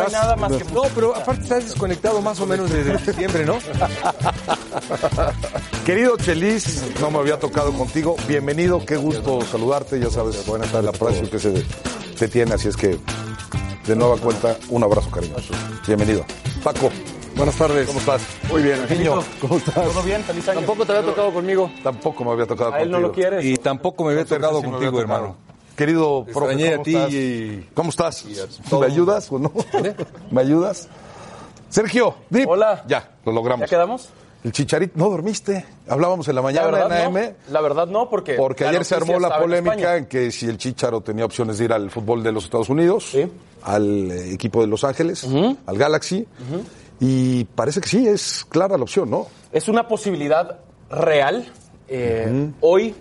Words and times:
No 0.00 0.06
hay 0.06 0.12
¿Estás? 0.12 0.22
nada 0.22 0.36
más 0.36 0.52
que... 0.52 0.64
No, 0.72 0.82
pero 0.94 1.16
aparte 1.16 1.42
estás 1.42 1.64
desconectado 1.64 2.20
más 2.20 2.38
o 2.40 2.46
menos 2.46 2.70
desde 2.70 2.98
septiembre, 2.98 3.44
¿no? 3.46 3.58
Querido 5.84 6.16
Chelis, 6.16 6.84
no 7.00 7.10
me 7.10 7.18
había 7.18 7.38
tocado 7.38 7.72
contigo. 7.72 8.16
Bienvenido, 8.28 8.84
qué 8.84 8.96
gusto 8.96 9.40
saludarte. 9.42 9.98
Ya 10.00 10.10
sabes, 10.10 10.44
buenas 10.46 10.70
tardes, 10.70 10.88
el 10.90 10.94
aprecio 10.94 11.30
que 11.30 11.38
se 11.38 11.64
te 12.18 12.28
tiene, 12.28 12.54
así 12.54 12.68
es 12.68 12.76
que 12.76 12.98
de 13.86 13.96
nueva 13.96 14.16
cuenta, 14.18 14.56
un 14.68 14.84
abrazo 14.84 15.10
cariñoso. 15.10 15.52
Bienvenido. 15.86 16.24
Paco, 16.62 16.90
Buenas 17.36 17.54
tardes. 17.56 17.86
¿cómo 17.86 18.00
estás? 18.00 18.20
Muy 18.50 18.60
bien. 18.60 18.78
Niño, 18.90 19.22
¿cómo 19.40 19.56
estás? 19.56 19.74
¿Todo 19.74 20.02
bien? 20.02 20.22
Feliz 20.24 20.46
año. 20.48 20.58
Tampoco 20.58 20.84
te 20.84 20.92
había 20.92 21.06
tocado 21.08 21.32
conmigo. 21.32 21.70
Tampoco 21.82 22.24
me 22.24 22.32
había 22.32 22.44
tocado 22.44 22.74
A 22.74 22.80
él 22.82 22.90
no 22.90 22.98
lo 23.00 23.08
contigo. 23.08 23.28
quieres. 23.30 23.44
Y 23.46 23.56
tampoco 23.56 24.04
me 24.04 24.12
había 24.12 24.24
tocado 24.26 24.60
Sí 24.60 24.66
me 24.66 24.76
había 24.76 24.90
contigo, 24.90 25.02
tocado. 25.02 25.20
hermano. 25.20 25.36
Querido 25.80 26.26
profe, 26.26 26.52
¿cómo 26.56 26.80
a 26.80 26.82
ti 26.82 26.94
estás? 26.94 27.12
y- 27.14 27.68
¿Cómo 27.72 27.88
estás? 27.88 28.24
¿Me 28.78 28.84
ayudas 28.86 29.32
o 29.32 29.38
no? 29.38 29.50
¿Me 30.30 30.42
ayudas? 30.42 30.88
Sergio, 31.70 32.16
Dip. 32.28 32.46
Hola. 32.46 32.84
Ya, 32.86 33.12
lo 33.24 33.32
logramos. 33.32 33.62
¿Ya 33.70 33.76
quedamos? 33.76 34.10
El 34.44 34.52
chicharito, 34.52 34.92
no 34.98 35.08
dormiste. 35.08 35.64
Hablábamos 35.88 36.28
en 36.28 36.34
la 36.34 36.40
La 36.40 36.42
mañana 36.42 36.66
verdad, 36.66 37.00
en 37.00 37.06
AM. 37.06 37.14
no. 37.14 37.52
La 37.52 37.60
verdad 37.62 37.86
no, 37.86 38.10
porque... 38.10 38.34
Porque 38.34 38.64
la 38.64 38.70
ayer 38.70 38.84
se 38.84 38.94
armó 38.94 39.18
la 39.18 39.28
en 39.36 39.40
polémica 39.42 39.96
en 39.96 40.04
que 40.04 40.30
si 40.30 40.44
el 40.46 40.58
Chicharo 40.58 41.00
tenía 41.00 41.24
opciones 41.24 41.56
de 41.56 41.64
ir 41.64 41.72
al 41.72 41.90
fútbol 41.90 42.22
de 42.22 42.32
los 42.32 42.44
Estados 42.44 42.68
Unidos, 42.68 43.04
Sí. 43.12 43.26
al 43.62 44.10
eh, 44.10 44.34
equipo 44.34 44.60
de 44.60 44.66
Los 44.66 44.84
Ángeles, 44.84 45.26
al 45.64 45.78
Galaxy, 45.78 46.26
y 47.00 47.44
parece 47.44 47.80
que 47.80 47.88
sí, 47.88 48.06
es 48.06 48.44
clara 48.46 48.76
la 48.76 48.82
opción, 48.82 49.08
¿no? 49.10 49.28
Es 49.50 49.66
una 49.66 49.88
posibilidad 49.88 50.58
real. 50.90 51.50
Eh, 51.88 52.50
Hoy, 52.60 52.94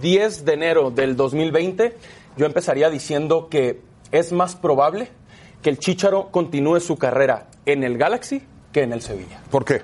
10 0.00 0.44
de 0.44 0.52
enero 0.52 0.90
del 0.90 1.16
2020, 1.16 1.96
yo 2.36 2.46
empezaría 2.46 2.90
diciendo 2.90 3.48
que 3.48 3.80
es 4.12 4.32
más 4.32 4.56
probable 4.56 5.08
que 5.62 5.70
el 5.70 5.78
Chícharo 5.78 6.30
continúe 6.30 6.80
su 6.80 6.96
carrera 6.96 7.48
en 7.66 7.82
el 7.82 7.98
Galaxy 7.98 8.42
que 8.72 8.82
en 8.82 8.92
el 8.92 9.02
Sevilla. 9.02 9.40
¿Por 9.50 9.64
qué? 9.64 9.82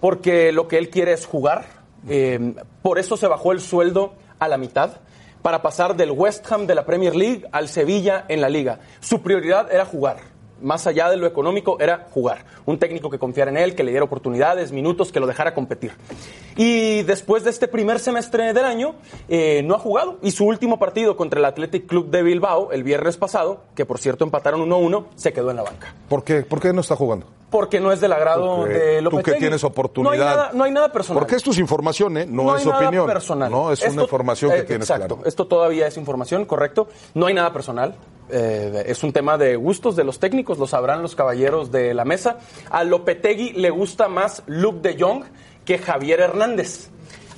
porque 0.00 0.52
lo 0.52 0.68
que 0.68 0.78
él 0.78 0.90
quiere 0.90 1.12
es 1.12 1.26
jugar. 1.26 1.66
eh, 2.08 2.54
por 2.82 2.98
eso 2.98 3.16
se 3.16 3.26
bajó 3.26 3.52
el 3.52 3.60
sueldo 3.60 4.14
a 4.38 4.46
la 4.48 4.56
mitad, 4.56 5.00
para 5.42 5.62
pasar 5.62 5.96
del 5.96 6.12
West 6.12 6.50
Ham 6.50 6.66
de 6.66 6.74
la 6.74 6.84
Premier 6.84 7.14
League 7.14 7.44
al 7.52 7.68
Sevilla 7.68 8.24
en 8.28 8.40
la 8.40 8.48
liga. 8.48 8.80
Su 9.00 9.22
prioridad 9.22 9.70
era 9.72 9.84
jugar. 9.84 10.18
Más 10.60 10.86
allá 10.86 11.08
de 11.10 11.16
lo 11.16 11.26
económico, 11.26 11.78
era 11.80 12.06
jugar. 12.10 12.44
Un 12.66 12.78
técnico 12.78 13.10
que 13.10 13.18
confiara 13.18 13.50
en 13.50 13.56
él, 13.56 13.74
que 13.74 13.84
le 13.84 13.90
diera 13.90 14.04
oportunidades, 14.04 14.72
minutos, 14.72 15.12
que 15.12 15.20
lo 15.20 15.26
dejara 15.26 15.54
competir. 15.54 15.92
Y 16.56 17.02
después 17.02 17.44
de 17.44 17.50
este 17.50 17.68
primer 17.68 18.00
semestre 18.00 18.52
del 18.52 18.64
año, 18.64 18.94
eh, 19.28 19.62
no 19.64 19.74
ha 19.74 19.78
jugado. 19.78 20.18
Y 20.22 20.32
su 20.32 20.44
último 20.46 20.78
partido 20.78 21.16
contra 21.16 21.38
el 21.38 21.44
Athletic 21.44 21.86
Club 21.86 22.10
de 22.10 22.22
Bilbao, 22.22 22.72
el 22.72 22.82
viernes 22.82 23.16
pasado, 23.16 23.60
que 23.74 23.86
por 23.86 23.98
cierto 23.98 24.24
empataron 24.24 24.60
1-1, 24.68 25.06
se 25.14 25.32
quedó 25.32 25.50
en 25.50 25.56
la 25.56 25.62
banca 25.62 25.94
¿Por 26.08 26.24
qué? 26.24 26.42
¿Por 26.42 26.60
qué 26.60 26.72
no 26.72 26.80
está 26.80 26.96
jugando? 26.96 27.26
porque 27.50 27.80
no 27.80 27.90
es 27.92 28.00
del 28.02 28.12
agrado 28.12 28.56
Porque 28.58 28.74
de 28.74 28.98
tú 28.98 29.04
Lopetegui. 29.04 29.32
que 29.32 29.38
tienes 29.38 29.64
oportunidad. 29.64 30.10
No 30.12 30.12
hay 30.12 30.18
nada, 30.36 30.50
no 30.52 30.64
hay 30.64 30.70
nada 30.70 30.92
personal. 30.92 31.18
Porque 31.22 31.34
esto 31.36 31.50
es 31.50 31.58
información, 31.58 32.18
¿eh? 32.18 32.26
No, 32.28 32.42
No 32.42 32.56
es 32.56 32.60
hay 32.60 32.68
nada 32.68 32.84
opinión. 32.84 33.06
personal. 33.06 33.50
No, 33.50 33.72
es 33.72 33.80
Esto- 33.80 33.92
una 33.94 34.02
información 34.02 34.50
que 34.50 34.58
eh, 34.58 34.62
tienes 34.64 34.90
Exacto. 34.90 35.14
claro. 35.16 35.26
Esto 35.26 35.46
todavía 35.46 35.86
es 35.86 35.96
información, 35.96 36.44
correcto. 36.44 36.88
No 37.14 37.24
hay 37.24 37.32
nada 37.32 37.50
personal. 37.50 37.94
Eh, 38.30 38.84
es 38.86 39.02
un 39.02 39.12
tema 39.12 39.38
de 39.38 39.56
gustos 39.56 39.96
de 39.96 40.04
los 40.04 40.18
técnicos, 40.18 40.58
lo 40.58 40.66
sabrán 40.66 41.02
los 41.02 41.14
caballeros 41.14 41.70
de 41.70 41.94
la 41.94 42.04
mesa. 42.04 42.38
A 42.70 42.84
Lopetegui 42.84 43.52
le 43.52 43.70
gusta 43.70 44.08
más 44.08 44.42
Luke 44.46 44.80
de 44.80 45.02
Jong 45.02 45.24
que 45.64 45.78
Javier 45.78 46.20
Hernández. 46.20 46.90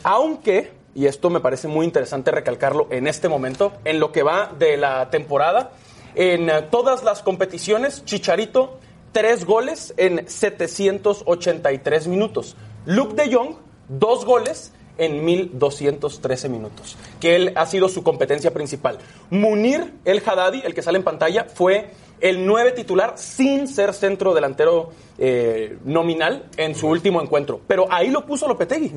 Aunque, 0.02 0.72
y 0.94 1.06
esto 1.06 1.30
me 1.30 1.40
parece 1.40 1.68
muy 1.68 1.86
interesante 1.86 2.30
recalcarlo 2.30 2.88
en 2.90 3.06
este 3.06 3.28
momento, 3.28 3.72
en 3.84 4.00
lo 4.00 4.12
que 4.12 4.22
va 4.22 4.52
de 4.58 4.76
la 4.76 5.10
temporada, 5.10 5.72
en 6.14 6.50
todas 6.70 7.04
las 7.04 7.22
competiciones, 7.22 8.04
Chicharito, 8.04 8.78
tres 9.12 9.44
goles 9.44 9.94
en 9.96 10.28
783 10.28 12.08
minutos. 12.08 12.56
Luke 12.86 13.14
de 13.14 13.34
Jong, 13.34 13.56
dos 13.88 14.24
goles 14.24 14.72
en 15.00 15.24
1213 15.24 16.48
minutos, 16.50 16.96
que 17.18 17.34
él 17.34 17.52
ha 17.56 17.66
sido 17.66 17.88
su 17.88 18.02
competencia 18.02 18.52
principal. 18.52 18.98
Munir 19.30 19.94
El 20.04 20.22
Haddadi, 20.24 20.60
el 20.64 20.74
que 20.74 20.82
sale 20.82 20.98
en 20.98 21.04
pantalla, 21.04 21.46
fue 21.52 21.90
el 22.20 22.46
nueve 22.46 22.72
titular 22.72 23.14
sin 23.16 23.66
ser 23.66 23.94
centro 23.94 24.34
delantero 24.34 24.90
eh, 25.18 25.78
nominal 25.84 26.44
en 26.58 26.74
su 26.74 26.86
último 26.86 27.22
encuentro. 27.22 27.60
Pero 27.66 27.86
ahí 27.90 28.10
lo 28.10 28.26
puso 28.26 28.46
Lopetegui. 28.46 28.92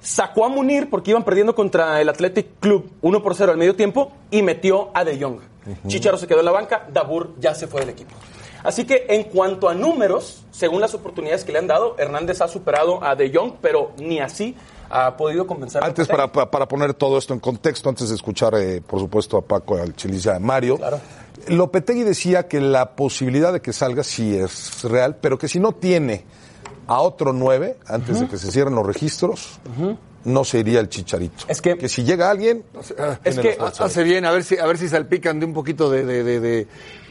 Sacó 0.00 0.44
a 0.44 0.48
Munir 0.48 0.88
porque 0.88 1.10
iban 1.10 1.24
perdiendo 1.24 1.56
contra 1.56 2.00
el 2.00 2.08
Athletic 2.08 2.60
Club 2.60 2.92
1 3.02 3.22
por 3.22 3.34
0 3.34 3.50
al 3.50 3.58
medio 3.58 3.74
tiempo 3.74 4.12
y 4.30 4.42
metió 4.42 4.90
a 4.94 5.04
De 5.04 5.20
Jong. 5.20 5.40
Chicharo 5.88 6.16
se 6.16 6.28
quedó 6.28 6.38
en 6.38 6.44
la 6.44 6.52
banca, 6.52 6.86
Dabur 6.92 7.34
ya 7.40 7.52
se 7.52 7.66
fue 7.66 7.80
del 7.80 7.90
equipo. 7.90 8.14
Así 8.62 8.84
que 8.84 9.06
en 9.08 9.24
cuanto 9.24 9.68
a 9.68 9.74
números, 9.74 10.44
según 10.52 10.80
las 10.80 10.94
oportunidades 10.94 11.44
que 11.44 11.52
le 11.52 11.58
han 11.58 11.66
dado, 11.66 11.96
Hernández 11.98 12.40
ha 12.40 12.48
superado 12.48 13.02
a 13.02 13.16
De 13.16 13.32
Jong, 13.32 13.54
pero 13.60 13.92
ni 13.98 14.20
así 14.20 14.54
ha 14.90 15.16
podido 15.16 15.46
compensar. 15.46 15.82
Antes, 15.84 16.06
para, 16.08 16.30
para- 16.32 16.50
para 16.50 16.66
poner 16.68 16.94
todo 16.94 17.18
esto 17.18 17.34
en 17.34 17.40
contexto, 17.40 17.88
antes 17.88 18.08
de 18.08 18.14
escuchar, 18.14 18.54
eh, 18.56 18.80
por 18.86 19.00
supuesto, 19.00 19.36
a 19.36 19.42
Paco, 19.42 19.76
al 19.76 19.94
Chelis 19.94 20.26
y 20.26 20.28
a 20.30 20.38
Mario, 20.38 20.76
Claro. 20.78 21.00
Lopetegui 21.48 22.02
decía 22.02 22.48
que 22.48 22.60
la 22.60 22.96
posibilidad 22.96 23.52
de 23.52 23.60
que 23.60 23.72
salga 23.72 24.02
sí 24.02 24.36
es 24.36 24.82
real, 24.84 25.16
pero 25.20 25.38
que 25.38 25.46
si 25.48 25.60
no 25.60 25.72
tiene 25.72 26.24
a 26.88 27.00
otro 27.00 27.32
nueve, 27.32 27.76
antes 27.86 28.20
de 28.20 28.26
que 28.28 28.36
se 28.38 28.50
cierren 28.50 28.74
los 28.74 28.86
registros, 28.86 29.60
no 30.24 30.44
se 30.44 30.58
iría 30.58 30.80
el 30.80 30.88
chicharito. 30.88 31.44
Es 31.46 31.60
que- 31.62 31.76
que 31.78 31.88
si 31.88 32.02
llega 32.02 32.30
alguien, 32.30 32.64
Es 33.22 33.38
que. 33.38 33.56
Hace 33.78 34.02
bien, 34.02 34.24
a 34.24 34.32
ver 34.32 34.42
si, 34.42 34.58
a 34.58 34.66
ver 34.66 34.76
si 34.78 34.88
salpican 34.88 35.38
de 35.38 35.46
un 35.46 35.52
poquito 35.54 35.88
de, 35.90 36.04
de, 36.04 36.24
de, 36.40 36.66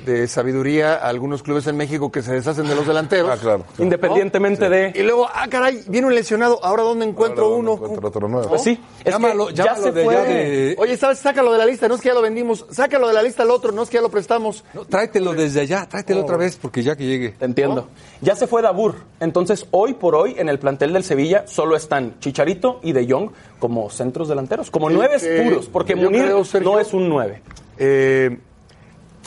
de- 0.06 0.28
sabiduría 0.28 0.96
a 0.96 1.08
algunos 1.10 1.42
clubes 1.44 1.66
en 1.68 1.78
México 1.78 2.12
que 2.12 2.22
se 2.22 2.34
deshacen 2.34 2.68
de 2.68 2.76
los 2.76 2.86
delanteros. 2.88 3.30
Ah, 3.32 3.38
claro. 3.42 3.66
Independientemente 3.78 4.70
de. 4.70 4.92
Y 4.96 5.04
luego, 5.04 5.28
ah, 5.34 5.48
caray, 5.50 5.84
viene 5.88 6.08
un 6.08 6.16
lesionado, 6.16 6.60
¿ahora 6.64 6.84
dónde 6.84 7.06
encuentro 7.06 7.46
Ahora, 7.46 7.58
uno? 7.58 7.74
encuentra 7.74 8.08
otro 8.08 8.28
nueve. 8.28 8.48
Pues 8.50 8.62
sí, 8.64 8.80
es 9.04 9.14
Llámalo- 9.14 9.48
que 9.48 9.54
llámalo 9.54 9.78
ya 9.78 9.84
se 9.84 9.92
de 9.92 10.04
fue. 10.04 10.16
de- 10.16 10.76
Oye, 10.78 10.98
¿sabes? 10.98 11.20
Sácalo 11.20 11.52
de 11.52 11.58
la 11.58 11.66
lista, 11.66 11.88
no 11.88 11.96
es 11.96 12.02
que 12.02 12.10
ya 12.10 12.14
lo 12.14 12.22
vendimos. 12.22 12.66
Sácalo 12.72 13.08
de 13.08 13.14
la 13.14 13.24
lista 13.24 13.44
al 13.44 13.52
otro, 13.52 13.72
no 13.72 13.84
es 13.84 13.90
que 13.90 13.96
ya 13.96 14.02
lo 14.02 14.10
prestamos. 14.10 14.64
No, 14.74 14.86
tráetelo 14.86 15.34
desde 15.34 15.62
allá, 15.62 15.88
tráetelo 15.88 16.22
otra 16.22 16.38
vez, 16.38 16.58
porque 16.62 16.84
ya 16.84 16.96
que 16.96 17.06
llegue. 17.06 17.30
Te 17.30 17.46
entiendo. 17.46 17.88
Ya 18.22 18.36
se 18.36 18.48
fue 18.48 18.62
Dabur. 18.62 18.96
Entonces, 19.20 19.66
hoy 19.72 19.94
por 19.94 20.16
hoy, 20.16 20.36
en 20.38 20.50
el 20.50 20.60
plantel 20.60 20.94
del 20.94 21.04
Sevilla, 21.04 21.46
solo 21.48 21.76
están 21.76 22.20
Chicharito 22.20 22.80
y 22.84 22.92
De 22.94 23.10
Jong 23.10 23.32
como 23.60 23.90
centros 23.90 24.28
delanteros, 24.28 24.70
como 24.72 24.90
Sí, 24.90 24.96
nueves 24.96 25.24
que 25.24 25.42
puros, 25.42 25.68
porque 25.68 25.96
Munir 25.96 26.24
creo, 26.26 26.44
Sergio, 26.46 26.72
no 26.72 26.80
es 26.80 26.94
un 26.94 27.10
nueve. 27.10 27.42
eh, 27.78 28.38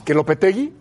que 0.09 0.15
Lopetegui 0.15 0.73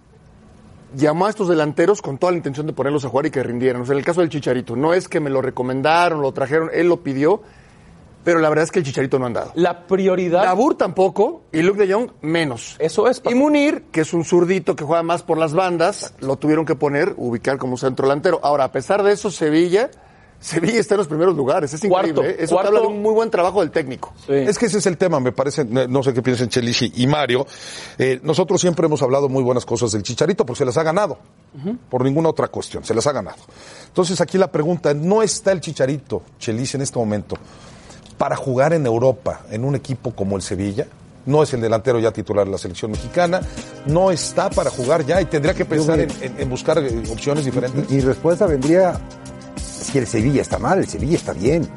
llamó 0.95 1.25
a 1.25 1.29
estos 1.29 1.49
delanteros 1.49 2.01
con 2.01 2.17
toda 2.17 2.31
la 2.31 2.37
intención 2.37 2.65
de 2.65 2.71
ponerlos 2.71 3.03
a 3.03 3.09
jugar 3.09 3.25
y 3.25 3.29
que 3.29 3.43
rindieran. 3.43 3.81
O 3.81 3.85
sea, 3.85 3.91
en 3.91 3.99
el 3.99 4.05
caso 4.05 4.21
del 4.21 4.29
Chicharito, 4.29 4.77
no 4.77 4.93
es 4.93 5.09
que 5.09 5.19
me 5.19 5.29
lo 5.29 5.41
recomendaron, 5.41 6.21
lo 6.21 6.31
trajeron, 6.31 6.69
él 6.71 6.87
lo 6.87 7.03
pidió, 7.03 7.41
pero 8.23 8.39
la 8.39 8.47
verdad 8.47 8.63
es 8.63 8.71
que 8.71 8.79
el 8.79 8.85
Chicharito 8.85 9.19
no 9.19 9.25
ha 9.25 9.27
andado. 9.27 9.51
La 9.55 9.85
prioridad. 9.85 10.43
Dabur 10.43 10.75
tampoco 10.75 11.41
y 11.51 11.61
Luke 11.61 11.85
de 11.85 11.93
Jong 11.93 12.11
menos. 12.21 12.77
Eso 12.79 13.09
es. 13.09 13.21
Y 13.29 13.35
Munir, 13.35 13.87
que 13.91 13.99
es 13.99 14.13
un 14.13 14.23
zurdito 14.23 14.77
que 14.77 14.85
juega 14.85 15.03
más 15.03 15.23
por 15.23 15.37
las 15.37 15.53
bandas, 15.53 16.13
lo 16.21 16.37
tuvieron 16.37 16.65
que 16.65 16.75
poner, 16.75 17.13
ubicar 17.17 17.57
como 17.57 17.75
centro 17.75 18.07
delantero. 18.07 18.39
Ahora, 18.43 18.63
a 18.63 18.71
pesar 18.71 19.03
de 19.03 19.11
eso, 19.11 19.29
Sevilla, 19.29 19.89
Sevilla 20.39 20.79
está 20.79 20.93
en 20.95 20.99
los 20.99 21.07
primeros 21.07 21.35
lugares. 21.35 21.73
Es 21.73 21.83
increíble. 21.83 22.13
Cuarto, 22.13 22.29
¿eh? 22.29 22.37
Eso 22.43 22.55
cuarto. 22.55 22.67
habla 22.69 22.81
de 22.81 22.87
un 22.87 23.01
muy 23.01 23.13
buen 23.13 23.29
trabajo 23.31 23.61
del 23.61 23.71
técnico. 23.71 24.13
Sí. 24.25 24.33
Es 24.33 24.57
que 24.57 24.67
ese 24.67 24.77
es 24.77 24.85
el 24.85 24.97
tema, 24.97 25.19
me 25.19 25.31
parece, 25.31 25.65
no 25.65 26.03
sé 26.03 26.13
qué 26.13 26.21
piensan 26.21 26.49
Chelis 26.49 26.83
y 26.95 27.07
Mario. 27.07 27.45
Eh, 27.97 28.19
nosotros 28.23 28.61
siempre 28.61 28.85
hemos 28.85 29.01
hablado 29.01 29.29
muy 29.29 29.43
buenas 29.43 29.65
cosas 29.65 29.91
del 29.91 30.03
Chicharito 30.03 30.45
porque 30.45 30.59
se 30.59 30.65
las 30.65 30.77
ha 30.77 30.83
ganado, 30.83 31.17
por 31.89 32.03
ninguna 32.03 32.29
otra 32.29 32.47
cuestión, 32.49 32.83
se 32.85 32.93
las 32.93 33.07
ha 33.07 33.11
ganado. 33.11 33.37
Entonces 33.87 34.21
aquí 34.21 34.37
la 34.37 34.51
pregunta, 34.51 34.93
no 34.93 35.23
está 35.23 35.51
el 35.51 35.59
Chicharito, 35.61 36.21
Chelis, 36.39 36.75
en 36.75 36.81
este 36.81 36.99
momento, 36.99 37.35
para 38.17 38.35
jugar 38.35 38.73
en 38.73 38.85
Europa, 38.85 39.41
en 39.51 39.63
un 39.65 39.75
equipo 39.75 40.11
como 40.11 40.35
el 40.35 40.41
Sevilla. 40.41 40.85
No 41.25 41.43
es 41.43 41.53
el 41.53 41.59
delantero 41.59 41.99
ya 41.99 42.11
titular 42.11 42.45
de 42.45 42.51
la 42.53 42.57
selección 42.57 42.91
mexicana, 42.91 43.41
no 43.85 44.11
está 44.11 44.49
para 44.49 44.69
jugar 44.69 45.05
ya 45.05 45.19
y 45.21 45.25
tendría 45.25 45.53
que 45.53 45.65
pensar 45.65 45.99
en, 45.99 46.09
en- 46.21 46.39
en 46.39 46.49
buscar 46.49 46.77
eh, 46.77 47.03
opciones 47.11 47.43
diferentes. 47.43 47.89
Mi 47.89 47.99
respuesta 47.99 48.45
vendría, 48.45 48.97
si 49.81 49.97
el 49.97 50.07
Sevilla 50.07 50.41
está 50.41 50.57
mal, 50.59 50.79
el 50.79 50.87
Sevilla 50.87 51.15
está 51.17 51.33
bien. 51.33 51.67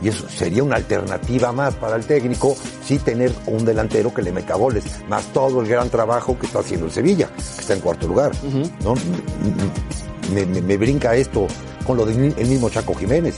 Y 0.00 0.08
eso 0.08 0.28
sería 0.28 0.62
una 0.62 0.76
alternativa 0.76 1.50
más 1.50 1.74
para 1.74 1.96
el 1.96 2.04
técnico, 2.06 2.56
sí 2.84 2.98
tener 2.98 3.32
un 3.46 3.64
delantero 3.64 4.14
que 4.14 4.22
le 4.22 4.30
meta 4.30 4.54
goles, 4.54 4.84
más 5.08 5.24
todo 5.32 5.60
el 5.60 5.66
gran 5.66 5.90
trabajo 5.90 6.38
que 6.38 6.46
está 6.46 6.60
haciendo 6.60 6.86
el 6.86 6.92
Sevilla, 6.92 7.28
que 7.34 7.40
está 7.40 7.74
en 7.74 7.80
cuarto 7.80 8.06
lugar. 8.06 8.30
¿no? 8.84 8.94
me, 10.32 10.46
me- 10.46 10.62
me 10.62 10.76
brinca 10.76 11.16
esto 11.16 11.46
con 11.84 11.96
lo 11.96 12.06
del 12.06 12.16
mismo 12.46 12.70
Chaco 12.70 12.94
Jiménez. 12.94 13.34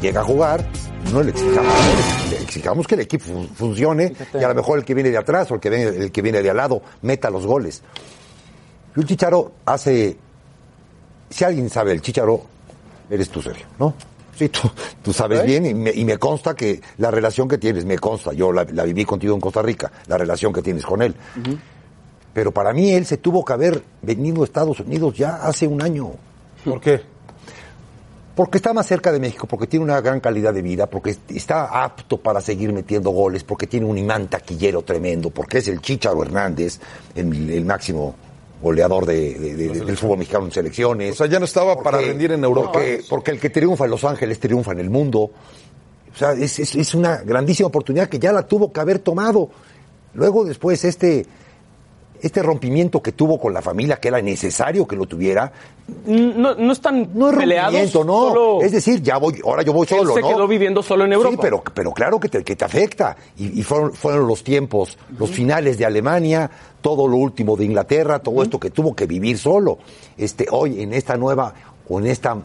Llega 0.00 0.20
a 0.22 0.24
jugar, 0.24 0.66
no 1.12 1.22
le 1.22 1.30
exijamos, 1.30 1.74
le 2.30 2.40
exijamos 2.42 2.86
que 2.86 2.94
el 2.94 3.00
equipo 3.02 3.24
fun- 3.26 3.48
funcione 3.54 4.14
y 4.34 4.44
a 4.44 4.48
lo 4.48 4.54
mejor 4.54 4.78
el 4.78 4.84
que 4.84 4.94
viene 4.94 5.10
de 5.10 5.18
atrás 5.18 5.50
o 5.50 5.54
el 5.54 5.60
que 5.60 5.68
viene, 5.70 5.84
el 5.88 6.10
que 6.12 6.22
viene 6.22 6.40
de 6.42 6.50
al 6.50 6.56
lado 6.56 6.80
meta 7.02 7.28
los 7.28 7.44
goles. 7.44 7.82
Y 8.96 9.00
un 9.00 9.06
Chicharo 9.06 9.52
hace 9.66 10.16
si 11.28 11.44
alguien 11.44 11.68
sabe 11.68 11.92
el 11.92 12.00
chicharo, 12.00 12.42
eres 13.10 13.28
tú, 13.28 13.42
Sergio, 13.42 13.66
¿no? 13.78 13.94
Sí, 14.36 14.50
tú, 14.50 14.70
tú 15.02 15.12
sabes 15.12 15.44
bien 15.44 15.64
y 15.64 15.74
me, 15.74 15.90
y 15.90 16.04
me 16.04 16.18
consta 16.18 16.54
que 16.54 16.80
la 16.98 17.10
relación 17.10 17.48
que 17.48 17.56
tienes, 17.56 17.86
me 17.86 17.98
consta, 17.98 18.32
yo 18.34 18.52
la, 18.52 18.66
la 18.70 18.84
viví 18.84 19.04
contigo 19.04 19.34
en 19.34 19.40
Costa 19.40 19.62
Rica, 19.62 19.90
la 20.06 20.18
relación 20.18 20.52
que 20.52 20.60
tienes 20.60 20.84
con 20.84 21.00
él. 21.00 21.14
Pero 22.34 22.52
para 22.52 22.74
mí 22.74 22.92
él 22.92 23.06
se 23.06 23.16
tuvo 23.16 23.42
que 23.42 23.54
haber 23.54 23.82
venido 24.02 24.42
a 24.42 24.44
Estados 24.44 24.80
Unidos 24.80 25.16
ya 25.16 25.36
hace 25.36 25.66
un 25.66 25.80
año. 25.80 26.10
¿Por 26.64 26.80
qué? 26.82 27.00
Porque 28.34 28.58
está 28.58 28.74
más 28.74 28.86
cerca 28.86 29.10
de 29.10 29.18
México, 29.18 29.46
porque 29.46 29.66
tiene 29.66 29.86
una 29.86 30.02
gran 30.02 30.20
calidad 30.20 30.52
de 30.52 30.60
vida, 30.60 30.86
porque 30.86 31.16
está 31.28 31.82
apto 31.82 32.18
para 32.18 32.42
seguir 32.42 32.70
metiendo 32.74 33.08
goles, 33.08 33.42
porque 33.42 33.66
tiene 33.66 33.86
un 33.86 33.96
imán 33.96 34.28
taquillero 34.28 34.82
tremendo, 34.82 35.30
porque 35.30 35.58
es 35.58 35.68
el 35.68 35.80
Chicharo 35.80 36.22
Hernández, 36.22 36.78
el, 37.14 37.48
el 37.48 37.64
máximo 37.64 38.14
goleador 38.62 39.04
de- 39.06 39.34
de- 39.34 39.54
de- 39.54 39.68
del 39.84 39.96
fútbol 39.96 40.18
mexicano 40.18 40.46
en 40.46 40.52
selecciones. 40.52 41.12
O 41.12 41.16
sea, 41.16 41.26
ya 41.26 41.38
no 41.38 41.44
estaba 41.44 41.82
para 41.82 41.98
rendir 41.98 42.32
en 42.32 42.42
Europa. 42.44 42.72
Porque, 42.72 43.02
porque 43.08 43.30
el 43.32 43.40
que 43.40 43.50
triunfa 43.50 43.84
en 43.84 43.90
Los 43.90 44.04
Ángeles 44.04 44.40
triunfa 44.40 44.72
en 44.72 44.80
el 44.80 44.90
mundo. 44.90 45.18
O 46.14 46.18
sea, 46.18 46.32
es, 46.32 46.58
es- 46.58 46.74
es 46.74 46.94
una 46.94 47.18
grandísima 47.18 47.68
oportunidad 47.68 48.08
que 48.08 48.18
ya 48.18 48.32
la 48.32 48.46
tuvo 48.46 48.72
que 48.72 48.80
haber 48.80 48.98
tomado. 49.00 49.50
Luego 50.14 50.46
después 50.46 50.82
este, 50.86 51.26
este 52.22 52.42
rompimiento 52.42 53.02
que 53.02 53.12
tuvo 53.12 53.38
con 53.38 53.52
la 53.52 53.60
familia, 53.60 53.96
que 53.96 54.08
era 54.08 54.22
necesario 54.22 54.86
que 54.88 54.96
lo 54.96 55.04
tuviera, 55.04 55.52
No, 56.06 56.54
no 56.54 56.72
están 56.72 57.10
no 57.14 57.28
es 57.30 57.36
peleados. 57.36 57.72
rompimiento, 57.74 58.04
no. 58.04 58.28
solo- 58.30 58.62
Es 58.62 58.72
decir, 58.72 59.02
ya 59.02 59.18
voy, 59.18 59.38
ahora 59.44 59.62
yo 59.62 59.74
voy 59.74 59.86
Él 59.90 59.98
solo, 59.98 60.14
se 60.14 60.22
¿no? 60.22 60.28
quedó 60.28 60.48
viviendo 60.48 60.82
solo 60.82 61.04
en 61.04 61.12
Europa. 61.12 61.34
Sí, 61.36 61.38
pero, 61.42 61.62
pero 61.74 61.92
claro 61.92 62.18
que 62.18 62.30
te, 62.30 62.42
que 62.42 62.56
te 62.56 62.64
afecta. 62.64 63.14
Y, 63.36 63.60
y 63.60 63.62
fueron, 63.62 63.92
fueron 63.92 64.26
los 64.26 64.42
tiempos, 64.42 64.96
los 65.18 65.30
finales 65.30 65.76
de 65.76 65.84
Alemania, 65.84 66.50
todo 66.86 67.08
lo 67.08 67.16
último 67.16 67.56
de 67.56 67.64
Inglaterra, 67.64 68.20
todo 68.20 68.44
esto 68.44 68.60
que 68.60 68.70
tuvo 68.70 68.94
que 68.94 69.06
vivir 69.06 69.38
solo. 69.38 69.78
Este, 70.16 70.46
hoy, 70.52 70.80
en 70.82 70.94
esta 70.94 71.16
nueva, 71.16 71.52
o 71.88 71.98
en 71.98 72.06
esta 72.06 72.36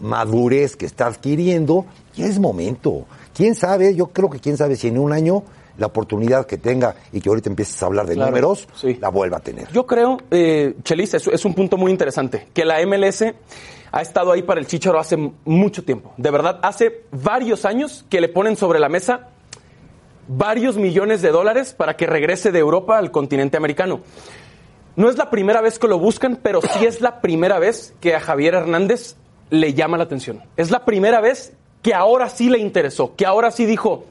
madurez 0.00 0.76
que 0.76 0.86
está 0.86 1.08
adquiriendo, 1.08 1.84
ya 2.14 2.24
es 2.24 2.38
momento. 2.38 3.04
¿Quién 3.34 3.54
sabe? 3.54 3.94
Yo 3.94 4.06
creo 4.06 4.30
que 4.30 4.38
quién 4.40 4.56
sabe 4.56 4.76
si 4.76 4.88
en 4.88 4.96
un 4.98 5.12
año 5.12 5.42
la 5.76 5.88
oportunidad 5.88 6.46
que 6.46 6.56
tenga 6.56 6.94
y 7.12 7.20
que 7.20 7.28
ahorita 7.28 7.50
empieces 7.50 7.82
a 7.82 7.86
hablar 7.86 8.06
de 8.06 8.14
Claro, 8.14 8.30
números, 8.30 8.66
sí. 8.74 8.96
la 8.98 9.10
vuelva 9.10 9.36
a 9.36 9.40
tener. 9.40 9.70
Yo 9.72 9.84
creo, 9.84 10.16
eh, 10.30 10.74
Chelis, 10.82 11.12
es, 11.12 11.26
es 11.28 11.44
un 11.44 11.52
punto 11.52 11.76
muy 11.76 11.90
interesante, 11.90 12.48
que 12.54 12.64
la 12.64 12.78
MLS 12.86 13.24
ha 13.92 14.00
estado 14.00 14.32
ahí 14.32 14.42
para 14.42 14.58
el 14.58 14.66
Chicharo 14.66 14.98
hace 14.98 15.18
mucho 15.44 15.84
tiempo. 15.84 16.14
De 16.16 16.30
verdad, 16.30 16.60
hace 16.62 17.02
varios 17.10 17.66
años 17.66 18.06
que 18.08 18.22
le 18.22 18.30
ponen 18.30 18.56
sobre 18.56 18.80
la 18.80 18.88
mesa 18.88 19.28
varios 20.28 20.76
millones 20.76 21.22
de 21.22 21.30
dólares 21.30 21.74
para 21.74 21.96
que 21.96 22.06
regrese 22.06 22.52
de 22.52 22.58
Europa 22.58 22.98
al 22.98 23.10
continente 23.10 23.56
americano. 23.56 24.00
No 24.94 25.08
es 25.08 25.16
la 25.16 25.30
primera 25.30 25.60
vez 25.60 25.78
que 25.78 25.88
lo 25.88 25.98
buscan, 25.98 26.38
pero 26.42 26.60
sí 26.60 26.84
es 26.84 27.00
la 27.00 27.20
primera 27.20 27.58
vez 27.58 27.94
que 28.00 28.14
a 28.14 28.20
Javier 28.20 28.54
Hernández 28.54 29.16
le 29.50 29.74
llama 29.74 29.96
la 29.96 30.04
atención. 30.04 30.42
Es 30.56 30.70
la 30.70 30.84
primera 30.84 31.20
vez 31.20 31.54
que 31.82 31.94
ahora 31.94 32.28
sí 32.28 32.48
le 32.48 32.58
interesó, 32.58 33.14
que 33.16 33.26
ahora 33.26 33.50
sí 33.50 33.66
dijo, 33.66 34.04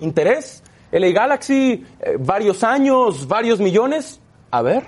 interés, 0.00 0.62
LA 0.90 1.08
Galaxy, 1.08 1.84
eh, 2.00 2.16
varios 2.18 2.64
años, 2.64 3.28
varios 3.28 3.60
millones, 3.60 4.20
a 4.50 4.62
ver. 4.62 4.84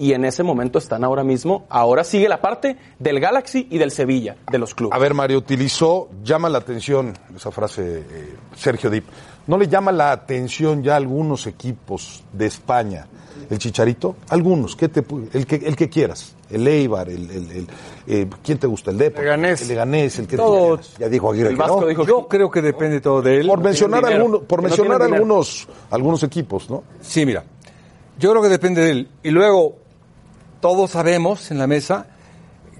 Y 0.00 0.14
en 0.14 0.24
ese 0.24 0.42
momento 0.42 0.78
están 0.78 1.04
ahora 1.04 1.22
mismo, 1.22 1.66
ahora 1.68 2.04
sigue 2.04 2.26
la 2.26 2.40
parte 2.40 2.78
del 2.98 3.20
Galaxy 3.20 3.68
y 3.70 3.76
del 3.76 3.90
Sevilla, 3.90 4.34
de 4.50 4.58
los 4.58 4.74
clubes. 4.74 4.96
A 4.96 4.98
ver, 4.98 5.12
Mario, 5.12 5.36
utilizó, 5.36 6.08
llama 6.24 6.48
la 6.48 6.56
atención 6.56 7.12
esa 7.36 7.50
frase 7.50 7.98
eh, 8.10 8.34
Sergio 8.56 8.88
Dip. 8.88 9.04
¿No 9.46 9.58
le 9.58 9.68
llama 9.68 9.92
la 9.92 10.10
atención 10.10 10.82
ya 10.82 10.94
a 10.94 10.96
algunos 10.96 11.46
equipos 11.46 12.24
de 12.32 12.46
España 12.46 13.06
el 13.50 13.58
Chicharito? 13.58 14.16
Algunos, 14.30 14.74
¿qué 14.74 14.88
te, 14.88 15.04
el, 15.34 15.46
que, 15.46 15.56
el 15.56 15.76
que 15.76 15.90
quieras. 15.90 16.34
El 16.48 16.66
Eibar, 16.66 17.10
el, 17.10 17.30
el, 17.30 17.50
el, 17.50 17.68
eh, 18.06 18.26
¿quién 18.42 18.56
te 18.56 18.66
gusta? 18.66 18.90
El 18.92 18.96
Depor. 18.96 19.22
Leganés. 19.22 19.60
El 19.60 19.68
Leganés, 19.68 20.18
el 20.18 20.26
que 20.26 20.38
quieras. 20.38 20.94
Ya 20.98 21.10
dijo 21.10 21.30
Aguirre 21.30 21.50
el 21.50 21.56
que 21.56 21.60
Vasco 21.60 21.82
no. 21.82 21.86
dijo 21.86 22.06
Yo 22.06 22.26
creo 22.26 22.50
que 22.50 22.62
depende 22.62 23.02
todo 23.02 23.20
de 23.20 23.40
él. 23.40 23.48
Por 23.48 23.60
mencionar, 23.60 24.02
dinero, 24.02 24.24
algunos, 24.24 24.42
por 24.44 24.62
no 24.62 24.68
mencionar 24.68 25.02
algunos, 25.02 25.68
algunos 25.90 26.22
equipos, 26.22 26.70
¿no? 26.70 26.84
Sí, 27.02 27.26
mira. 27.26 27.44
Yo 28.18 28.30
creo 28.30 28.42
que 28.42 28.48
depende 28.48 28.82
de 28.82 28.90
él. 28.90 29.08
Y 29.22 29.30
luego, 29.30 29.76
todos 30.60 30.90
sabemos 30.90 31.50
en 31.50 31.58
la 31.58 31.66
mesa 31.66 32.06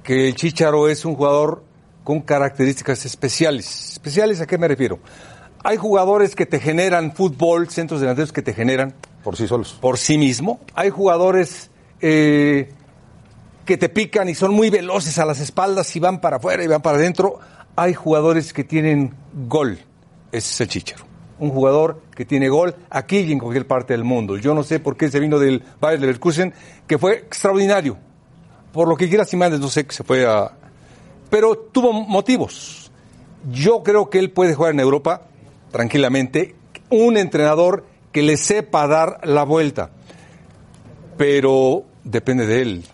que 0.02 0.28
el 0.28 0.34
Chicharo 0.34 0.88
es 0.88 1.04
un 1.04 1.14
jugador 1.14 1.62
con 2.04 2.20
características 2.20 3.04
especiales. 3.04 3.92
¿Especiales 3.92 4.40
a 4.40 4.46
qué 4.46 4.58
me 4.58 4.68
refiero? 4.68 4.98
Hay 5.62 5.76
jugadores 5.76 6.34
que 6.34 6.46
te 6.46 6.58
generan 6.58 7.12
fútbol, 7.12 7.68
centros 7.68 8.00
delanteros 8.00 8.32
que 8.32 8.42
te 8.42 8.54
generan 8.54 8.94
Por 9.22 9.36
sí 9.36 9.46
solos. 9.46 9.76
por 9.80 9.98
sí 9.98 10.16
mismo. 10.16 10.60
Hay 10.74 10.90
jugadores 10.90 11.70
eh, 12.00 12.72
que 13.66 13.76
te 13.76 13.88
pican 13.88 14.28
y 14.28 14.34
son 14.34 14.52
muy 14.52 14.70
veloces 14.70 15.18
a 15.18 15.26
las 15.26 15.40
espaldas 15.40 15.94
y 15.96 16.00
van 16.00 16.20
para 16.20 16.36
afuera 16.36 16.64
y 16.64 16.66
van 16.66 16.80
para 16.80 16.96
adentro. 16.96 17.40
Hay 17.76 17.94
jugadores 17.94 18.52
que 18.52 18.64
tienen 18.64 19.14
gol. 19.48 19.78
Ese 20.32 20.50
es 20.50 20.60
el 20.62 20.68
Chicharo. 20.68 21.09
Un 21.40 21.50
jugador 21.50 22.00
que 22.14 22.24
tiene 22.24 22.48
gol 22.48 22.76
aquí 22.88 23.18
y 23.18 23.32
en 23.32 23.38
cualquier 23.38 23.66
parte 23.66 23.94
del 23.94 24.04
mundo. 24.04 24.36
Yo 24.36 24.54
no 24.54 24.62
sé 24.62 24.78
por 24.78 24.96
qué 24.96 25.10
se 25.10 25.18
vino 25.18 25.38
del 25.38 25.64
Bayer 25.80 26.00
Leverkusen, 26.00 26.54
que 26.86 26.98
fue 26.98 27.14
extraordinario. 27.14 27.96
Por 28.72 28.86
lo 28.86 28.96
que 28.96 29.08
quieras 29.08 29.32
y 29.32 29.36
mandes, 29.36 29.58
no 29.58 29.68
sé, 29.68 29.84
que 29.84 29.94
se 29.94 30.04
fue 30.04 30.26
a... 30.26 30.52
Pero 31.28 31.56
tuvo 31.56 31.92
motivos. 31.92 32.92
Yo 33.50 33.82
creo 33.82 34.10
que 34.10 34.18
él 34.18 34.30
puede 34.30 34.54
jugar 34.54 34.72
en 34.72 34.80
Europa 34.80 35.22
tranquilamente. 35.72 36.54
Un 36.90 37.16
entrenador 37.16 37.84
que 38.12 38.22
le 38.22 38.36
sepa 38.36 38.86
dar 38.86 39.20
la 39.24 39.44
vuelta. 39.44 39.90
Pero 41.16 41.84
depende 42.04 42.46
de 42.46 42.62
él. 42.62 42.84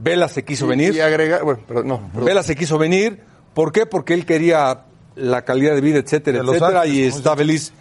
Vela 0.00 0.28
se 0.28 0.44
quiso 0.44 0.66
venir. 0.66 0.94
Y 0.94 1.00
agregar, 1.00 1.44
bueno, 1.44 1.60
pero 1.66 1.82
no. 1.82 2.10
Vela 2.14 2.42
se 2.42 2.56
quiso 2.56 2.78
venir. 2.78 3.20
¿Por 3.54 3.72
qué? 3.72 3.86
Porque 3.86 4.14
él 4.14 4.26
quería 4.26 4.84
la 5.20 5.44
calidad 5.44 5.74
de 5.74 5.80
vida, 5.80 5.98
etcétera, 5.98 6.42
De 6.42 6.44
etcétera, 6.44 6.82
Ángeles, 6.82 7.14
y 7.14 7.18
está 7.18 7.36
feliz. 7.36 7.72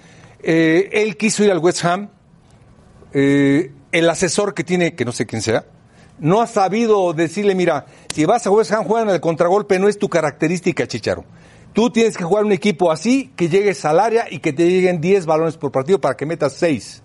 Eh, 0.42 0.90
él 0.92 1.18
quiso 1.18 1.44
ir 1.44 1.52
al 1.52 1.60
West 1.60 1.84
Ham. 1.86 2.10
Eh, 3.14 3.72
el 3.92 4.10
asesor 4.10 4.54
que 4.54 4.64
tiene, 4.64 4.94
que 4.94 5.04
no 5.06 5.12
sé 5.12 5.26
quién 5.26 5.42
sea, 5.42 5.66
no 6.20 6.42
ha 6.42 6.48
sabido 6.48 7.14
decirle, 7.14 7.56
mira, 7.56 7.86
si 8.14 8.26
vas 8.26 8.46
a 8.46 8.52
West 8.52 8.72
Ham, 8.72 8.84
juegan 8.84 9.10
el 9.10 9.20
contragolpe, 9.22 9.80
no 9.80 9.88
es 9.88 9.98
tu 9.98 10.10
característica, 10.10 10.86
Chicharo. 10.86 11.26
Tú 11.74 11.90
tienes 11.90 12.18
que 12.18 12.24
jugar 12.24 12.46
un 12.46 12.52
equipo 12.52 12.92
así, 12.92 13.32
que 13.36 13.48
llegues 13.48 13.86
al 13.86 14.00
área 14.00 14.26
y 14.30 14.40
que 14.40 14.54
te 14.54 14.68
lleguen 14.68 15.02
10 15.02 15.26
balones 15.26 15.58
por 15.58 15.72
partido 15.72 16.00
para 16.00 16.18
que 16.18 16.26
metas 16.26 16.54
6. 16.54 17.04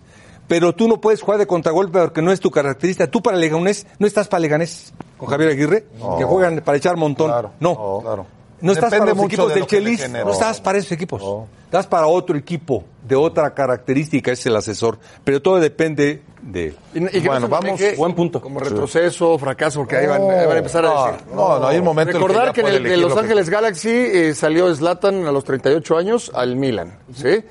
Pero 0.48 0.74
tú 0.74 0.88
no 0.88 1.00
puedes 1.00 1.22
jugar 1.22 1.38
de 1.38 1.46
contragolpe 1.46 1.98
porque 1.98 2.22
no 2.22 2.32
es 2.32 2.40
tu 2.40 2.50
característica. 2.50 3.10
Tú 3.10 3.22
para 3.22 3.36
Leganés, 3.36 3.86
no 3.98 4.06
estás 4.06 4.28
para 4.28 4.40
Leganés 4.40 4.92
con 5.16 5.28
Javier 5.28 5.50
Aguirre, 5.50 5.86
que 6.18 6.24
juegan 6.24 6.60
para 6.64 6.76
echar 6.76 6.96
montón. 6.96 7.28
Claro, 7.28 7.52
no, 7.60 8.00
claro. 8.02 8.26
No 8.64 8.72
estás 8.72 8.90
Depende 8.90 9.12
para 9.12 9.22
los 9.22 9.26
equipos 9.26 9.48
de 9.48 9.54
del 9.54 9.66
que 9.66 9.76
Chelis, 9.76 10.10
no 10.10 10.32
estás 10.32 10.60
para 10.60 10.78
esos 10.78 10.92
equipos. 10.92 11.22
Estás 11.66 11.86
para 11.86 12.06
otro 12.06 12.36
equipo 12.36 12.84
de 13.06 13.16
otra 13.16 13.52
característica, 13.52 14.32
es 14.32 14.46
el 14.46 14.56
asesor. 14.56 14.98
Pero 15.24 15.42
todo 15.42 15.58
depende 15.60 16.22
de 16.40 16.66
él. 16.68 16.76
Y, 16.94 16.98
y 17.18 17.20
que 17.22 17.28
Bueno, 17.28 17.48
vamos- 17.48 17.80
buen 17.96 18.14
punto. 18.14 18.40
Como 18.40 18.60
retroceso, 18.60 19.36
fracaso, 19.38 19.80
porque 19.80 19.96
ahí 19.96 20.06
van, 20.06 20.22
ahí 20.22 20.46
van 20.46 20.54
a 20.56 20.58
empezar 20.58 20.84
a 20.86 20.88
No, 20.88 21.06
decir. 21.06 21.20
no, 21.34 21.58
no, 21.58 21.66
hay 21.66 21.78
un 21.78 21.84
momento 21.84 22.10
en 22.10 22.16
el 22.16 22.22
que 22.22 22.28
Recordar 22.28 22.46
ya 22.48 22.52
que, 22.54 22.60
en 22.62 22.66
el 22.68 22.82
de 22.84 22.96
Los 22.96 23.10
lo 23.10 23.14
que- 23.16 23.20
Ángeles 23.22 23.50
Galaxy 23.50 23.90
eh, 23.90 24.34
salió 24.34 24.74
Zlatan 24.74 25.26
a 25.26 25.32
los 25.32 25.44
38 25.44 25.96
años 25.98 26.30
al 26.34 26.56
Milan, 26.56 26.98
¿sí? 27.14 27.42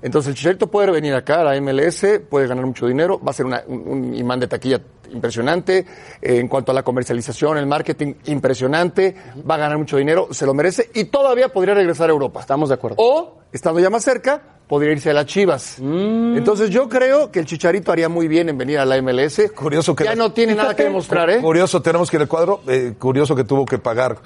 Entonces 0.00 0.30
el 0.30 0.34
Chicharito 0.36 0.66
puede 0.68 0.90
venir 0.90 1.14
acá 1.14 1.42
a 1.42 1.44
la 1.44 1.56
MLS, 1.60 2.20
puede 2.28 2.46
ganar 2.48 2.66
mucho 2.66 2.86
dinero, 2.86 3.20
va 3.24 3.30
a 3.30 3.34
ser 3.34 3.46
una- 3.46 3.62
un, 3.66 3.86
un 3.86 4.14
imán 4.14 4.40
de 4.40 4.46
taquilla 4.48 4.80
impresionante, 5.12 5.78
eh, 6.20 6.38
en 6.38 6.48
cuanto 6.48 6.72
a 6.72 6.74
la 6.74 6.82
comercialización, 6.82 7.58
el 7.58 7.66
marketing 7.66 8.14
impresionante, 8.26 9.14
va 9.48 9.54
a 9.54 9.58
ganar 9.58 9.78
mucho 9.78 9.96
dinero, 9.96 10.28
se 10.30 10.46
lo 10.46 10.54
merece 10.54 10.90
y 10.94 11.04
todavía 11.04 11.48
podría 11.50 11.74
regresar 11.74 12.08
a 12.10 12.12
Europa. 12.12 12.40
Estamos 12.40 12.68
de 12.68 12.74
acuerdo. 12.76 12.96
O, 12.98 13.38
estando 13.52 13.80
ya 13.80 13.90
más 13.90 14.04
cerca, 14.04 14.42
podría 14.66 14.92
irse 14.92 15.10
a 15.10 15.12
las 15.14 15.26
Chivas. 15.26 15.76
Mm. 15.80 16.36
Entonces 16.36 16.70
yo 16.70 16.88
creo 16.88 17.30
que 17.30 17.40
el 17.40 17.46
Chicharito 17.46 17.92
haría 17.92 18.08
muy 18.08 18.26
bien 18.28 18.48
en 18.48 18.56
venir 18.58 18.78
a 18.78 18.84
la 18.84 18.96
MLS. 19.02 19.50
Curioso 19.54 19.94
que 19.94 20.04
Ya 20.04 20.14
no 20.14 20.32
tiene 20.32 20.54
nada 20.54 20.74
que 20.74 20.84
demostrar, 20.84 21.28
¿eh? 21.30 21.40
Curioso, 21.40 21.82
tenemos 21.82 22.10
que 22.10 22.16
ir 22.16 22.22
al 22.22 22.28
cuadro. 22.28 22.60
eh, 22.66 22.94
curioso 22.98 23.36
que 23.36 23.44
tuvo 23.44 23.64
que 23.66 23.78
pagar 23.78 24.16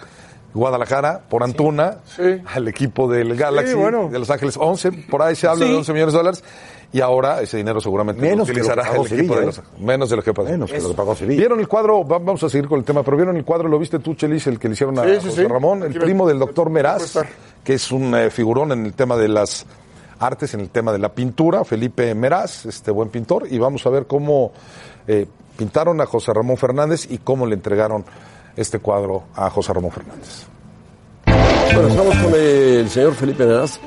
Guadalajara 0.54 1.20
por 1.28 1.42
Antuna 1.42 1.98
Sí. 2.16 2.40
al 2.54 2.66
equipo 2.68 3.10
del 3.10 3.36
Galaxy 3.36 3.74
bueno. 3.74 4.08
de 4.08 4.18
Los 4.18 4.30
Ángeles 4.30 4.56
11, 4.58 4.90
por 5.10 5.20
ahí 5.20 5.34
se 5.36 5.46
habla 5.46 5.66
de 5.66 5.74
11 5.74 5.92
millones 5.92 6.14
de 6.14 6.18
dólares 6.18 6.44
y 6.92 7.00
ahora 7.00 7.40
ese 7.42 7.56
dinero 7.58 7.80
seguramente 7.80 8.22
Menos 8.22 8.46
lo 8.48 8.54
que 8.54 8.60
lo 8.60 8.64
que 8.66 8.70
utilizará 8.72 8.82
pagó 8.90 9.04
el 9.06 9.12
equipo 9.12 9.34
Sevilla, 9.34 9.36
de 9.36 9.42
¿eh? 9.42 9.46
los 9.46 9.80
menos 9.80 10.10
de 10.10 10.16
lo 10.16 10.22
que 10.22 10.32
pagó. 10.34 10.48
Menos 10.48 10.70
que 10.72 10.80
lo 10.80 10.88
que 10.88 10.94
pagó 10.94 11.14
Sevilla. 11.16 11.38
¿Vieron 11.40 11.60
el 11.60 11.68
cuadro? 11.68 12.04
Va- 12.06 12.18
Vamos 12.18 12.42
a 12.44 12.48
seguir 12.48 12.68
con 12.68 12.78
el 12.78 12.84
tema, 12.84 13.02
pero 13.02 13.16
¿vieron 13.16 13.36
el 13.36 13.44
cuadro? 13.44 13.68
¿Lo 13.68 13.78
viste 13.78 13.98
tú, 13.98 14.14
Chelis, 14.14 14.46
el 14.46 14.58
que 14.58 14.68
le 14.68 14.74
hicieron 14.74 14.98
a 14.98 15.02
Sí, 15.04 15.10
sí, 15.20 15.28
José 15.28 15.42
sí. 15.42 15.48
Ramón? 15.48 15.82
El 15.82 15.94
primo 15.94 16.26
del 16.26 16.38
doctor 16.38 16.70
Meraz, 16.70 17.18
que 17.64 17.74
es 17.74 17.90
un 17.92 18.14
eh, 18.14 18.30
figurón 18.30 18.72
en 18.72 18.86
el 18.86 18.94
tema 18.94 19.16
de 19.16 19.28
las 19.28 19.66
artes, 20.18 20.54
en 20.54 20.60
el 20.60 20.70
tema 20.70 20.92
de 20.92 20.98
la 20.98 21.10
pintura, 21.10 21.64
Felipe 21.64 22.14
Meraz, 22.14 22.64
este 22.66 22.90
buen 22.90 23.10
pintor, 23.10 23.46
y 23.50 23.58
vamos 23.58 23.84
a 23.84 23.90
ver 23.90 24.06
cómo 24.06 24.52
eh, 25.06 25.26
pintaron 25.58 26.00
a 26.00 26.06
José 26.06 26.32
Ramón 26.32 26.56
Fernández 26.56 27.06
y 27.10 27.18
cómo 27.18 27.46
le 27.46 27.54
entregaron 27.54 28.04
este 28.56 28.78
cuadro 28.78 29.24
a 29.34 29.50
José 29.50 29.72
Ramón 29.74 29.90
Fernández. 29.90 30.46
Bueno, 31.74 31.88
estamos 31.88 32.16
con 32.16 32.32
el 32.34 32.88
señor 32.88 33.14
Felipe 33.14 33.44
Meraz, 33.44 33.78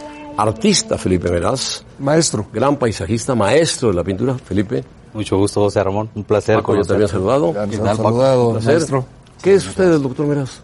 artista 0.41 0.97
Felipe 0.97 1.29
Meraz, 1.29 1.83
Maestro. 1.99 2.45
gran 2.53 2.75
paisajista, 2.77 3.35
maestro 3.35 3.89
de 3.89 3.95
la 3.95 4.03
pintura, 4.03 4.35
Felipe. 4.37 4.83
Mucho 5.13 5.37
gusto, 5.37 5.61
José 5.61 5.83
Ramón. 5.83 6.09
Un 6.15 6.23
placer. 6.23 6.55
Paco, 6.57 6.75
yo 6.75 6.83
te 6.83 6.93
había 6.93 7.07
saludado. 7.07 7.53
¿Qué 7.69 7.77
tal, 7.77 7.97
saludado, 7.97 8.47
Un 8.49 8.53
placer. 8.53 8.73
maestro. 8.73 9.05
¿Qué 9.41 9.53
es 9.55 9.67
usted 9.67 9.91
el 9.93 10.01
doctor 10.03 10.27
Meraz? 10.27 10.61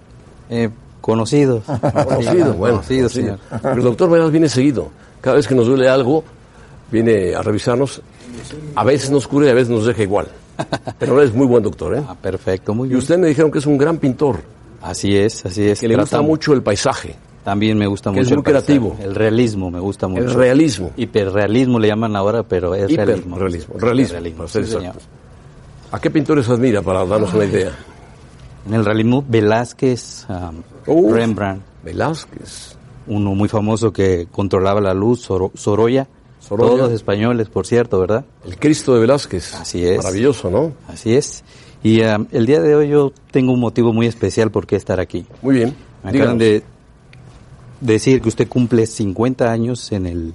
Eh, 0.49 0.69
conocidos. 1.01 1.63
Conocido, 1.67 2.53
bueno. 2.53 2.75
Conocido, 2.75 3.07
conocido. 3.07 3.09
señor. 3.09 3.39
Pero 3.61 3.73
el 3.75 3.83
doctor 3.83 4.09
Meraz 4.09 4.31
viene 4.31 4.49
seguido. 4.49 4.89
Cada 5.21 5.37
vez 5.37 5.47
que 5.47 5.55
nos 5.55 5.65
duele 5.67 5.89
algo, 5.89 6.23
viene 6.91 7.33
a 7.35 7.41
revisarnos. 7.41 8.01
A 8.75 8.83
veces 8.83 9.09
nos 9.09 9.27
cura 9.27 9.47
y 9.47 9.49
a 9.49 9.53
veces 9.53 9.69
nos 9.69 9.85
deja 9.85 10.03
igual. 10.03 10.27
Pero 10.99 11.21
es 11.21 11.33
muy 11.33 11.47
buen 11.47 11.63
doctor, 11.63 11.95
¿eh? 11.97 12.03
Ah, 12.07 12.15
perfecto, 12.15 12.73
muy 12.73 12.85
Y 12.87 12.89
bien. 12.89 12.99
usted 12.99 13.17
me 13.17 13.27
dijeron 13.27 13.49
que 13.51 13.57
es 13.59 13.65
un 13.65 13.77
gran 13.77 13.97
pintor, 13.97 14.41
Así 14.81 15.17
es, 15.17 15.43
así 15.45 15.67
es. 15.67 15.79
que 15.79 15.87
le 15.87 15.95
gusta 15.97 16.21
mucho 16.21 16.53
el 16.53 16.61
paisaje, 16.61 17.15
También 17.45 17.77
me 17.77 17.87
gusta 17.87 18.09
mucho. 18.11 18.23
es 18.23 18.29
muy 18.29 18.37
el 18.39 18.43
paisaje. 18.43 18.65
creativo. 18.65 18.97
El 19.01 19.15
realismo 19.15 19.71
me 19.71 19.79
gusta 19.79 20.07
mucho. 20.09 20.23
el 20.23 20.33
realismo. 20.33 20.91
Hiperrealismo 20.97 21.79
le 21.79 21.87
llaman 21.87 22.15
ahora, 22.17 22.43
pero 22.43 22.75
es 22.75 22.91
realismo. 22.93 23.37
Realismo, 23.37 23.75
Realismo, 23.77 24.47
ser 24.49 24.65
sí. 24.67 24.75
¿A 25.91 25.99
qué 26.01 26.09
pintores 26.09 26.49
admira 26.49 26.81
para 26.81 27.05
darnos 27.05 27.33
una 27.33 27.45
idea? 27.45 27.71
En 28.67 28.73
el 28.73 28.83
realismo, 28.83 29.23
Velázquez, 29.27 30.25
um. 30.87 31.13
Rembrandt, 31.13 31.61
Velázquez. 31.83 32.75
uno 33.07 33.35
muy 33.35 33.47
famoso 33.47 33.93
que 33.93 34.27
controlaba 34.31 34.81
la 34.81 34.93
luz, 34.95 35.21
Soro- 35.29 35.51
Sorolla. 35.53 36.07
Sorolla. 36.39 36.77
Todos 36.77 36.91
españoles, 36.91 37.47
por 37.49 37.65
cierto, 37.67 37.99
¿verdad? 37.99 38.25
El 38.45 38.57
Cristo 38.57 38.93
de 38.95 39.01
Velázquez. 39.01 39.53
Así 39.55 39.85
es. 39.85 39.97
Maravilloso, 39.97 40.49
¿no? 40.49 40.73
Así 40.87 41.15
es. 41.15 41.43
Y 41.83 42.01
um, 42.01 42.25
el 42.31 42.47
día 42.47 42.59
de 42.61 42.75
hoy 42.75 42.89
yo 42.89 43.11
tengo 43.31 43.51
un 43.53 43.59
motivo 43.59 43.93
muy 43.93 44.07
especial 44.07 44.49
por 44.51 44.65
qué 44.65 44.75
estar 44.75 44.99
aquí. 44.99 45.25
Muy 45.43 45.55
bien. 45.55 45.75
Me 46.03 46.11
Díganos. 46.11 46.33
acaban 46.33 46.37
de 46.39 46.63
decir 47.81 48.21
que 48.21 48.29
usted 48.29 48.47
cumple 48.47 48.85
50 48.87 49.51
años 49.51 49.91
en 49.91 50.05
el 50.05 50.33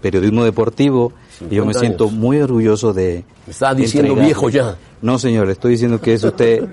periodismo 0.00 0.44
deportivo 0.44 1.12
y 1.50 1.54
yo 1.56 1.64
me 1.64 1.72
50 1.74 1.78
siento 1.80 2.10
muy 2.10 2.38
orgulloso 2.40 2.92
de... 2.92 3.24
Me 3.46 3.50
está 3.52 3.74
diciendo 3.74 4.14
viejo 4.14 4.48
ya. 4.50 4.76
No, 5.02 5.18
señor, 5.18 5.50
estoy 5.50 5.72
diciendo 5.72 6.00
que 6.00 6.14
es 6.14 6.24
usted 6.24 6.64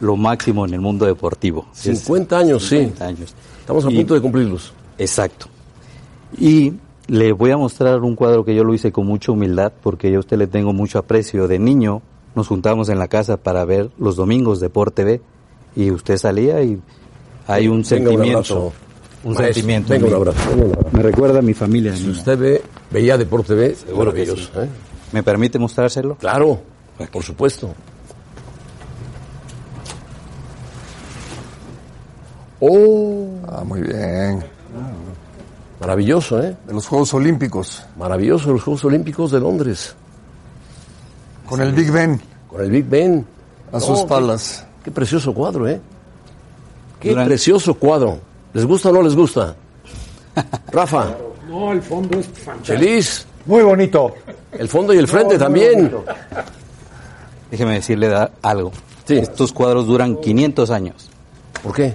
lo 0.00 0.16
máximo 0.16 0.66
en 0.66 0.74
el 0.74 0.80
mundo 0.80 1.06
deportivo. 1.06 1.66
Es 1.74 1.80
50 2.00 2.38
años, 2.38 2.62
sí. 2.64 2.76
50 2.78 3.06
años. 3.06 3.34
Estamos 3.60 3.84
a 3.86 3.90
Y- 3.90 3.96
punto 3.96 4.14
de 4.14 4.20
cumplirlos. 4.20 4.72
Exacto. 4.98 5.46
Y 6.38 6.74
le 7.08 7.32
voy 7.32 7.50
a 7.50 7.56
mostrar 7.56 8.00
un 8.00 8.14
cuadro 8.16 8.44
que 8.44 8.54
yo 8.54 8.64
lo 8.64 8.74
hice 8.74 8.92
con 8.92 9.06
mucha 9.06 9.32
humildad 9.32 9.72
porque 9.82 10.10
yo 10.10 10.18
a 10.18 10.20
usted 10.20 10.36
le 10.38 10.46
tengo 10.46 10.72
mucho 10.72 10.98
aprecio. 10.98 11.48
De 11.48 11.58
niño 11.58 12.02
nos 12.34 12.48
juntamos 12.48 12.88
en 12.90 12.98
la 12.98 13.08
casa 13.08 13.36
para 13.38 13.64
ver 13.64 13.90
los 13.98 14.16
domingos 14.16 14.60
Deporte 14.60 15.04
B 15.04 15.20
y 15.74 15.90
usted 15.90 16.16
salía 16.18 16.62
y 16.62 16.78
hay 17.46 17.68
un 17.68 17.76
Venga, 17.82 17.88
sentimiento. 17.88 18.72
Un 19.26 19.32
Maestro, 19.34 19.54
sentimiento. 19.54 19.88
Venga, 19.92 20.06
un 20.06 20.14
abrazo. 20.14 20.50
venga, 20.50 20.64
un 20.66 20.70
abrazo. 20.72 20.88
Me 20.96 21.02
recuerda 21.02 21.38
a 21.40 21.42
mi 21.42 21.52
familia. 21.52 21.96
Si 21.96 22.08
usted 22.08 22.38
ve, 22.38 22.62
veía 22.92 23.18
Deporte 23.18 23.54
B, 23.54 23.74
seguro 23.74 24.12
que 24.12 24.22
ellos. 24.22 24.50
sí. 24.54 24.60
¿eh? 24.60 24.68
¿Me 25.12 25.22
permite 25.24 25.58
mostrárselo? 25.58 26.14
Claro, 26.16 26.60
por 27.10 27.22
supuesto. 27.24 27.74
Oh, 32.60 33.26
Ah, 33.48 33.64
muy 33.64 33.82
bien. 33.82 34.44
maravilloso, 35.80 36.42
¿eh? 36.42 36.56
De 36.66 36.72
los 36.72 36.86
Juegos 36.86 37.12
Olímpicos. 37.14 37.84
Maravilloso 37.98 38.52
los 38.52 38.62
Juegos 38.62 38.84
Olímpicos 38.84 39.30
de 39.30 39.40
Londres. 39.40 39.94
Con 41.48 41.60
el 41.60 41.72
Big 41.72 41.90
Ben 41.92 42.20
Con 42.48 42.60
el 42.62 42.70
Big 42.70 42.86
Ben. 42.88 43.24
a 43.72 43.78
sus 43.80 43.90
Oh, 43.90 44.02
espaldas. 44.02 44.64
Qué 44.84 44.90
precioso 44.90 45.34
cuadro, 45.34 45.68
¿eh? 45.68 45.80
Qué 47.00 47.10
Durante- 47.10 47.30
precioso 47.30 47.74
cuadro. 47.74 48.18
¿Les 48.56 48.64
gusta 48.64 48.88
o 48.88 48.92
no 48.92 49.02
les 49.02 49.14
gusta? 49.14 49.54
Rafa. 50.72 51.14
No, 51.46 51.72
el 51.72 51.82
fondo 51.82 52.18
es 52.18 52.26
Feliz. 52.62 53.26
Muy 53.44 53.62
bonito. 53.62 54.14
El 54.52 54.66
fondo 54.66 54.94
y 54.94 54.96
el 54.98 55.06
frente 55.06 55.36
también. 55.36 55.92
Déjeme 57.50 57.74
decirle 57.74 58.08
da- 58.08 58.30
algo. 58.40 58.72
Sí. 59.06 59.18
Estos 59.18 59.52
cuadros 59.52 59.86
duran 59.86 60.16
500 60.16 60.70
años 60.70 61.10
¿Por 61.62 61.72
qué? 61.74 61.94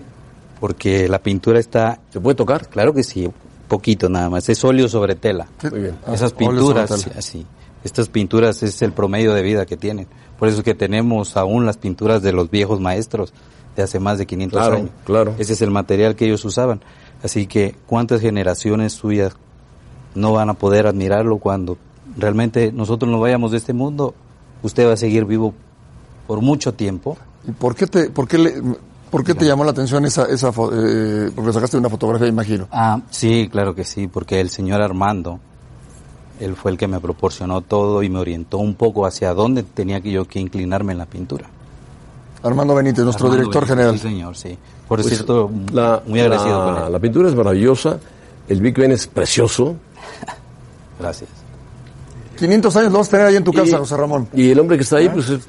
porque 0.59 1.09
la 1.09 1.17
pintura 1.19 1.59
está, 1.59 1.99
¿Se 2.13 2.21
puede 2.21 2.35
tocar? 2.35 2.67
claro 2.69 2.93
que 2.93 3.03
sí, 3.03 3.27
poquito 3.67 4.07
nada 4.07 4.29
más. 4.29 4.47
Es 4.47 4.63
óleo 4.63 4.87
sobre 4.87 5.15
tela. 5.15 5.47
Muy 5.71 5.79
bien. 5.79 5.97
Ah, 6.05 6.13
Esas 6.13 6.31
óleo 6.37 6.51
pinturas, 6.51 6.91
así. 7.17 7.43
Estas 7.83 8.07
pinturas 8.09 8.61
es 8.61 8.79
el 8.83 8.93
promedio 8.93 9.33
de 9.33 9.41
vida 9.41 9.65
que 9.65 9.77
tienen. 9.77 10.05
Por 10.37 10.47
eso 10.47 10.59
es 10.59 10.63
que 10.63 10.75
tenemos 10.75 11.35
aún 11.37 11.65
las 11.65 11.77
pinturas 11.77 12.21
de 12.21 12.31
los 12.33 12.51
viejos 12.51 12.79
maestros 12.79 13.33
de 13.75 13.83
hace 13.83 13.99
más 13.99 14.17
de 14.17 14.25
500 14.25 14.59
Claro, 14.59 14.75
años. 14.77 14.89
claro. 15.05 15.35
Ese 15.37 15.53
es 15.53 15.61
el 15.61 15.71
material 15.71 16.15
que 16.15 16.25
ellos 16.25 16.43
usaban. 16.45 16.81
Así 17.23 17.45
que, 17.47 17.75
¿cuántas 17.85 18.21
generaciones 18.21 18.93
suyas 18.93 19.33
no 20.15 20.33
van 20.33 20.49
a 20.49 20.53
poder 20.55 20.87
admirarlo 20.87 21.37
cuando 21.37 21.77
realmente 22.17 22.71
nosotros 22.71 23.09
nos 23.11 23.21
vayamos 23.21 23.51
de 23.51 23.57
este 23.57 23.73
mundo? 23.73 24.13
Usted 24.63 24.87
va 24.87 24.93
a 24.93 24.97
seguir 24.97 25.25
vivo 25.25 25.53
por 26.27 26.41
mucho 26.41 26.73
tiempo. 26.73 27.17
¿Y 27.47 27.51
por 27.51 27.75
qué 27.75 27.87
te, 27.87 28.09
por 28.09 28.27
qué 28.27 28.37
le, 28.37 28.53
por 29.09 29.23
qué 29.23 29.33
te 29.35 29.45
llamó 29.45 29.63
la 29.63 29.71
atención 29.71 30.05
esa, 30.05 30.25
esa 30.25 30.49
eh, 30.49 31.31
porque 31.35 31.53
sacaste 31.53 31.77
una 31.77 31.89
fotografía, 31.89 32.27
imagino? 32.27 32.67
Ah, 32.71 33.01
sí, 33.09 33.47
claro 33.51 33.73
que 33.75 33.83
sí, 33.83 34.07
porque 34.07 34.39
el 34.39 34.49
señor 34.49 34.81
Armando, 34.81 35.39
él 36.39 36.55
fue 36.55 36.71
el 36.71 36.77
que 36.77 36.87
me 36.87 36.99
proporcionó 36.99 37.61
todo 37.61 38.03
y 38.03 38.09
me 38.09 38.19
orientó 38.19 38.57
un 38.57 38.75
poco 38.75 39.05
hacia 39.05 39.33
dónde 39.33 39.63
tenía 39.63 40.01
que 40.01 40.11
yo 40.11 40.25
que 40.25 40.39
inclinarme 40.39 40.91
en 40.91 40.97
la 40.99 41.05
pintura. 41.05 41.49
Armando 42.43 42.75
Benítez, 42.75 43.03
nuestro 43.03 43.27
Armando 43.27 43.41
director 43.49 43.61
Benítez, 43.63 43.77
general. 43.77 43.99
Sí, 43.99 44.07
señor, 44.07 44.35
sí. 44.37 44.57
Por 44.87 45.01
Pues, 45.01 45.13
cierto, 45.13 45.49
la, 45.73 46.01
muy 46.05 46.19
agradecido 46.19 46.65
la- 46.65 46.73
con 46.75 46.83
él. 46.87 46.91
La 46.93 46.99
pintura 46.99 47.29
es 47.29 47.35
maravillosa. 47.35 47.97
El 48.49 48.59
Big 48.61 48.75
Ben 48.77 48.91
es 48.91 49.07
precioso. 49.07 49.75
Gracias. 50.99 51.29
500 52.37 52.75
años 52.75 52.91
lo 52.91 52.97
vas 52.99 53.07
a 53.07 53.11
tener 53.11 53.25
ahí 53.27 53.35
en 53.35 53.43
tu 53.43 53.53
casa, 53.53 53.75
Y- 53.75 53.79
José 53.79 53.97
Ramón. 53.97 54.27
Y 54.33 54.49
el 54.51 54.59
hombre 54.59 54.77
que 54.77 54.83
está 54.83 54.97
ahí, 54.97 55.09
pues 55.09 55.29
es- 55.29 55.41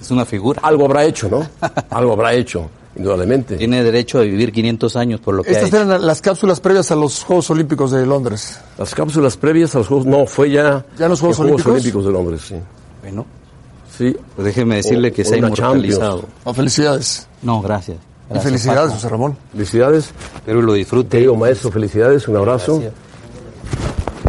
Es 0.00 0.10
una 0.10 0.24
figura. 0.24 0.60
algo 0.62 0.84
habrá 0.86 1.04
hecho, 1.04 1.28
¿no? 1.28 1.46
algo 1.90 2.12
habrá 2.14 2.32
hecho, 2.32 2.68
indudablemente. 2.96 3.56
Tiene 3.56 3.82
derecho 3.84 4.18
a 4.18 4.22
vivir 4.22 4.50
500 4.50 4.96
años 4.96 5.20
por 5.20 5.34
lo 5.34 5.42
que 5.42 5.50
ha 5.50 5.52
Estas 5.52 5.68
hecho. 5.68 5.82
eran 5.82 6.06
las 6.06 6.20
cápsulas 6.22 6.58
previas 6.60 6.90
a 6.90 6.96
los 6.96 7.22
Juegos 7.22 7.50
Olímpicos 7.50 7.90
de 7.90 8.06
Londres. 8.06 8.58
Las 8.78 8.94
cápsulas 8.94 9.36
previas 9.36 9.74
a 9.74 9.78
los 9.78 9.88
Juegos, 9.88 10.06
no, 10.06 10.24
fue 10.24 10.50
ya, 10.50 10.84
¿Ya 10.98 11.08
los 11.08 11.20
Juegos 11.20 11.38
en 11.40 11.44
Olímpicos? 11.70 12.04
de 12.06 12.10
Londres, 12.10 12.40
sí. 12.48 12.54
Bueno, 13.02 13.26
Sí, 14.00 14.16
pues 14.34 14.46
déjeme 14.46 14.76
decirle 14.76 15.08
O- 15.08 15.12
que 15.12 15.20
o 15.20 15.24
se 15.26 15.34
ha 15.34 15.38
inmortalizado. 15.38 16.24
Oh, 16.44 16.54
felicidades. 16.54 17.28
No, 17.42 17.60
gracias. 17.60 17.98
Felicidades, 18.42 18.80
Paco. 18.84 18.94
José 18.94 19.08
Ramón. 19.10 19.36
felicidades. 19.52 20.10
Espero 20.36 20.62
lo 20.62 20.72
disfrute. 20.72 21.08
Querido 21.18 21.36
maestro, 21.36 21.70
felicidades, 21.70 22.26
un 22.28 22.36
abrazo. 22.36 22.74
Gracias. 22.80 22.94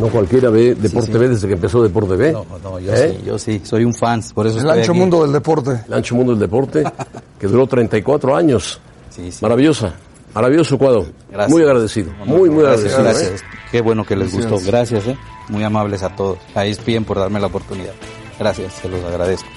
No 0.02 0.08
cualquiera 0.08 0.50
ve 0.50 0.76
Deporte 0.76 1.12
sí. 1.14 1.18
B 1.18 1.30
desde 1.30 1.48
que 1.48 1.54
empezó 1.54 1.82
Deporte 1.84 2.16
B. 2.18 2.32
No, 2.34 2.46
no, 2.62 2.80
yo 2.80 2.94
¿Eh? 2.94 3.16
sí, 3.20 3.26
yo 3.26 3.40
sí, 3.40 3.62
soy 3.64 3.86
un 3.86 3.94
fan, 3.94 4.22
por 4.34 4.46
eso 4.48 4.58
El 4.58 4.66
estoy 4.66 4.80
ancho 4.80 4.92
aquí. 4.92 5.00
mundo 5.00 5.22
del 5.22 5.32
deporte. 5.32 5.82
El 5.88 5.94
ancho 5.94 6.16
mundo 6.16 6.32
del 6.34 6.40
deporte, 6.42 6.84
que 7.40 7.48
duró 7.48 7.66
34 7.68 8.36
años. 8.36 8.82
Sí, 9.10 9.32
sí. 9.32 9.40
Maravillosa, 9.42 9.94
maravilloso 10.34 10.78
cuadro. 10.78 11.06
Gracias. 11.32 11.50
Muy 11.52 11.62
agradecido, 11.62 12.12
muy, 12.26 12.50
muy 12.50 12.64
Gracias, 12.64 12.94
agradecido. 12.96 13.30
gracias. 13.32 13.50
Qué 13.72 13.80
bueno 13.82 14.04
que 14.04 14.16
les 14.18 14.34
gustó. 14.34 14.58
Gracias, 14.66 15.08
¿eh? 15.08 15.18
Muy 15.48 15.64
amables 15.64 16.04
a 16.04 16.14
todos. 16.14 16.40
A 16.56 16.66
ESPN 16.66 17.06
por 17.06 17.18
darme 17.20 17.40
la 17.40 17.48
oportunidad. 17.48 17.94
Gracias, 18.40 18.74
se 18.82 18.90
los 18.90 19.02
agradezco. 19.04 19.48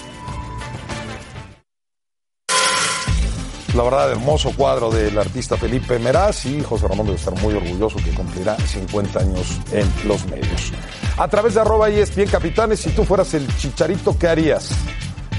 La 3.74 3.82
verdad, 3.82 4.12
hermoso 4.12 4.52
cuadro 4.56 4.88
del 4.88 5.18
artista 5.18 5.56
Felipe 5.56 5.98
Meraz 5.98 6.46
y 6.46 6.62
José 6.62 6.86
Ramón 6.86 7.06
debe 7.06 7.18
estar 7.18 7.34
muy 7.42 7.54
orgulloso 7.54 7.96
que 7.96 8.14
cumplirá 8.14 8.56
50 8.56 9.18
años 9.18 9.58
en 9.72 10.08
los 10.08 10.24
medios. 10.26 10.72
A 11.18 11.26
través 11.26 11.54
de 11.54 11.60
arroba 11.60 11.88
ESPN 11.88 12.26
Capitanes, 12.26 12.78
si 12.78 12.90
tú 12.90 13.04
fueras 13.04 13.34
el 13.34 13.48
chicharito, 13.56 14.16
¿qué 14.16 14.28
harías? 14.28 14.70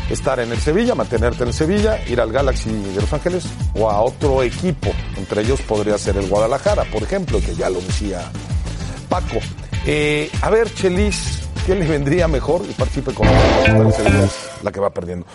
¿Estar 0.10 0.42
en 0.42 0.52
el 0.52 0.60
Sevilla, 0.60 0.96
mantenerte 0.96 1.44
en 1.44 1.48
el 1.48 1.54
Sevilla, 1.54 1.98
ir 2.08 2.20
al 2.20 2.34
Galaxy 2.34 2.70
de 2.70 3.02
Los 3.02 3.14
Ángeles 3.14 3.46
o 3.74 3.90
a 3.90 4.02
otro 4.02 4.44
equipo? 4.44 4.92
Entre 5.16 5.42
ellos 5.42 5.62
podría 5.62 5.98
ser 5.98 6.18
el 6.18 6.28
Guadalajara, 6.28 6.84
por 6.92 7.04
ejemplo, 7.04 7.40
que 7.40 7.56
ya 7.56 7.70
lo 7.70 7.80
decía 7.80 8.20
Paco. 9.08 9.40
Eh, 9.86 10.30
a 10.42 10.50
ver, 10.50 10.74
Chelis, 10.74 11.40
¿qué 11.66 11.74
le 11.74 11.88
vendría 11.88 12.28
mejor? 12.28 12.64
Y 12.70 12.74
participe 12.74 13.14
con 13.14 13.28
es 13.28 14.36
la 14.62 14.74
que 14.74 14.82
va 14.82 14.90
perdiendo. 14.90 15.26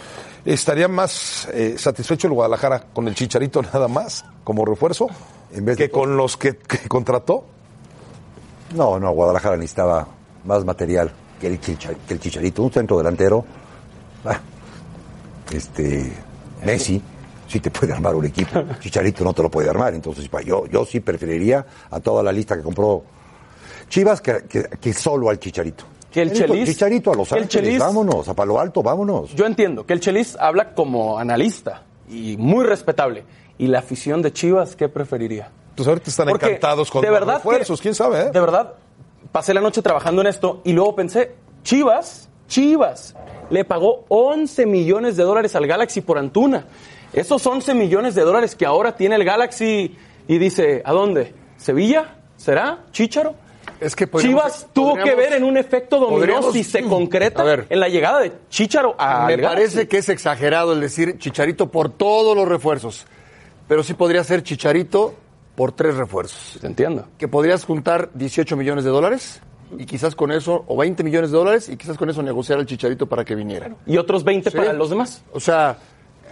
¿Estaría 0.45 0.89
más 0.89 1.49
eh, 1.53 1.77
satisfecho 1.79 2.27
el 2.27 2.33
Guadalajara 2.35 2.85
con 2.93 3.07
el 3.09 3.15
Chicharito 3.15 3.63
nada 3.75 3.89
más, 3.89 4.25
como 4.45 4.65
refuerzo, 4.65 5.09
En 5.53 5.65
vez 5.65 5.77
de 5.77 5.85
que 5.87 5.91
con 5.91 6.17
los 6.17 6.37
que, 6.37 6.57
que 6.57 6.89
contrató? 6.89 7.45
No, 8.75 8.99
no, 8.99 9.11
Guadalajara 9.13 9.57
necesitaba 9.57 10.07
más 10.45 10.65
material 10.65 11.11
que 11.41 11.47
el, 11.49 11.61
chicha- 11.61 11.95
que 12.07 12.15
el 12.15 12.21
Chicharito. 12.21 12.63
Un 12.63 12.71
centro 12.73 12.97
delantero. 12.99 13.45
ah, 14.25 14.39
este, 15.53 16.13
Messi 16.65 17.03
sí 17.49 17.61
te 17.61 17.71
puede 17.71 17.93
armar 17.93 18.15
un 18.15 18.27
equipo. 18.27 18.63
Chicharito 18.81 19.25
no 19.25 19.33
te 19.33 19.43
lo 19.43 19.51
puede 19.51 19.69
armar. 19.69 19.93
Entonces, 19.95 20.31
yo, 20.47 20.67
yo 20.67 20.85
sí 20.85 21.01
preferiría 21.01 21.67
a 21.91 22.01
toda 22.01 22.23
la 22.23 22.31
lista 22.33 22.57
que 22.57 22.63
compró 22.63 23.03
Chivas 23.89 24.21
que, 24.21 24.45
que- 24.49 24.69
que 24.81 24.93
solo 24.93 25.29
al 25.31 25.39
Chicharito. 25.41 25.85
Que 26.11 26.23
el 26.23 26.33
Chicharito- 26.33 26.55
Chelis- 26.55 26.67
Chicharito 26.67 27.13
a 27.13 27.15
Los 27.15 27.33
el 27.33 27.43
Ángeles, 27.43 27.75
Chelis- 27.75 27.79
vámonos. 27.79 28.29
A 28.29 28.35
Palo 28.35 28.59
Alto, 28.59 28.83
vámonos. 28.83 29.35
Yo 29.35 29.47
entiendo 29.47 29.87
que 29.87 29.93
el 29.93 30.01
Chelis 30.01 30.37
habla 30.41 30.75
como 30.75 31.19
analista 31.19 31.83
y 32.09 32.37
muy 32.37 32.65
respetable. 32.65 33.25
¿Y 33.59 33.67
la 33.69 33.81
afición 33.81 34.23
de 34.23 34.33
Chivas 34.33 34.75
qué 34.75 34.89
preferiría? 34.89 35.51
Pues 35.77 35.87
ahorita 35.87 36.11
están 36.11 36.29
Porque 36.29 36.47
encantados 36.47 36.91
con 36.91 37.03
de 37.03 37.09
los 37.09 37.21
verdad 37.21 37.35
refuerzos, 37.37 37.79
que- 37.79 37.83
quién 37.83 37.95
sabe, 37.95 38.21
¿eh? 38.23 38.31
De 38.33 38.41
verdad, 38.41 38.75
pasé 39.31 39.55
la 39.55 39.61
noche 39.61 39.83
trabajando 39.83 40.21
en 40.23 40.27
esto 40.29 40.63
y 40.65 40.73
luego 40.73 40.95
pensé, 40.97 41.35
Chivas, 41.63 42.29
Chivas, 42.49 43.15
le 43.51 43.65
pagó 43.65 44.05
11 44.09 44.67
millones 44.67 45.17
de 45.17 45.23
dólares 45.25 45.55
al 45.55 45.67
Galaxy 45.67 46.01
por 46.01 46.19
Antuna. 46.19 46.65
Esos 47.13 47.47
11 47.47 47.75
millones 47.75 48.15
de 48.15 48.23
dólares 48.23 48.55
que 48.57 48.65
ahora 48.67 48.97
tiene 48.97 49.17
el 49.17 49.25
Galaxy 49.25 49.95
y 50.27 50.39
dice, 50.39 50.83
¿a 50.85 50.93
dónde? 50.93 51.35
¿Sevilla? 51.57 52.17
¿Será? 52.37 52.85
¿Chícharo? 52.93 53.35
Es 53.81 53.97
que 53.97 54.07
Chivas 54.09 54.69
tuvo 54.73 54.95
que 54.95 55.15
ver 55.15 55.33
en 55.35 55.45
un 55.45 55.57
efecto 55.57 55.99
dominó 55.99 56.53
si 56.53 56.63
se 56.65 56.83
concreta 56.83 57.43
A 57.43 57.45
ver. 57.45 57.67
en 57.71 57.81
la 57.81 57.89
llegada 57.89 58.21
de 58.21 58.33
Chícharo 58.51 58.95
a 58.99 59.27
Me 59.27 59.39
parece 59.39 59.89
que 59.89 59.99
es 59.99 60.09
exagerado 60.09 60.73
el 60.75 60.81
decir 60.81 61.19
Chicharito 61.19 61.71
por 61.71 61.89
todos 61.91 62.37
los 62.37 62.47
refuerzos. 62.47 63.07
Pero 63.69 63.83
sí 63.83 63.95
podría 63.95 64.23
ser 64.25 64.43
Chicharito 64.43 65.15
por 65.55 65.73
tres 65.73 65.95
refuerzos. 65.97 66.59
Te 66.61 66.67
entiendo. 66.67 67.07
Que 67.19 67.29
podrías 67.29 67.65
juntar 67.65 68.11
18 68.15 68.57
millones 68.57 68.85
de 68.85 68.91
dólares 68.91 69.41
y 69.79 69.87
quizás 69.87 70.15
con 70.17 70.33
eso, 70.33 70.65
o 70.67 70.77
20 70.77 71.05
millones 71.05 71.31
de 71.31 71.39
dólares, 71.39 71.69
y 71.69 71.77
quizás 71.77 71.97
con 71.97 72.11
eso 72.11 72.23
negociar 72.23 72.59
al 72.59 72.67
Chicharito 72.67 73.07
para 73.07 73.25
que 73.25 73.35
viniera. 73.37 73.71
Y 73.87 73.97
otros 73.99 74.25
20 74.25 74.51
Sí. 74.51 74.57
para 74.57 74.73
los 74.73 74.91
demás. 74.91 75.23
O 75.33 75.39
sea, 75.39 75.79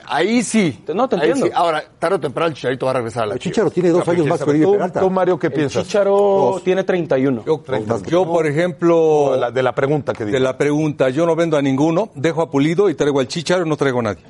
ahí 0.08 0.42
sí. 0.42 0.82
No, 0.94 1.08
te 1.08 1.16
entiendo. 1.16 1.46
sí. 1.46 1.52
Ahora, 1.54 1.84
tarde 1.98 2.16
o 2.16 2.20
temprano 2.20 2.48
el 2.48 2.54
Chicharito 2.54 2.86
va 2.86 2.90
a 2.90 2.94
regresar 2.94 3.22
a 3.24 3.26
la 3.26 3.34
El. 3.34 3.40
Chicharo 3.40 3.70
tiene 3.70 3.90
dos 3.90 4.06
años 4.08 4.26
más 4.26 4.42
que 4.42 4.50
Oribe 4.50 4.64
¿Tú, 4.64 4.72
Peralta. 4.72 5.00
tú, 5.00 5.10
Mario, 5.10 5.38
qué 5.38 5.46
El 5.48 5.52
piensas? 5.52 5.84
Chícharo 5.84 6.60
tiene 6.64 6.84
31. 6.84 7.44
Yo, 7.46 7.62
yo, 8.06 8.24
por 8.26 8.46
ejemplo, 8.46 9.30
De 9.32 9.38
la, 9.38 9.50
de 9.50 9.62
la 9.62 9.74
pregunta 9.74 10.12
que 10.12 10.24
de 10.24 10.32
digo. 10.32 10.42
la 10.42 10.56
pregunta, 10.58 11.08
yo 11.10 11.26
no 11.26 11.36
vendo 11.36 11.56
a 11.56 11.62
ninguno, 11.62 12.10
dejo 12.14 12.42
a 12.42 12.50
Pulido 12.50 12.88
y 12.90 12.94
traigo 12.94 13.20
al 13.20 13.28
Chicharo 13.28 13.64
y 13.64 13.68
no 13.68 13.76
traigo 13.76 14.00
a 14.00 14.02
nadie. 14.02 14.22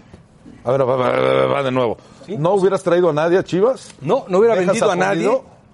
A 0.65 0.71
ver, 0.73 0.81
va, 0.83 0.97
va, 0.97 1.11
va, 1.11 1.47
va 1.47 1.63
de 1.63 1.71
nuevo. 1.71 1.97
¿No 2.37 2.55
hubieras 2.55 2.83
traído 2.83 3.09
a 3.11 3.13
nadie 3.13 3.39
a 3.39 3.43
Chivas? 3.45 3.95
No, 4.03 4.25
no 4.29 4.39
hubiera 4.39 4.55
¿Dejas 4.55 4.69
vendido 4.75 4.91
a 4.91 4.93
a, 4.93 4.97
nadie. 4.97 5.31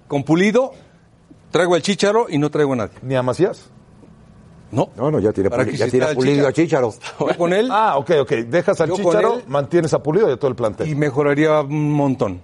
Con 0.07 0.23
Pulido, 0.23 0.71
traigo 1.51 1.75
al 1.75 1.81
Chicharo 1.81 2.27
y 2.29 2.37
no 2.37 2.49
traigo 2.49 2.73
a 2.73 2.75
nadie. 2.77 2.93
¿Ni 3.01 3.15
a 3.15 3.23
Macías? 3.23 3.69
No. 4.75 4.89
No, 4.97 5.09
no, 5.11 5.19
ya 5.19 5.31
tiene, 5.31 5.49
¿Para 5.49 5.63
puli- 5.63 5.77
ya 5.77 5.87
tiene 5.87 6.07
pulido 6.13 6.47
a 6.47 6.53
Chicharo. 6.53 6.93
Yo 7.19 7.37
con 7.37 7.53
él 7.53 7.69
Ah, 7.71 7.97
ok, 7.97 8.11
ok. 8.21 8.31
Dejas 8.47 8.79
al 8.81 8.89
Yo 8.89 8.95
con 8.95 9.05
Chicharo, 9.05 9.35
él- 9.35 9.43
mantienes 9.47 9.93
a 9.93 10.03
Pulido 10.03 10.29
y 10.29 10.33
a 10.33 10.37
todo 10.37 10.49
el 10.49 10.55
plantel. 10.55 10.87
y 10.87 10.95
mejoraría 10.95 11.61
un 11.61 11.91
montón. 11.93 12.41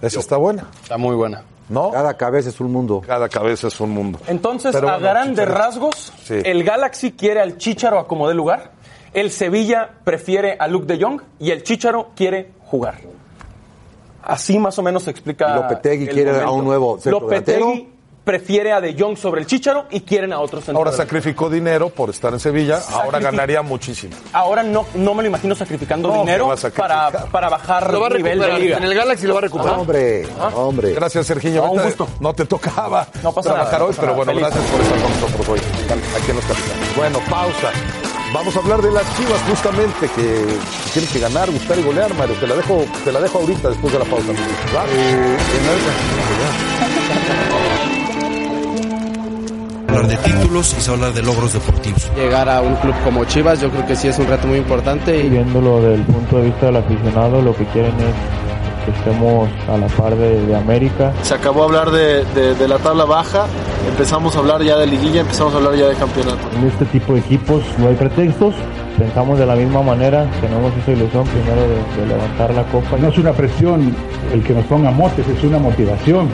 Esa 0.00 0.20
está 0.20 0.36
buena, 0.36 0.68
Está 0.82 0.96
muy 0.98 1.14
buena. 1.16 1.42
¿no? 1.68 1.90
Cada 1.90 2.14
cabeza 2.14 2.50
es 2.50 2.60
un 2.60 2.70
mundo. 2.70 3.02
Cada 3.06 3.28
cabeza 3.28 3.68
es 3.68 3.80
un 3.80 3.90
mundo. 3.90 4.18
Entonces, 4.26 4.72
Pero 4.72 4.88
a 4.88 4.92
bueno, 4.98 5.08
grandes 5.08 5.46
Chicharo- 5.46 5.54
rasgos, 5.58 6.12
Sí. 6.24 6.34
el 6.44 6.62
Galaxy 6.62 7.12
quiere 7.12 7.40
al 7.40 7.56
Chícharo 7.56 7.98
a 7.98 8.06
como 8.06 8.28
dé 8.28 8.34
lugar, 8.34 8.72
el 9.14 9.30
Sevilla 9.30 9.90
prefiere 10.04 10.56
a 10.58 10.68
Luke 10.68 10.86
de 10.86 11.02
Jong 11.02 11.20
y 11.40 11.50
el 11.52 11.62
Chícharo 11.62 12.10
quiere 12.14 12.50
jugar. 12.66 12.96
Así 14.22 14.58
más 14.58 14.78
o 14.78 14.82
menos 14.82 15.02
se 15.04 15.10
explica. 15.10 15.54
Lopetegui 15.54 16.04
el 16.04 16.10
quiere 16.14 16.40
a 16.40 16.50
un 16.50 16.64
nuevo 16.64 16.98
centro 16.98 17.20
Lopetegui 17.20 17.58
delantero. 17.60 17.93
Prefiere 18.24 18.72
a 18.72 18.80
De 18.80 18.96
Jong 18.98 19.16
sobre 19.18 19.42
el 19.42 19.46
Chícharo 19.46 19.84
y 19.90 20.00
quieren 20.00 20.32
a 20.32 20.40
otro 20.40 20.60
centro 20.60 20.78
Ahora 20.78 20.92
sacrificó 20.92 21.50
dinero 21.50 21.90
por 21.90 22.08
estar 22.10 22.32
en 22.32 22.40
Sevilla, 22.40 22.80
ahora 22.90 23.18
Sacrific- 23.18 23.22
ganaría 23.22 23.62
muchísimo. 23.62 24.16
Ahora 24.32 24.62
no, 24.62 24.86
no 24.94 25.14
me 25.14 25.22
lo 25.22 25.28
imagino 25.28 25.54
sacrificando 25.54 26.08
No, 26.08 26.20
dinero 26.20 26.44
que 26.44 26.48
va 26.48 26.54
a 26.54 26.56
sacrificar. 26.56 27.12
para, 27.12 27.26
para 27.26 27.48
bajar 27.50 27.92
Lo 27.92 28.00
va 28.00 28.06
a 28.06 28.10
nivel 28.10 28.38
de 28.38 28.46
recuperar. 28.46 28.60
liga. 28.60 28.76
En 28.78 28.84
el 28.84 28.94
Galaxy 28.94 29.26
lo 29.26 29.34
va 29.34 29.38
a 29.40 29.42
recuperar. 29.42 29.78
Hombre, 29.78 30.26
hombre. 30.54 30.92
Gracias, 30.94 31.26
Serginho. 31.26 31.62
No, 31.64 31.72
un 31.72 31.78
Ahorita 31.80 31.96
gusto. 32.04 32.16
No 32.20 32.32
te 32.34 32.46
tocaba 32.46 33.06
No 33.22 33.32
pasa 33.32 33.50
trabajar 33.52 33.72
nada, 33.72 33.78
no 33.78 33.84
hoy, 33.84 33.90
pasa 33.90 34.00
pero 34.00 34.12
nada. 34.12 34.24
bueno, 34.24 34.32
Feliz. 34.32 34.46
gracias 34.54 34.70
por 34.72 34.80
estar 34.80 34.98
con 35.02 35.10
nosotros 35.20 35.48
hoy, 35.48 35.58
aquí 35.60 36.30
en 36.30 36.36
Los 36.36 36.44
Capitanes. 36.46 36.96
Bueno, 36.96 37.18
pausa. 37.28 37.70
Vamos 38.32 38.56
a 38.56 38.58
hablar 38.58 38.82
de 38.82 38.90
las 38.90 39.16
chivas 39.16 39.40
justamente, 39.48 40.08
que, 40.08 40.22
que 40.22 40.90
tienen 40.92 41.10
que 41.12 41.18
ganar, 41.20 41.48
gustar 41.52 41.78
y 41.78 41.82
golear, 41.82 42.12
Mario. 42.14 42.34
Te 42.40 42.46
la 42.48 42.56
dejo, 42.56 42.84
te 43.04 43.12
la 43.12 43.20
dejo 43.20 43.38
ahorita 43.38 43.68
después 43.68 43.92
de 43.92 43.98
la 44.00 44.04
pausa. 44.06 44.32
¿Va? 44.74 44.84
Hablar 49.94 50.08
de 50.10 50.16
títulos 50.16 50.74
y 50.78 50.80
se 50.80 50.90
va 50.90 50.96
a 50.96 51.00
hablar 51.00 51.14
de 51.14 51.22
logros 51.22 51.52
deportivos. 51.52 52.10
Llegar 52.16 52.48
a 52.48 52.60
un 52.60 52.74
club 52.76 52.94
como 53.04 53.24
Chivas 53.24 53.60
yo 53.60 53.70
creo 53.70 53.86
que 53.86 53.96
sí 53.96 54.08
es 54.08 54.18
un 54.18 54.26
reto 54.26 54.46
muy 54.46 54.58
importante 54.58 55.18
y 55.18 55.28
Viéndolo 55.28 55.80
desde 55.80 55.94
el 55.96 56.02
punto 56.02 56.36
de 56.36 56.42
vista 56.44 56.66
del 56.66 56.76
aficionado, 56.76 57.42
lo 57.42 57.54
que 57.56 57.64
quieren 57.66 57.92
es 57.98 58.84
que 58.84 58.90
estemos 58.90 59.48
a 59.68 59.78
la 59.78 59.86
par 59.86 60.14
de, 60.14 60.44
de 60.46 60.54
América. 60.56 61.12
Se 61.22 61.34
acabó 61.34 61.60
de 61.60 61.64
hablar 61.78 61.90
de, 61.90 62.24
de- 62.34 62.54
de 62.54 62.68
la 62.68 62.76
tabla 62.78 63.04
baja, 63.06 63.46
empezamos 63.88 64.36
a 64.36 64.40
hablar 64.40 64.62
ya 64.62 64.76
de 64.76 64.86
liguilla, 64.86 65.22
empezamos 65.22 65.54
a 65.54 65.56
hablar 65.56 65.74
ya 65.74 65.86
de 65.86 65.94
campeonato. 65.94 66.38
En 66.60 66.66
este 66.68 66.84
tipo 66.86 67.14
de 67.14 67.20
equipos 67.20 67.62
no 67.78 67.88
hay 67.88 67.94
pretextos, 67.94 68.54
pensamos 68.98 69.38
de 69.38 69.46
la 69.46 69.54
misma 69.56 69.80
manera, 69.82 70.26
tenemos 70.42 70.70
esa 70.82 70.92
ilusión 70.92 71.24
primero 71.24 71.62
de, 71.62 72.02
de 72.02 72.06
levantar 72.08 72.52
la 72.54 72.62
copa. 72.64 72.96
No 72.98 73.08
es 73.08 73.16
una 73.16 73.32
presión 73.32 73.94
el 74.34 74.42
que 74.42 74.52
nos 74.52 74.64
ponga 74.66 74.90
motes, 74.90 75.26
es 75.28 75.42
una 75.42 75.58
motivación. 75.58 76.28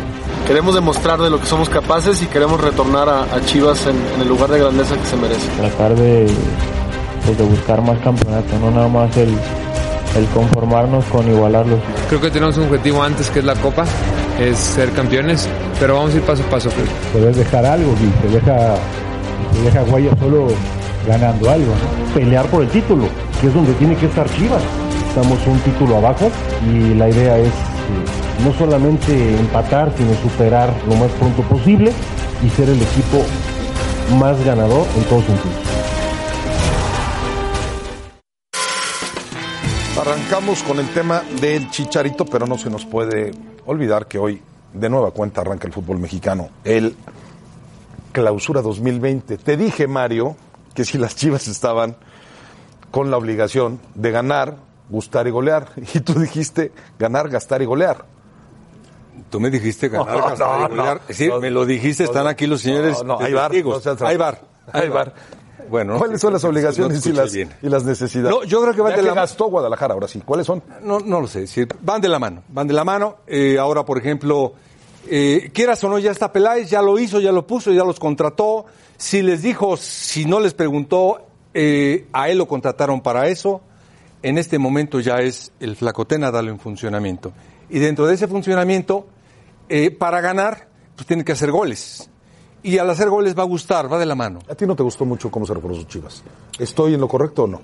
Queremos 0.50 0.74
demostrar 0.74 1.20
de 1.20 1.30
lo 1.30 1.38
que 1.38 1.46
somos 1.46 1.68
capaces 1.68 2.20
y 2.22 2.26
queremos 2.26 2.60
retornar 2.60 3.08
a, 3.08 3.22
a 3.22 3.40
Chivas 3.44 3.86
en, 3.86 3.94
en 4.16 4.22
el 4.22 4.26
lugar 4.26 4.50
de 4.50 4.58
grandeza 4.58 4.96
que 4.96 5.06
se 5.06 5.14
merece. 5.14 5.46
Tratar 5.56 5.94
de, 5.94 6.26
pues, 7.24 7.38
de 7.38 7.44
buscar 7.44 7.80
más 7.80 7.96
campeonatos, 8.00 8.58
no 8.60 8.72
nada 8.72 8.88
más 8.88 9.16
el, 9.16 9.28
el 9.28 10.26
conformarnos 10.34 11.04
con 11.04 11.30
igualarlos. 11.30 11.78
Creo 12.08 12.20
que 12.20 12.32
tenemos 12.32 12.56
un 12.56 12.64
objetivo 12.64 13.00
antes 13.00 13.30
que 13.30 13.38
es 13.38 13.44
la 13.44 13.54
Copa, 13.54 13.84
es 14.40 14.58
ser 14.58 14.90
campeones, 14.90 15.48
pero 15.78 15.94
vamos 15.94 16.14
a 16.14 16.16
ir 16.16 16.22
paso 16.22 16.42
a 16.42 16.50
paso. 16.50 16.68
Poder 17.12 17.36
dejar 17.36 17.64
algo 17.64 17.92
y 17.92 18.26
se 18.26 18.34
deja, 18.34 18.74
se 19.54 19.62
deja 19.62 19.84
huella 19.84 20.10
solo 20.18 20.48
ganando 21.06 21.48
algo. 21.48 21.66
¿no? 21.70 22.12
Pelear 22.12 22.46
por 22.46 22.64
el 22.64 22.68
título, 22.70 23.04
que 23.40 23.46
es 23.46 23.54
donde 23.54 23.72
tiene 23.74 23.94
que 23.94 24.06
estar 24.06 24.28
Chivas. 24.30 24.62
Estamos 25.10 25.38
un 25.46 25.60
título 25.60 25.98
abajo 25.98 26.28
y 26.74 26.94
la 26.94 27.08
idea 27.08 27.38
es 27.38 27.46
eh, 27.46 28.19
no 28.44 28.54
solamente 28.54 29.38
empatar, 29.38 29.92
sino 29.96 30.14
superar 30.14 30.74
lo 30.88 30.94
más 30.96 31.10
pronto 31.12 31.42
posible 31.42 31.92
y 32.42 32.48
ser 32.50 32.68
el 32.68 32.80
equipo 32.80 33.22
más 34.18 34.42
ganador 34.44 34.86
en 34.96 35.04
todos 35.04 35.24
sentidos. 35.24 35.56
Arrancamos 40.00 40.62
con 40.62 40.78
el 40.78 40.88
tema 40.88 41.22
del 41.40 41.70
chicharito, 41.70 42.24
pero 42.24 42.46
no 42.46 42.56
se 42.56 42.70
nos 42.70 42.86
puede 42.86 43.32
olvidar 43.66 44.06
que 44.06 44.18
hoy 44.18 44.42
de 44.72 44.88
nueva 44.88 45.10
cuenta 45.10 45.42
arranca 45.42 45.66
el 45.66 45.74
fútbol 45.74 45.98
mexicano. 45.98 46.48
El 46.64 46.96
clausura 48.12 48.62
2020. 48.62 49.36
Te 49.36 49.56
dije, 49.56 49.86
Mario, 49.86 50.36
que 50.74 50.84
si 50.84 50.96
las 50.96 51.16
chivas 51.16 51.48
estaban 51.48 51.96
con 52.90 53.10
la 53.10 53.18
obligación 53.18 53.80
de 53.94 54.10
ganar, 54.10 54.56
gustar 54.88 55.26
y 55.26 55.30
golear. 55.30 55.68
Y 55.94 56.00
tú 56.00 56.18
dijiste 56.18 56.72
ganar, 56.98 57.28
gastar 57.28 57.60
y 57.62 57.66
golear. 57.66 58.04
Tú 59.30 59.40
me 59.40 59.48
dijiste 59.50 59.88
ganar, 59.88 60.16
No, 60.38 60.58
no, 60.58 60.68
golear. 60.68 61.00
no. 61.08 61.14
Sí, 61.14 61.30
me 61.40 61.50
lo 61.50 61.64
dijiste, 61.64 62.04
están 62.04 62.26
aquí 62.26 62.46
los 62.46 62.60
señores 62.60 63.02
No, 63.04 63.18
hay 63.18 63.32
bar, 63.32 63.52
hay 63.52 64.16
bar. 64.16 64.40
Hay 64.72 64.88
bar. 64.88 65.14
Bueno, 65.70 65.92
no 65.92 65.98
¿Cuáles 66.00 66.20
son 66.20 66.32
las 66.32 66.42
obligaciones 66.42 67.06
y 67.06 67.12
las, 67.12 67.32
bien. 67.32 67.50
y 67.62 67.68
las 67.68 67.84
necesidades? 67.84 68.36
No, 68.36 68.42
yo 68.44 68.60
creo 68.60 68.74
que 68.74 68.80
van 68.80 68.90
Ya 68.90 68.96
de 68.96 69.02
que 69.02 69.08
la 69.08 69.14
gastó 69.14 69.46
Guadalajara 69.46 69.94
ahora 69.94 70.08
sí. 70.08 70.20
¿Cuáles 70.24 70.44
son? 70.46 70.62
No, 70.82 70.98
no 70.98 71.20
lo 71.20 71.28
sé, 71.28 71.46
sí, 71.46 71.64
van 71.80 72.00
de 72.00 72.08
la 72.08 72.18
mano, 72.18 72.42
van 72.48 72.66
de 72.66 72.74
la 72.74 72.82
mano. 72.84 73.18
Eh, 73.28 73.56
ahora, 73.56 73.84
por 73.84 73.96
ejemplo, 73.96 74.54
eh, 75.08 75.50
quieras 75.54 75.82
o 75.84 75.88
no, 75.88 75.98
ya 76.00 76.10
está 76.10 76.32
Peláez, 76.32 76.68
ya 76.68 76.82
lo 76.82 76.98
hizo, 76.98 77.20
ya 77.20 77.30
lo 77.30 77.46
puso, 77.46 77.70
ya 77.70 77.84
los 77.84 78.00
contrató. 78.00 78.66
Si 78.96 79.22
les 79.22 79.42
dijo, 79.42 79.76
si 79.76 80.24
no 80.24 80.40
les 80.40 80.54
preguntó, 80.54 81.20
eh, 81.54 82.08
a 82.12 82.28
él 82.30 82.38
lo 82.38 82.48
contrataron 82.48 83.00
para 83.00 83.28
eso. 83.28 83.60
En 84.22 84.38
este 84.38 84.58
momento 84.58 84.98
ya 84.98 85.18
es 85.20 85.52
el 85.60 85.76
flacotena 85.76 86.32
darlo 86.32 86.50
en 86.50 86.58
funcionamiento. 86.58 87.32
Y 87.68 87.78
dentro 87.78 88.06
de 88.06 88.14
ese 88.14 88.26
funcionamiento, 88.26 89.06
eh, 89.70 89.90
para 89.90 90.20
ganar, 90.20 90.68
pues 90.94 91.06
tiene 91.06 91.24
que 91.24 91.32
hacer 91.32 91.50
goles. 91.50 92.10
Y 92.62 92.76
al 92.76 92.90
hacer 92.90 93.08
goles 93.08 93.38
va 93.38 93.42
a 93.42 93.46
gustar, 93.46 93.90
va 93.90 93.98
de 93.98 94.04
la 94.04 94.14
mano. 94.14 94.40
¿A 94.48 94.54
ti 94.54 94.66
no 94.66 94.76
te 94.76 94.82
gustó 94.82 95.06
mucho 95.06 95.30
cómo 95.30 95.46
se 95.46 95.54
reforzó 95.54 95.84
Chivas? 95.84 96.22
¿Estoy 96.58 96.92
en 96.94 97.00
lo 97.00 97.08
correcto 97.08 97.44
o 97.44 97.46
no? 97.46 97.60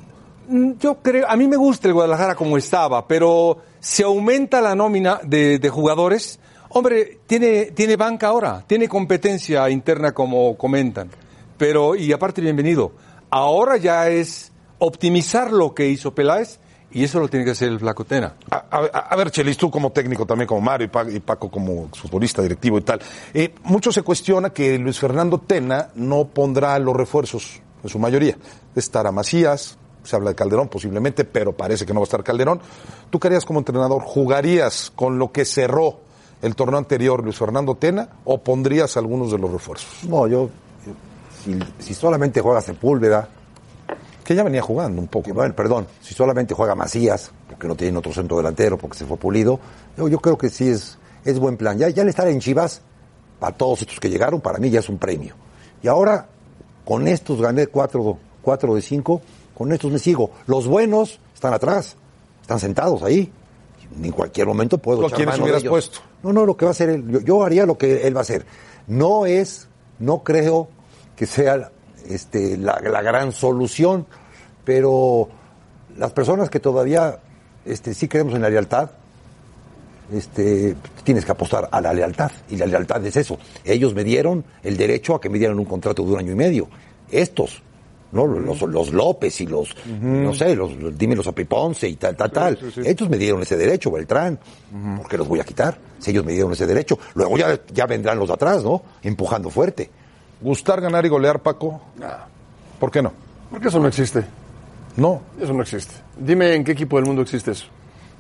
Mm, 0.49 0.73
Yo 0.79 0.97
creo, 1.03 1.29
a 1.29 1.37
mí 1.37 1.47
me 1.47 1.57
gusta 1.57 1.89
el 1.89 1.95
Guadalajara 1.95 2.35
como 2.35 2.57
estaba, 2.57 3.07
pero 3.07 3.59
se 3.79 4.05
aumenta 4.05 4.63
la 4.63 4.75
nómina 4.75 5.21
de, 5.23 5.59
de 5.59 5.69
jugadores. 5.69 6.39
Hombre, 6.71 7.21
tiene, 7.27 7.67
tiene 7.73 7.97
banca 7.97 8.29
ahora, 8.29 8.65
tiene 8.67 8.89
competencia 8.89 9.69
interna 9.69 10.13
como 10.13 10.57
comentan. 10.57 11.11
Pero, 11.59 11.95
y 11.95 12.13
aparte, 12.13 12.41
bienvenido. 12.41 12.93
Ahora 13.29 13.77
ya 13.77 14.09
es 14.09 14.53
optimizar 14.79 15.53
lo 15.53 15.75
que 15.75 15.89
hizo 15.89 16.15
Peláez 16.15 16.59
y 16.93 17.05
eso 17.05 17.21
lo 17.21 17.29
tiene 17.29 17.45
que 17.45 17.51
hacer 17.53 17.69
el 17.69 17.79
Flaco 17.81 18.05
Tena. 18.05 18.35
A, 18.51 18.65
a- 18.71 18.87
a 19.11 19.17
ver, 19.17 19.31
Chelis, 19.31 19.57
tú 19.57 19.71
como 19.71 19.91
técnico 19.93 20.25
también, 20.27 20.47
como 20.49 20.61
Mario 20.61 20.87
y 20.87 20.89
Pa- 20.89 21.11
y 21.11 21.21
Paco, 21.21 21.51
como 21.51 21.89
futbolista 21.89 22.43
directivo 22.43 22.79
y 22.79 22.83
tal. 22.83 23.01
eh, 23.35 23.55
mucho 23.65 23.93
se 23.93 24.03
cuestiona 24.03 24.51
que 24.51 24.79
Luis 24.79 24.99
Fernando 24.99 25.39
Tena 25.39 25.89
no 25.97 26.25
pondrá 26.27 26.79
los 26.79 26.97
refuerzos, 26.97 27.61
en 27.83 27.89
su 27.91 27.99
mayoría. 27.99 28.37
Estará 28.75 29.13
Macías, 29.13 29.77
se 30.05 30.17
habla 30.17 30.31
de 30.31 30.37
Calderón 30.37 30.69
posiblemente, 30.69 31.25
pero 31.25 31.53
parece 31.53 31.85
que 31.85 31.93
no 31.93 32.01
va 32.01 32.05
a 32.05 32.09
estar 32.09 32.23
Calderón. 32.23 32.61
¿Tú 33.11 33.19
qué 33.19 33.29
harías 33.29 33.45
como 33.45 33.59
entrenador? 33.59 34.03
¿Jugarías 34.03 34.93
con 34.95 35.19
lo 35.19 35.33
que 35.33 35.45
cerró 35.45 35.99
el 36.43 36.55
torneo 36.55 36.79
anterior 36.79 37.25
Luis 37.25 37.37
Fernando 37.37 37.75
Tena 37.75 38.09
o 38.25 38.39
pondrías 38.39 38.97
algunos 38.97 39.33
de 39.33 39.39
los 39.39 39.51
refuerzos? 39.51 40.05
No, 40.09 40.27
yo, 40.29 40.49
yo- 40.87 40.93
si, 41.45 41.59
si 41.85 41.95
solamente 41.95 42.41
juega 42.41 42.61
Sepúlveda. 42.61 43.29
Que 44.27 44.35
ya 44.35 44.43
venía 44.43 44.61
jugando 44.61 45.01
un 45.01 45.07
poco. 45.07 45.33
bueno, 45.33 45.55
perdón, 45.55 45.87
si 46.01 46.13
solamente 46.13 46.53
juega 46.53 46.75
Macías, 46.75 47.31
porque 47.49 47.69
no 47.69 47.77
tiene 47.77 47.97
otro 47.97 48.13
centro 48.13 48.37
delantero, 48.39 48.77
porque 48.77 48.99
se 48.99 49.05
fue 49.05 49.17
pulido, 49.17 49.61
yo, 49.97 50.09
yo 50.09 50.19
creo 50.19 50.37
que 50.37 50.51
sí 50.51 50.69
es, 50.69 50.99
es 51.25 51.39
buen 51.39 51.57
plan. 51.57 51.79
Ya, 51.79 51.89
ya 51.91 52.03
el 52.03 52.09
estar 52.09 52.27
en 52.27 52.41
Chivas, 52.41 52.83
para 53.39 53.57
todos 53.57 53.83
estos 53.83 54.01
que 54.01 54.11
llegaron, 54.11 54.41
para 54.41 54.59
mí 54.59 54.69
ya 54.69 54.81
es 54.81 54.89
un 54.89 54.99
premio. 54.99 55.37
Y 55.81 55.87
ahora, 55.87 56.27
con 56.85 57.07
estos 57.07 57.41
gané 57.41 57.69
cuatro, 57.69 58.19
cuatro 58.43 58.75
de 58.75 58.83
cinco, 58.83 59.23
con 59.57 59.71
estos 59.71 59.93
me 59.93 60.01
sigo. 60.01 60.33
Los 60.49 60.67
buenos 60.67 61.21
están 61.33 61.55
atrás, 61.55 61.97
están 62.43 62.59
sentados 62.59 63.05
ahí. 63.05 63.31
En 64.03 64.11
cualquier 64.11 64.49
momento 64.49 64.79
puedo 64.79 64.99
¿Tú 64.99 65.05
a 65.05 65.07
echar 65.07 65.19
quiénes 65.19 65.39
hubieras 65.39 65.63
ellos. 65.63 65.71
puesto? 65.71 66.01
No, 66.25 66.33
no, 66.33 66.45
lo 66.45 66.57
que 66.57 66.65
va 66.65 66.71
a 66.71 66.73
hacer 66.73 66.89
él. 66.89 67.09
Yo, 67.09 67.21
yo 67.21 67.45
haría 67.45 67.65
lo 67.65 67.79
que 67.79 68.09
él 68.09 68.17
va 68.17 68.21
a 68.21 68.23
hacer. 68.23 68.45
No 68.89 69.25
es, 69.25 69.69
no 70.01 70.25
creo 70.25 70.67
que 71.15 71.27
sea 71.27 71.71
este, 72.11 72.57
la, 72.57 72.81
la 72.81 73.03
gran 73.03 73.33
solución, 73.33 74.07
pero 74.65 75.29
las 75.97 76.13
personas 76.13 76.51
que 76.51 76.61
todavía 76.61 77.19
este, 77.65 77.95
sí 77.95 78.09
creemos 78.09 78.35
en 78.35 78.43
la 78.43 78.51
lealtad, 78.51 78.91
este, 80.13 80.77
tienes 81.05 81.25
que 81.25 81.33
apostar 81.33 81.69
a 81.71 81.81
la 81.81 81.93
lealtad. 81.93 82.31
Y 82.49 82.57
la 82.57 82.67
lealtad 82.67 83.05
es 83.05 83.17
eso. 83.17 83.39
Ellos 83.65 83.95
me 83.95 84.05
dieron 84.05 84.45
el 84.63 84.77
derecho 84.77 85.15
a 85.15 85.21
que 85.21 85.29
me 85.29 85.39
dieran 85.39 85.59
un 85.59 85.65
contrato 85.65 86.05
de 86.05 86.13
un 86.13 86.19
año 86.19 86.33
y 86.33 86.37
medio. 86.37 86.69
Estos, 87.11 87.63
¿no? 88.13 88.27
Los, 88.27 88.63
los 88.63 88.93
López 88.93 89.41
y 89.41 89.47
los, 89.47 89.75
no 90.01 90.33
sé, 90.35 90.55
los, 90.55 90.77
los- 90.77 90.97
dime 90.97 91.17
los 91.17 91.27
Apiponce 91.27 91.89
y 91.89 91.97
tal, 91.97 92.17
tal, 92.17 92.31
tal. 92.31 92.59
sí, 92.59 92.71
sí. 92.73 92.81
Ellos 92.85 93.09
me 93.09 93.17
dieron 93.19 93.43
ese 93.43 93.57
derecho, 93.57 93.91
Beltrán. 93.91 94.39
¿Por 94.99 95.09
qué 95.09 95.19
los 95.19 95.27
voy 95.29 95.41
a 95.41 95.45
quitar? 95.45 95.77
Si 95.99 96.11
ellos 96.13 96.25
me 96.25 96.33
dieron 96.33 96.53
ese 96.53 96.67
derecho. 96.67 96.99
Luego 97.15 97.37
ya, 97.39 97.59
ya 97.73 97.87
vendrán 97.87 98.19
los 98.19 98.29
de 98.29 98.35
atrás, 98.35 98.63
¿no? 98.63 98.83
Empujando 99.03 99.51
fuerte. 99.51 99.91
¿Gustar, 100.41 100.81
ganar 100.81 101.05
y 101.07 101.09
golear, 101.09 101.41
Paco? 101.41 101.81
¿Por 102.79 102.91
qué 102.91 103.03
no? 103.03 103.13
Porque 103.51 103.69
eso 103.69 103.79
no 103.81 103.89
existe. 103.89 104.25
No. 104.97 105.21
Eso 105.41 105.53
no 105.53 105.63
existe. 105.63 105.95
Dime 106.19 106.55
en 106.55 106.65
qué 106.65 106.73
equipo 106.73 106.97
del 106.97 107.07
mundo 107.07 107.23
existe 107.23 107.51
eso. 107.53 107.67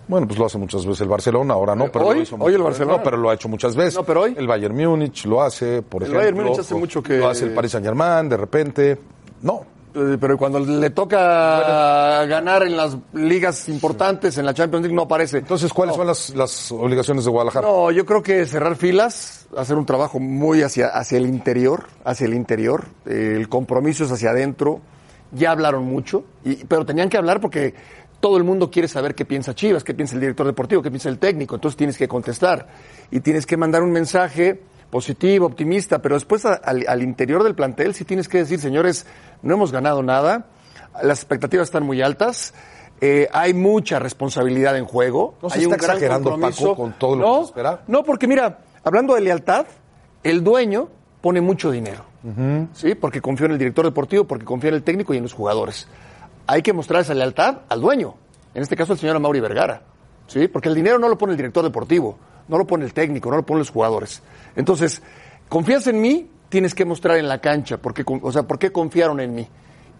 Bueno, 0.08 0.26
pues 0.26 0.38
lo 0.38 0.46
hace 0.46 0.56
muchas 0.56 0.86
veces 0.86 1.00
el 1.00 1.08
Barcelona, 1.08 1.54
ahora 1.54 1.74
no, 1.74 1.90
pero 1.90 2.06
¿Hoy? 2.06 2.16
lo 2.18 2.22
hizo 2.22 2.36
¿Hoy 2.38 2.54
el 2.54 2.62
Barcelona? 2.62 2.98
No, 2.98 3.02
pero 3.02 3.16
lo 3.16 3.28
ha 3.28 3.34
hecho 3.34 3.48
muchas 3.48 3.74
veces. 3.74 3.96
No, 3.96 4.04
pero 4.04 4.22
hoy. 4.22 4.34
El 4.38 4.46
Bayern 4.46 4.76
Múnich 4.76 5.24
lo 5.26 5.42
hace, 5.42 5.82
por 5.82 6.02
El 6.02 6.06
ejemplo. 6.10 6.20
Bayern 6.20 6.36
Múnich 6.36 6.60
hace 6.60 6.74
mucho 6.76 7.02
que- 7.02 7.18
Lo 7.18 7.28
hace 7.28 7.46
el 7.46 7.52
Paris 7.54 7.72
Saint 7.72 7.84
Germain, 7.86 8.28
de 8.28 8.36
repente. 8.36 8.98
No. 9.42 9.62
Eh, 9.96 10.18
Pero 10.20 10.36
cuando 10.36 10.58
le 10.60 10.90
toca 10.90 12.26
ganar 12.26 12.62
en 12.64 12.76
las 12.76 12.98
ligas 13.14 13.66
importantes, 13.70 14.36
en 14.36 14.44
la 14.44 14.52
Champions 14.52 14.82
League, 14.82 14.94
no 14.94 15.02
aparece. 15.02 15.38
Entonces, 15.38 15.72
¿cuáles 15.72 15.96
son 15.96 16.06
las, 16.06 16.30
las 16.34 16.70
obligaciones 16.70 17.24
de 17.24 17.30
Guadalajara? 17.30 17.66
No, 17.66 17.90
yo 17.90 18.04
creo 18.04 18.22
que 18.22 18.44
cerrar 18.44 18.76
filas, 18.76 19.46
hacer 19.56 19.76
un 19.76 19.86
trabajo 19.86 20.20
muy 20.20 20.60
hacia, 20.60 20.88
hacia 20.88 21.16
el 21.16 21.26
interior, 21.26 21.86
hacia 22.04 22.26
el 22.26 22.34
interior. 22.34 22.84
El 23.06 23.48
compromiso 23.48 24.04
es 24.04 24.12
hacia 24.12 24.30
adentro. 24.30 24.82
Ya 25.32 25.50
hablaron 25.50 25.84
mucho, 25.84 26.24
y, 26.44 26.64
pero 26.66 26.84
tenían 26.84 27.08
que 27.08 27.16
hablar 27.16 27.40
porque 27.40 27.74
todo 28.20 28.36
el 28.36 28.44
mundo 28.44 28.70
quiere 28.70 28.88
saber 28.88 29.14
qué 29.14 29.24
piensa 29.24 29.54
Chivas, 29.54 29.82
qué 29.82 29.94
piensa 29.94 30.14
el 30.14 30.20
director 30.20 30.46
deportivo, 30.46 30.82
qué 30.82 30.90
piensa 30.90 31.08
el 31.08 31.18
técnico. 31.18 31.54
Entonces 31.54 31.76
tienes 31.76 31.96
que 31.96 32.06
contestar 32.06 32.68
y 33.10 33.20
tienes 33.20 33.46
que 33.46 33.56
mandar 33.56 33.82
un 33.82 33.92
mensaje 33.92 34.60
positivo, 34.96 35.44
optimista, 35.44 36.00
pero 36.00 36.14
después 36.14 36.46
al, 36.46 36.86
al 36.88 37.02
interior 37.02 37.44
del 37.44 37.54
plantel 37.54 37.92
sí 37.92 38.06
tienes 38.06 38.28
que 38.28 38.38
decir, 38.38 38.58
señores, 38.58 39.04
no 39.42 39.52
hemos 39.52 39.70
ganado 39.70 40.02
nada, 40.02 40.46
las 41.02 41.18
expectativas 41.18 41.68
están 41.68 41.82
muy 41.82 42.00
altas, 42.00 42.54
eh, 43.02 43.28
hay 43.34 43.52
mucha 43.52 43.98
responsabilidad 43.98 44.74
en 44.78 44.86
juego, 44.86 45.34
¿No 45.42 45.50
se 45.50 45.58
hay 45.58 45.64
está 45.64 45.74
un 45.74 45.80
gran 45.82 45.96
exagerando, 45.96 46.30
compromiso. 46.30 46.62
Paco, 46.70 46.76
con 46.76 46.92
todo 46.94 47.16
lo 47.16 47.26
no, 47.26 47.32
que 47.34 47.40
se 47.40 47.44
espera? 47.50 47.82
No, 47.88 48.04
porque 48.04 48.26
mira, 48.26 48.60
hablando 48.84 49.14
de 49.14 49.20
lealtad, 49.20 49.66
el 50.22 50.42
dueño 50.42 50.88
pone 51.20 51.42
mucho 51.42 51.70
dinero, 51.70 52.06
¿sí? 52.72 52.94
Porque 52.94 53.20
confía 53.20 53.44
en 53.44 53.52
el 53.52 53.58
director 53.58 53.84
deportivo, 53.84 54.24
porque 54.24 54.46
confía 54.46 54.70
en 54.70 54.76
el 54.76 54.82
técnico 54.82 55.12
y 55.12 55.18
en 55.18 55.24
los 55.24 55.34
jugadores. 55.34 55.88
Hay 56.46 56.62
que 56.62 56.72
mostrar 56.72 57.02
esa 57.02 57.12
lealtad 57.12 57.58
al 57.68 57.82
dueño, 57.82 58.14
en 58.54 58.62
este 58.62 58.76
caso 58.76 58.94
el 58.94 58.98
señor 58.98 59.20
Mauri 59.20 59.40
Vergara, 59.40 59.82
¿sí? 60.26 60.48
Porque 60.48 60.70
el 60.70 60.74
dinero 60.74 60.98
no 60.98 61.10
lo 61.10 61.18
pone 61.18 61.32
el 61.32 61.36
director 61.36 61.62
deportivo, 61.62 62.16
no 62.48 62.58
lo 62.58 62.66
pone 62.66 62.84
el 62.84 62.92
técnico, 62.92 63.30
no 63.30 63.36
lo 63.36 63.46
ponen 63.46 63.60
los 63.60 63.70
jugadores. 63.70 64.22
Entonces, 64.54 65.02
confías 65.48 65.86
en 65.86 66.00
mí, 66.00 66.30
tienes 66.48 66.74
que 66.74 66.84
mostrar 66.84 67.16
en 67.18 67.28
la 67.28 67.40
cancha, 67.40 67.78
porque, 67.78 68.04
o 68.06 68.32
sea, 68.32 68.44
¿por 68.44 68.58
qué 68.58 68.72
confiaron 68.72 69.20
en 69.20 69.34
mí? 69.34 69.48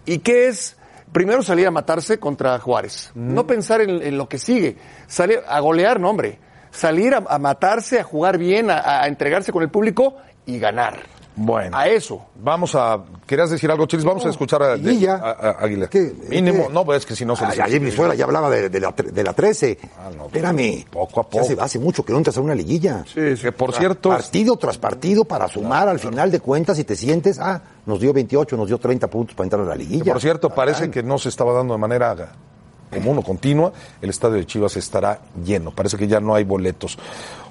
¿Y 0.04 0.18
qué 0.18 0.48
es? 0.48 0.76
Primero 1.12 1.42
salir 1.42 1.66
a 1.66 1.70
matarse 1.70 2.18
contra 2.18 2.59
Juárez. 2.59 3.12
No 3.14 3.46
pensar 3.46 3.80
en, 3.80 4.02
en 4.02 4.18
lo 4.18 4.28
que 4.28 4.38
sigue. 4.38 4.76
Salir 5.06 5.40
a 5.46 5.61
golear, 5.61 6.00
no, 6.00 6.11
hombre. 6.11 6.38
Salir 6.70 7.14
a, 7.14 7.18
a 7.28 7.38
matarse, 7.38 8.00
a 8.00 8.04
jugar 8.04 8.38
bien, 8.38 8.70
a, 8.70 9.02
a 9.02 9.06
entregarse 9.06 9.52
con 9.52 9.62
el 9.62 9.70
público 9.70 10.16
y 10.46 10.59
ganar. 10.59 10.98
Bueno. 11.37 11.77
A 11.77 11.87
eso. 11.88 12.25
Vamos 12.42 12.75
a. 12.75 12.99
¿Querías 13.27 13.51
decir 13.51 13.70
algo, 13.70 13.87
Chilis? 13.87 14.05
Vamos 14.07 14.25
a 14.25 14.31
escuchar 14.31 14.62
a, 14.62 14.77
de- 14.77 15.09
a- 15.09 15.14
a- 15.14 15.51
Aguilar. 15.64 15.88
¿Qué? 15.90 16.14
Mínimo. 16.31 16.68
¿Qué? 16.68 16.72
No, 16.72 16.85
pues 16.85 16.99
es 17.01 17.07
que 17.07 17.14
si 17.14 17.25
no 17.27 17.37
se 17.37 17.44
les 17.46 17.55
Ay, 17.55 17.61
ayer 17.66 17.81
Brizuela 17.81 18.14
ya 18.14 18.25
hablaba 18.25 18.49
de, 18.49 18.70
de 18.70 18.81
la, 18.81 18.92
de 18.92 19.22
la 19.22 19.33
13. 19.35 19.79
Espérame. 20.27 20.87
Poco 20.90 21.20
a 21.20 21.25
Ya 21.25 21.29
poco. 21.31 21.40
Hace, 21.44 21.57
hace 21.61 21.79
mucho 21.79 22.05
que 22.05 22.12
no 22.12 22.18
entras 22.18 22.37
a 22.38 22.40
una 22.40 22.55
liguilla. 22.55 23.05
Que 23.12 23.53
por 23.53 23.75
cierto. 23.75 24.09
Partido 24.09 24.57
tras 24.57 24.79
partido 24.79 25.25
para 25.27 25.46
sumar 25.49 25.88
al 25.88 25.99
final 25.99 26.31
de 26.31 26.40
cuentas 26.40 26.79
y 26.79 26.85
te 26.85 26.96
sientes, 26.96 27.38
ah, 27.38 27.61
nos 27.85 28.01
dio 28.01 28.12
28, 28.12 28.57
nos 28.57 28.68
dio 28.68 28.79
30 28.79 29.07
puntos 29.09 29.35
para 29.37 29.44
entrar 29.44 29.62
a 29.62 29.64
la 29.66 29.72
Que 29.75 29.79
liguilla. 29.81 30.12
por 30.12 30.20
cierto, 30.22 30.51
parece 30.51 30.90
que 30.90 31.03
no 31.03 31.18
se 31.18 31.29
estaba 31.29 31.53
dando 31.53 31.75
de 31.75 31.79
manera 31.81 32.33
común 32.96 33.18
o 33.18 33.22
continua. 33.22 33.72
El 34.00 34.11
estadio 34.11 34.37
de 34.37 34.46
Chivas 34.46 34.76
estará 34.76 35.20
lleno. 35.44 35.70
Parece 35.70 35.96
que 35.96 36.09
ya 36.09 36.20
no 36.20 36.35
hay 36.35 36.44
boletos. 36.44 36.98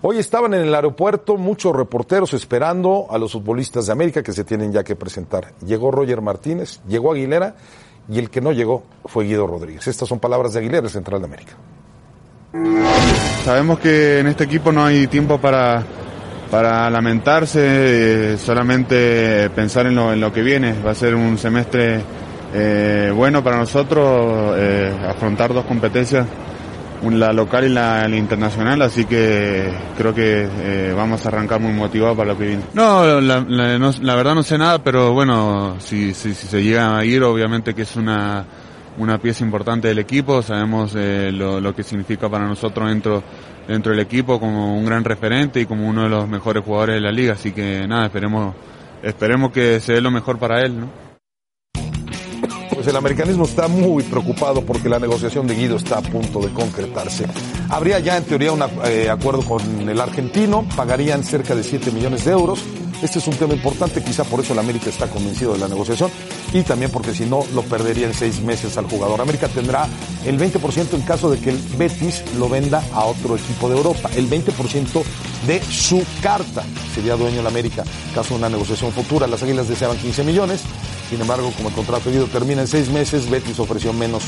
Hoy 0.01 0.17
estaban 0.17 0.53
en 0.53 0.62
el 0.62 0.75
aeropuerto 0.75 1.38
muchos 1.38 1.75
reporteros 1.75 2.34
esperando 2.34 3.08
a 3.10 3.17
los 3.17 3.34
futbolistas 3.34 3.86
de 3.86 3.91
América 3.91 4.23
que 4.23 4.34
se 4.34 4.43
tienen 4.43 4.71
ya 4.71 4.84
que 4.84 4.95
presentar. 4.95 5.53
Llegó 5.65 5.91
Roger 5.91 6.21
Martínez, 6.21 6.79
llegó 6.88 7.12
Aguilera 7.12 7.55
y 8.10 8.19
el 8.19 8.29
que 8.29 8.41
no 8.41 8.51
llegó 8.51 8.84
fue 9.05 9.25
Guido 9.25 9.47
Rodríguez. 9.47 9.88
Estas 9.88 10.08
son 10.08 10.19
palabras 10.19 10.53
de 10.53 10.60
Aguilera, 10.60 10.89
central 10.89 11.21
de 11.21 11.25
América. 11.25 11.53
Sabemos 13.43 13.79
que 13.79 14.19
en 14.19 14.27
este 14.27 14.45
equipo 14.45 14.71
no 14.71 14.86
hay 14.86 15.08
tiempo 15.08 15.39
para, 15.39 15.84
para 16.49 16.89
lamentarse, 16.89 18.34
eh, 18.34 18.38
solamente 18.38 19.49
pensar 19.51 19.86
en 19.88 19.95
lo, 19.95 20.13
en 20.13 20.19
lo 20.19 20.31
que 20.31 20.41
viene. 20.41 20.73
Va 20.81 20.91
a 20.91 20.95
ser 20.95 21.15
un 21.15 21.38
semestre 21.38 22.01
eh, 22.58 23.12
bueno 23.13 23.44
para 23.44 23.58
nosotros, 23.58 24.56
eh, 24.58 24.94
afrontar 25.08 25.54
dos 25.54 25.65
competencias, 25.65 26.26
la 27.04 27.34
local 27.34 27.65
y 27.65 27.70
la, 27.70 28.08
internacional, 28.18 28.82
así 28.82 29.06
que 29.06 29.70
creo 29.98 30.15
que 30.15 30.48
eh, 30.60 30.94
vamos 30.96 31.24
a 31.26 31.30
arrancar 31.30 31.60
muy 31.60 31.74
motivados 31.74 32.18
para 32.18 32.32
lo 32.32 32.38
que 32.38 32.48
viene. 32.48 32.63
No 32.74 33.20
la, 33.22 33.46
la- 33.48 33.78
no- 33.78 33.91
la 34.02 34.15
verdad 34.15 34.34
no 34.34 34.41
sé 34.44 34.58
nada, 34.58 34.80
pero 34.80 35.13
bueno, 35.13 35.76
si, 35.80 36.13
si, 36.13 36.34
si 36.34 36.48
se 36.48 36.63
llega 36.63 36.98
a 36.98 37.06
ir, 37.06 37.22
obviamente 37.24 37.74
que 37.76 37.84
es 37.84 37.96
una 37.96 38.46
una 38.98 39.18
pieza 39.18 39.44
importante 39.44 39.89
del 39.89 40.00
equipo, 40.00 40.41
sabemos 40.41 40.94
eh, 40.96 41.30
lo, 41.34 41.60
lo 41.60 41.76
que 41.76 41.84
significa 41.84 42.30
para 42.30 42.48
nosotros 42.48 42.88
dentro, 42.88 43.22
dentro 43.68 43.91
del 43.91 44.00
equipo 44.00 44.39
como 44.39 44.78
un 44.78 44.86
gran 44.86 45.04
referente 45.04 45.60
y 45.60 45.65
como 45.65 45.86
uno 45.89 46.04
de 46.04 46.10
los 46.10 46.30
mejores 46.30 46.63
jugadores 46.63 46.96
de 46.96 47.02
la 47.02 47.12
liga, 47.12 47.34
así 47.34 47.52
que 47.52 47.86
nada, 47.89 48.06
esperemos, 48.06 48.56
esperemos 49.04 49.52
que 49.52 49.82
se 49.82 49.91
dé 49.96 50.02
lo 50.02 50.12
mejor 50.12 50.38
para 50.39 50.62
él, 50.62 50.80
¿no? 50.80 50.88
Pues 52.86 52.93
el 52.93 53.00
americanismo 53.00 53.45
está 53.45 53.67
muy 53.67 54.04
preocupado 54.04 54.63
porque 54.63 54.89
la 54.89 55.00
negociación 55.00 55.48
de 55.48 55.56
Guido 55.56 55.78
está 55.78 55.98
a 55.98 56.02
punto 56.04 56.39
de 56.39 56.54
concretarse. 56.54 57.26
Habría 57.67 57.98
ya 57.98 58.15
en 58.15 58.26
teoría 58.26 58.52
un 58.52 58.62
eh, 58.86 59.10
acuerdo 59.10 59.41
con 59.41 59.89
el 59.89 60.00
argentino, 60.00 60.63
pagarían 60.76 61.24
cerca 61.24 61.56
de 61.56 61.63
7 61.63 61.89
millones 61.89 62.26
de 62.26 62.34
euros. 62.34 62.60
Este 63.01 63.19
es 63.19 63.27
un 63.27 63.36
tema 63.36 63.53
importante, 63.53 64.03
quizá 64.03 64.23
por 64.23 64.39
eso 64.39 64.53
el 64.53 64.60
América 64.60 64.89
está 64.89 65.08
convencido 65.08 65.53
de 65.53 65.60
la 65.60 65.67
negociación 65.67 66.10
y 66.53 66.63
también 66.63 66.91
porque 66.91 67.13
si 67.13 67.25
no 67.25 67.43
lo 67.53 67.62
perdería 67.63 68.08
en 68.08 68.13
seis 68.13 68.41
meses 68.41 68.77
al 68.77 68.86
jugador. 68.86 69.21
América 69.21 69.47
tendrá 69.47 69.88
el 70.25 70.39
20% 70.39 70.93
en 70.93 71.01
caso 71.01 71.29
de 71.29 71.39
que 71.39 71.49
el 71.51 71.58
Betis 71.77 72.23
lo 72.38 72.49
venda 72.49 72.84
a 72.93 73.05
otro 73.05 73.36
equipo 73.36 73.69
de 73.69 73.77
Europa. 73.77 74.10
El 74.15 74.29
20% 74.29 75.03
de 75.45 75.62
su 75.62 76.03
carta 76.21 76.63
sería 76.93 77.15
dueño 77.15 77.41
el 77.41 77.47
América 77.47 77.84
caso 78.13 78.34
de 78.34 78.39
una 78.39 78.49
negociación 78.49 78.91
futura. 78.91 79.27
Las 79.27 79.43
Águilas 79.43 79.67
deseaban 79.67 79.97
15 79.97 80.23
millones. 80.23 80.63
Sin 81.10 81.19
embargo, 81.19 81.51
como 81.55 81.69
el 81.69 81.75
contrato 81.75 82.10
de 82.10 82.15
Guido 82.15 82.27
termina 82.27 82.62
en 82.62 82.67
seis 82.67 82.89
meses, 82.89 83.29
Betis 83.29 83.60
ofreció 83.60 83.91
menos 83.93 84.23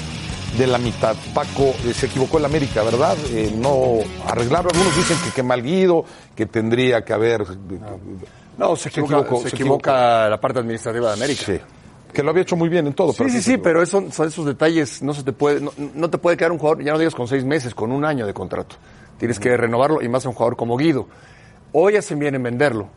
de 0.58 0.68
la 0.68 0.78
mitad. 0.78 1.16
Paco, 1.34 1.74
eh, 1.86 1.94
se 1.94 2.08
equivocó 2.08 2.38
el 2.38 2.46
América, 2.46 2.84
¿verdad? 2.84 3.18
Eh, 3.32 3.54
no 3.56 4.00
arreglarlo. 4.28 4.70
Algunos 4.72 4.96
dicen 4.96 5.18
que, 5.24 5.32
que 5.32 5.44
mal 5.44 5.64
Guido, 5.64 6.04
que 6.36 6.46
tendría 6.46 7.04
que 7.04 7.14
haber... 7.14 7.46
No, 8.58 8.76
se 8.76 8.90
equivoca, 8.90 9.36
se 9.38 9.50
equivoca 9.50 10.30
la 10.30 10.40
parte 10.40 10.60
administrativa 10.60 11.08
de 11.08 11.14
América. 11.14 11.44
Sí. 11.46 11.60
Que 12.14 12.24
lo 12.24 12.32
había 12.32 12.42
hecho 12.42 12.56
muy 12.56 12.70
bien 12.70 12.88
en 12.88 12.94
todo. 12.94 13.14
Sí, 13.14 13.30
sí, 13.30 13.42
sí, 13.42 13.58
pero 13.58 13.82
eso, 13.84 14.04
son 14.12 14.28
esos 14.28 14.46
detalles, 14.46 15.04
no 15.04 15.14
se 15.14 15.24
te 15.24 15.34
puede, 15.34 15.62
no, 15.62 15.72
no 15.94 16.10
te 16.10 16.18
puede 16.18 16.38
quedar 16.38 16.52
un 16.52 16.58
jugador, 16.58 16.84
ya 16.84 16.94
no 16.94 16.98
digas 16.98 17.14
con 17.14 17.28
seis 17.28 17.44
meses, 17.44 17.76
con 17.76 17.92
un 17.92 18.06
año 18.06 18.26
de 18.26 18.34
contrato. 18.34 18.78
Tienes 19.20 19.40
que 19.40 19.56
renovarlo 19.56 20.02
y 20.02 20.10
más 20.10 20.26
a 20.26 20.30
un 20.30 20.36
jugador 20.36 20.56
como 20.56 20.78
Guido. 20.78 21.08
Hoy 21.74 21.96
hacen 21.96 22.18
bien 22.18 22.36
en 22.36 22.44
venderlo. 22.44 22.90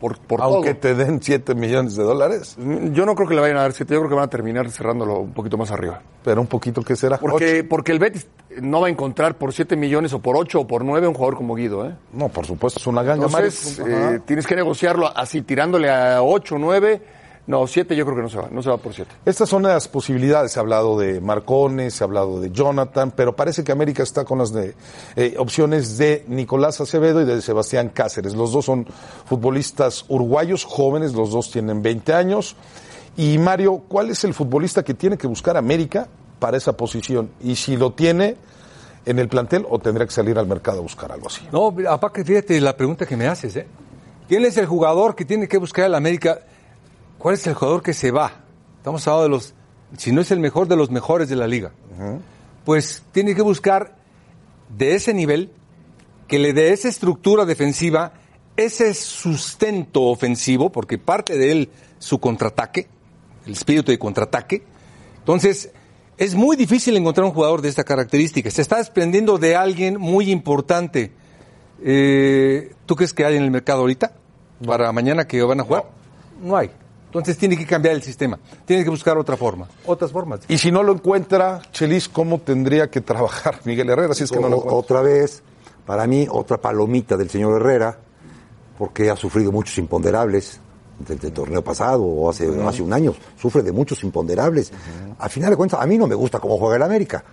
Por, 0.00 0.18
por 0.18 0.40
Aunque 0.42 0.74
todo. 0.74 0.80
te 0.80 0.94
den 0.94 1.20
7 1.20 1.54
millones 1.54 1.96
de 1.96 2.04
dólares. 2.04 2.56
Yo 2.92 3.04
no 3.04 3.14
creo 3.14 3.28
que 3.28 3.34
le 3.34 3.40
vayan 3.40 3.56
a 3.56 3.62
dar 3.62 3.72
siete, 3.72 3.94
yo 3.94 4.00
creo 4.00 4.10
que 4.10 4.14
van 4.14 4.24
a 4.24 4.30
terminar 4.30 4.70
cerrándolo 4.70 5.20
un 5.20 5.32
poquito 5.32 5.56
más 5.56 5.70
arriba. 5.70 6.00
Pero 6.24 6.40
un 6.40 6.46
poquito, 6.46 6.82
¿qué 6.82 6.94
será? 6.94 7.18
Porque, 7.18 7.64
porque 7.64 7.92
el 7.92 7.98
Betis 7.98 8.28
no 8.60 8.80
va 8.80 8.86
a 8.86 8.90
encontrar 8.90 9.36
por 9.36 9.52
7 9.52 9.76
millones 9.76 10.12
o 10.12 10.20
por 10.20 10.36
8 10.36 10.60
o 10.60 10.66
por 10.66 10.84
9 10.84 11.08
un 11.08 11.14
jugador 11.14 11.36
como 11.36 11.54
Guido, 11.54 11.86
¿eh? 11.86 11.94
No, 12.12 12.28
por 12.28 12.46
supuesto, 12.46 12.78
es 12.78 12.86
una 12.86 13.02
ganga. 13.02 13.26
Entonces, 13.26 13.80
eh, 13.80 14.20
tienes 14.24 14.46
que 14.46 14.54
negociarlo 14.54 15.10
así, 15.16 15.42
tirándole 15.42 15.90
a 15.90 16.22
8, 16.22 16.56
9. 16.58 17.02
No, 17.48 17.66
7 17.66 17.96
yo 17.96 18.04
creo 18.04 18.14
que 18.14 18.22
no 18.22 18.28
se 18.28 18.36
va, 18.36 18.48
no 18.50 18.62
se 18.62 18.68
va 18.68 18.76
por 18.76 18.92
7. 18.92 19.10
Estas 19.24 19.48
son 19.48 19.62
las 19.62 19.88
posibilidades. 19.88 20.52
Se 20.52 20.58
ha 20.58 20.60
hablado 20.60 20.98
de 20.98 21.18
Marcones, 21.18 21.94
se 21.94 22.04
ha 22.04 22.06
hablado 22.06 22.40
de 22.40 22.50
Jonathan, 22.50 23.10
pero 23.10 23.34
parece 23.34 23.64
que 23.64 23.72
América 23.72 24.02
está 24.02 24.26
con 24.26 24.38
las 24.38 24.52
de, 24.52 24.74
eh, 25.16 25.34
opciones 25.38 25.96
de 25.96 26.26
Nicolás 26.28 26.78
Acevedo 26.82 27.22
y 27.22 27.24
de 27.24 27.40
Sebastián 27.40 27.88
Cáceres. 27.88 28.34
Los 28.34 28.52
dos 28.52 28.66
son 28.66 28.86
futbolistas 29.24 30.04
uruguayos, 30.08 30.64
jóvenes, 30.64 31.14
los 31.14 31.30
dos 31.30 31.50
tienen 31.50 31.80
20 31.80 32.12
años. 32.12 32.54
Y 33.16 33.38
Mario, 33.38 33.82
¿cuál 33.88 34.10
es 34.10 34.24
el 34.24 34.34
futbolista 34.34 34.82
que 34.82 34.92
tiene 34.92 35.16
que 35.16 35.26
buscar 35.26 35.56
América 35.56 36.06
para 36.38 36.58
esa 36.58 36.76
posición? 36.76 37.30
Y 37.42 37.56
si 37.56 37.78
lo 37.78 37.94
tiene 37.94 38.36
en 39.06 39.18
el 39.18 39.28
plantel 39.28 39.64
o 39.70 39.78
tendría 39.78 40.06
que 40.06 40.12
salir 40.12 40.38
al 40.38 40.46
mercado 40.46 40.80
a 40.80 40.82
buscar 40.82 41.10
algo 41.12 41.28
así. 41.28 41.40
No, 41.50 41.74
aparte, 41.88 42.26
fíjate 42.26 42.60
la 42.60 42.76
pregunta 42.76 43.06
que 43.06 43.16
me 43.16 43.26
haces, 43.26 43.56
¿eh? 43.56 43.66
¿Quién 44.28 44.44
es 44.44 44.58
el 44.58 44.66
jugador 44.66 45.14
que 45.14 45.24
tiene 45.24 45.48
que 45.48 45.56
buscar 45.56 45.86
el 45.86 45.94
América? 45.94 46.40
¿Cuál 47.18 47.34
es 47.34 47.46
el 47.46 47.54
jugador 47.54 47.82
que 47.82 47.94
se 47.94 48.10
va? 48.10 48.44
Estamos 48.76 49.06
hablando 49.06 49.24
de 49.24 49.28
los, 49.30 49.54
si 49.96 50.12
no 50.12 50.20
es 50.20 50.30
el 50.30 50.40
mejor 50.40 50.68
de 50.68 50.76
los 50.76 50.90
mejores 50.90 51.28
de 51.28 51.36
la 51.36 51.46
liga. 51.46 51.72
Pues 52.64 53.02
tiene 53.12 53.34
que 53.34 53.42
buscar 53.42 53.96
de 54.76 54.94
ese 54.94 55.14
nivel 55.14 55.50
que 56.28 56.38
le 56.38 56.52
dé 56.52 56.72
esa 56.72 56.88
estructura 56.88 57.44
defensiva, 57.44 58.12
ese 58.56 58.94
sustento 58.94 60.02
ofensivo, 60.04 60.70
porque 60.70 60.98
parte 60.98 61.36
de 61.36 61.52
él 61.52 61.70
su 61.98 62.20
contraataque, 62.20 62.86
el 63.46 63.52
espíritu 63.52 63.90
de 63.90 63.98
contraataque. 63.98 64.62
Entonces, 65.18 65.70
es 66.18 66.34
muy 66.34 66.56
difícil 66.56 66.96
encontrar 66.96 67.24
un 67.24 67.32
jugador 67.32 67.62
de 67.62 67.68
esta 67.68 67.84
característica. 67.84 68.50
Se 68.50 68.62
está 68.62 68.76
desprendiendo 68.78 69.38
de 69.38 69.56
alguien 69.56 69.98
muy 69.98 70.30
importante. 70.30 71.12
Eh, 71.82 72.74
¿Tú 72.86 72.96
crees 72.96 73.14
que 73.14 73.24
hay 73.24 73.36
en 73.36 73.44
el 73.44 73.50
mercado 73.50 73.80
ahorita? 73.80 74.12
Para 74.66 74.90
mañana 74.92 75.26
que 75.26 75.42
van 75.42 75.60
a 75.60 75.64
jugar. 75.64 75.84
No. 76.42 76.56
hay. 76.56 76.70
Entonces 77.08 77.36
tiene 77.38 77.56
que 77.56 77.66
cambiar 77.66 77.94
el 77.94 78.02
sistema. 78.02 78.38
Tiene 78.64 78.84
que 78.84 78.90
buscar 78.90 79.16
otra 79.18 79.36
forma. 79.36 79.66
Otras 79.86 80.12
formas. 80.12 80.40
Y 80.48 80.58
si 80.58 80.70
no 80.70 80.82
lo 80.82 80.92
encuentra, 80.92 81.60
Chelis, 81.72 82.08
¿cómo 82.08 82.38
tendría 82.38 82.90
que 82.90 83.00
trabajar 83.00 83.60
Miguel 83.64 83.88
Herrera? 83.90 84.14
Si 84.14 84.24
es 84.24 84.30
que 84.30 84.38
no 84.40 84.48
lo 84.48 84.56
otra 84.76 85.00
vez, 85.00 85.42
para 85.86 86.06
mí, 86.06 86.26
otra 86.30 86.58
palomita 86.58 87.16
del 87.16 87.30
señor 87.30 87.60
Herrera, 87.60 87.98
porque 88.76 89.10
ha 89.10 89.16
sufrido 89.16 89.50
muchos 89.50 89.76
imponderables 89.78 90.60
desde 90.98 91.28
el 91.28 91.32
torneo 91.32 91.62
pasado 91.64 92.02
o 92.04 92.28
hace, 92.28 92.48
hace 92.66 92.82
un 92.82 92.92
año. 92.92 93.14
Sufre 93.40 93.62
de 93.62 93.72
muchos 93.72 94.02
imponderables. 94.04 94.70
Al 95.18 95.30
final 95.30 95.50
de 95.50 95.56
cuentas, 95.56 95.80
a 95.80 95.86
mí 95.86 95.96
no 95.96 96.06
me 96.06 96.14
gusta 96.14 96.38
cómo 96.40 96.58
juega 96.58 96.76
el 96.76 96.82
América, 96.82 97.24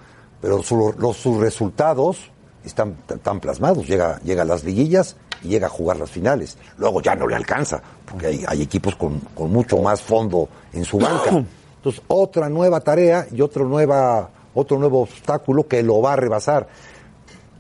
pero 0.41 0.63
su- 0.63 0.93
los, 0.97 1.17
sus 1.17 1.38
resultados 1.38 2.31
están 2.65 2.95
tan 3.23 3.39
plasmados. 3.39 3.88
Llega, 3.88 4.19
llega 4.23 4.43
a 4.43 4.45
las 4.45 4.63
liguillas 4.63 5.15
y 5.43 5.49
llega 5.49 5.67
a 5.67 5.69
jugar 5.69 5.97
las 5.97 6.12
finales. 6.12 6.58
Luego 6.78 7.01
ya 7.01 7.15
no 7.15 7.28
le 7.28 7.36
alcanza, 7.36 7.82
porque 8.06 8.28
hay, 8.28 8.45
hay 8.47 8.62
equipos 8.62 8.95
con, 8.95 9.19
con 9.34 9.51
mucho 9.51 9.78
más 9.78 10.01
fondo 10.01 10.49
en 10.73 10.84
su 10.84 10.97
banca. 10.97 11.32
Entonces, 11.78 12.01
otra 12.08 12.49
nueva 12.49 12.80
tarea 12.80 13.28
y 13.32 13.41
otro, 13.41 13.65
nueva, 13.65 14.30
otro 14.56 14.80
nuevo 14.80 15.01
obstáculo 15.01 15.67
que 15.67 15.84
lo 15.84 16.01
va 16.01 16.13
a 16.13 16.15
rebasar. 16.15 16.67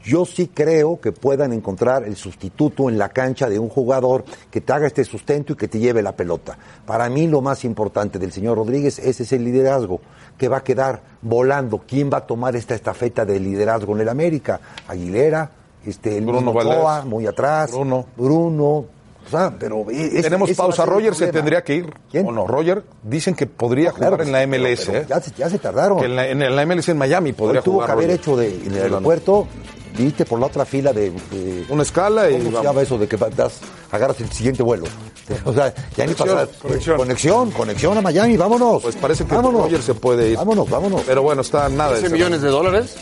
Yo 0.05 0.23
sí 0.25 0.51
creo 0.53 1.01
que 1.01 1.11
puedan 1.11 1.51
encontrar 1.51 2.03
el 2.03 2.15
sustituto 2.15 2.89
en 2.89 2.97
la 2.99 3.09
cancha 3.09 3.49
de 3.49 3.57
un 3.57 3.69
jugador 3.69 4.23
que 4.51 4.61
te 4.61 4.71
haga 4.71 4.85
este 4.85 5.03
sustento 5.03 5.53
y 5.53 5.55
que 5.55 5.67
te 5.67 5.79
lleve 5.79 6.03
la 6.03 6.15
pelota. 6.15 6.57
Para 6.85 7.09
mí 7.09 7.27
lo 7.27 7.41
más 7.41 7.65
importante 7.65 8.19
del 8.19 8.31
señor 8.31 8.57
Rodríguez 8.57 8.99
ese 8.99 9.23
es 9.23 9.33
el 9.33 9.43
liderazgo 9.43 10.01
que 10.37 10.47
va 10.47 10.57
a 10.57 10.63
quedar 10.63 11.01
volando. 11.23 11.83
¿Quién 11.87 12.11
va 12.13 12.19
a 12.19 12.27
tomar 12.27 12.55
esta 12.55 12.75
estafeta 12.75 13.25
de 13.25 13.39
liderazgo 13.39 13.95
en 13.95 14.01
el 14.01 14.09
América? 14.09 14.59
Aguilera, 14.87 15.49
este, 15.83 16.19
el 16.19 16.25
Bruno 16.25 16.53
Valdés. 16.53 17.05
muy 17.05 17.25
atrás. 17.25 17.71
Bruno. 17.71 18.05
Bruno. 18.15 18.94
O 19.25 19.29
sea, 19.29 19.53
pero 19.57 19.85
e- 19.89 20.21
Tenemos 20.21 20.51
pausa. 20.53 20.85
Roger 20.85 21.15
se 21.15 21.27
tendría 21.31 21.63
que 21.63 21.75
ir. 21.75 21.93
¿O 22.23 22.31
no? 22.31 22.45
Roger, 22.47 22.83
dicen 23.03 23.33
que 23.35 23.47
podría 23.47 23.91
claro 23.91 24.13
jugar 24.17 24.27
en 24.27 24.31
la 24.33 24.39
pero- 24.39 24.63
MLS. 24.69 24.85
pero 24.85 24.97
¿eh? 24.99 25.05
ya 25.09 25.19
se- 25.21 25.31
ya 25.37 25.49
se 25.49 25.59
tardaron. 25.59 25.99
Que 25.99 26.05
en, 26.05 26.15
la, 26.15 26.27
en 26.27 26.55
la 26.55 26.65
MLS 26.65 26.89
en 26.89 26.97
Miami 26.97 27.33
podría 27.33 27.61
Hoy 27.61 27.65
tuvo 27.65 27.73
jugar. 27.75 27.87
que 27.87 27.91
haber 27.93 28.05
Roger. 28.07 28.19
hecho 28.19 28.37
de, 28.37 28.47
en 28.67 28.73
el 28.75 28.81
aeropuerto, 28.83 29.47
viste 29.97 30.25
por 30.25 30.39
la 30.39 30.45
otra 30.47 30.65
fila 30.65 30.93
de, 30.93 31.11
una 31.69 31.83
escala 31.83 32.29
y 32.29 32.33
¿cómo 32.33 32.43
se 32.45 32.49
vamos. 32.51 32.63
llama 32.65 32.81
eso 32.81 32.97
de 32.97 33.07
que 33.07 33.17
das, 33.17 33.59
agarras 33.91 34.19
el 34.21 34.31
siguiente 34.31 34.61
vuelo? 34.63 34.85
O 35.43 35.51
sea, 35.53 35.73
ya 35.97 36.05
ni 36.05 36.13
pasar 36.13 36.47
conexión. 36.61 36.97
conexión, 36.97 37.49
conexión 37.51 37.97
a 37.97 38.01
Miami, 38.01 38.37
vámonos. 38.37 38.83
Pues 38.83 38.95
parece 38.95 39.25
que 39.25 39.33
vámonos. 39.35 39.63
Roger 39.63 39.81
se 39.81 39.95
puede 39.95 40.29
ir. 40.29 40.37
Vámonos, 40.37 40.69
vámonos. 40.69 41.01
Pero 41.01 41.23
bueno, 41.23 41.41
está 41.41 41.67
nada 41.67 41.93
de 41.93 41.99
13 42.01 42.13
millones 42.13 42.41
de 42.43 42.49
dólares. 42.49 42.95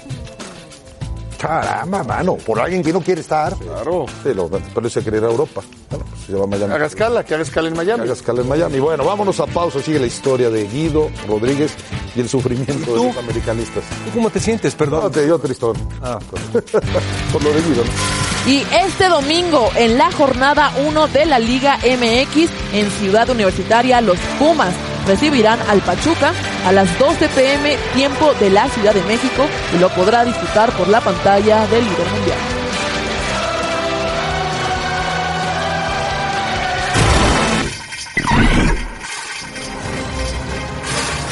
Caramba, 1.43 2.05
mano, 2.05 2.37
por 2.37 2.57
alguien 2.57 2.81
que 2.81 2.93
no 2.93 3.01
quiere 3.01 3.19
estar. 3.19 3.53
Claro. 3.57 4.05
Sí, 4.23 4.33
lo, 4.33 4.49
pero 4.49 4.89
se 4.89 5.01
quiere 5.01 5.17
ir 5.17 5.25
a 5.25 5.27
Europa. 5.27 5.61
Bueno, 5.89 6.05
pues 6.09 6.21
se 6.25 6.33
va 6.33 6.45
a 6.45 6.47
Miami. 6.47 6.73
Haga 6.73 6.85
escala, 6.85 7.25
que 7.25 7.33
haga 7.33 7.43
escala 7.43 7.67
en 7.67 7.75
Miami. 7.75 7.97
Que 7.97 8.03
haga 8.05 8.13
escala 8.13 8.41
en 8.43 8.47
Miami. 8.47 8.79
Bueno, 8.79 9.03
vámonos 9.03 9.41
a 9.41 9.45
pausa. 9.47 9.81
Sigue 9.81 9.99
la 9.99 10.07
historia 10.07 10.49
de 10.49 10.65
Guido 10.65 11.09
Rodríguez 11.27 11.75
y 12.15 12.21
el 12.21 12.29
sufrimiento 12.29 12.95
de 12.95 13.07
los 13.07 13.17
americanistas. 13.17 13.83
¿Tú 14.05 14.11
cómo 14.13 14.29
te 14.29 14.39
sientes, 14.39 14.73
perdón? 14.73 15.03
No, 15.03 15.11
te 15.11 15.25
dio 15.25 15.35
otra 15.35 15.51
historia. 15.51 15.83
Ah, 16.01 16.17
Por 17.33 17.43
lo 17.43 17.51
de 17.51 17.61
Guido, 17.61 17.83
¿no? 17.83 18.49
Y 18.49 18.65
este 18.85 19.09
domingo, 19.09 19.69
en 19.75 19.97
la 19.97 20.13
jornada 20.13 20.71
1 20.87 21.07
de 21.09 21.25
la 21.25 21.39
Liga 21.39 21.77
MX, 21.77 22.49
en 22.73 22.89
Ciudad 23.01 23.29
Universitaria, 23.29 23.99
los 23.99 24.17
Pumas 24.39 24.73
recibirán 25.05 25.59
al 25.67 25.81
Pachuca 25.81 26.31
a 26.65 26.71
las 26.71 26.97
12 26.97 27.29
pm, 27.29 27.77
tiempo 27.93 28.33
de 28.39 28.49
la 28.49 28.67
Ciudad 28.69 28.93
de 28.93 29.03
México, 29.03 29.45
y 29.75 29.79
lo 29.79 29.89
podrá 29.89 30.25
disfrutar 30.25 30.71
por 30.73 30.87
la 30.87 31.01
pantalla 31.01 31.67
del 31.67 31.83
líder 31.83 32.07
mundial. 32.11 32.37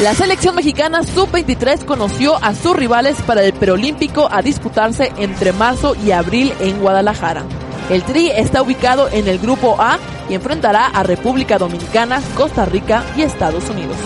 La 0.02 0.16
selección 0.16 0.56
mexicana 0.56 1.04
sub-23 1.04 1.86
conoció 1.86 2.36
a 2.44 2.56
sus 2.56 2.76
rivales 2.76 3.22
para 3.22 3.44
el 3.44 3.54
preolímpico 3.54 4.28
a 4.32 4.42
disputarse 4.42 5.12
entre 5.18 5.54
marzo 5.54 5.96
y 5.96 6.10
abril 6.10 6.54
en 6.60 6.80
Guadalajara. 6.80 7.44
El 7.88 8.02
Tri 8.02 8.32
está 8.32 8.64
ubicado 8.64 9.10
en 9.10 9.28
el 9.28 9.38
grupo 9.38 9.76
A 9.78 10.00
y 10.28 10.34
enfrentará 10.34 10.88
a 10.88 11.04
República 11.04 11.60
Dominicana, 11.60 12.20
Costa 12.36 12.66
Rica 12.66 13.04
y 13.16 13.22
Estados 13.22 13.70
Unidos. 13.70 13.98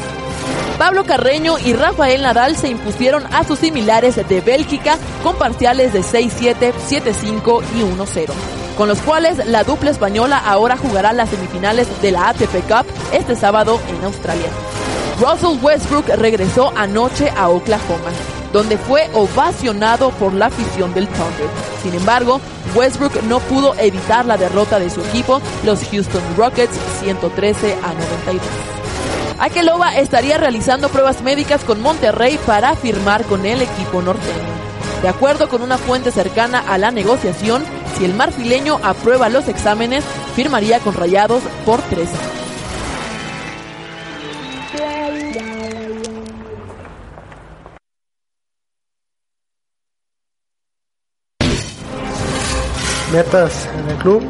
Pablo 0.77 1.05
Carreño 1.05 1.57
y 1.57 1.73
Rafael 1.73 2.21
Nadal 2.21 2.57
se 2.57 2.67
impusieron 2.67 3.23
a 3.33 3.45
sus 3.45 3.59
similares 3.59 4.15
de 4.15 4.41
Bélgica 4.41 4.97
con 5.23 5.37
parciales 5.37 5.93
de 5.93 6.01
6-7, 6.01 6.73
7-5 6.73 7.63
y 7.75 7.81
1-0, 7.81 8.29
con 8.77 8.89
los 8.89 8.99
cuales 8.99 9.45
la 9.47 9.63
dupla 9.63 9.91
española 9.91 10.37
ahora 10.37 10.75
jugará 10.75 11.13
las 11.13 11.29
semifinales 11.29 11.87
de 12.01 12.11
la 12.11 12.29
ATP 12.29 12.67
Cup 12.67 12.85
este 13.13 13.35
sábado 13.37 13.79
en 13.87 14.03
Australia. 14.03 14.49
Russell 15.21 15.63
Westbrook 15.63 16.09
regresó 16.17 16.73
anoche 16.75 17.29
a 17.37 17.47
Oklahoma, 17.47 18.11
donde 18.51 18.77
fue 18.77 19.09
ovacionado 19.13 20.09
por 20.11 20.33
la 20.33 20.47
afición 20.47 20.93
del 20.93 21.07
Thunder. 21.07 21.47
Sin 21.83 21.93
embargo, 21.93 22.41
Westbrook 22.75 23.23
no 23.23 23.39
pudo 23.39 23.75
evitar 23.79 24.25
la 24.25 24.35
derrota 24.35 24.77
de 24.77 24.89
su 24.89 24.99
equipo, 25.05 25.41
los 25.63 25.85
Houston 25.85 26.21
Rockets, 26.35 26.77
113 26.99 27.75
a 27.75 27.93
92. 27.93 28.84
Akeloba 29.39 29.97
estaría 29.97 30.37
realizando 30.37 30.89
pruebas 30.89 31.21
médicas 31.21 31.63
con 31.63 31.81
Monterrey 31.81 32.39
para 32.45 32.75
firmar 32.75 33.23
con 33.25 33.45
el 33.45 33.61
equipo 33.61 34.01
norteño. 34.01 34.55
De 35.01 35.09
acuerdo 35.09 35.49
con 35.49 35.61
una 35.61 35.77
fuente 35.77 36.11
cercana 36.11 36.59
a 36.59 36.77
la 36.77 36.91
negociación, 36.91 37.63
si 37.97 38.05
el 38.05 38.13
marfileño 38.13 38.79
aprueba 38.81 39.29
los 39.29 39.47
exámenes, 39.47 40.03
firmaría 40.35 40.79
con 40.79 40.93
Rayados 40.93 41.43
por 41.65 41.81
tres 41.81 42.09
metas 53.15 53.69
en 53.79 53.89
el 53.91 53.97
club, 53.97 54.23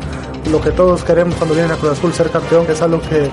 lo 0.52 0.62
que 0.62 0.70
todos 0.70 1.04
queremos 1.04 1.34
cuando 1.36 1.56
vienen 1.56 1.72
a 1.72 1.78
Cruz 1.78 1.94
Azul 1.94 2.14
ser 2.14 2.30
campeón, 2.30 2.68
que 2.68 2.74
es 2.74 2.82
algo 2.84 3.02
que, 3.02 3.32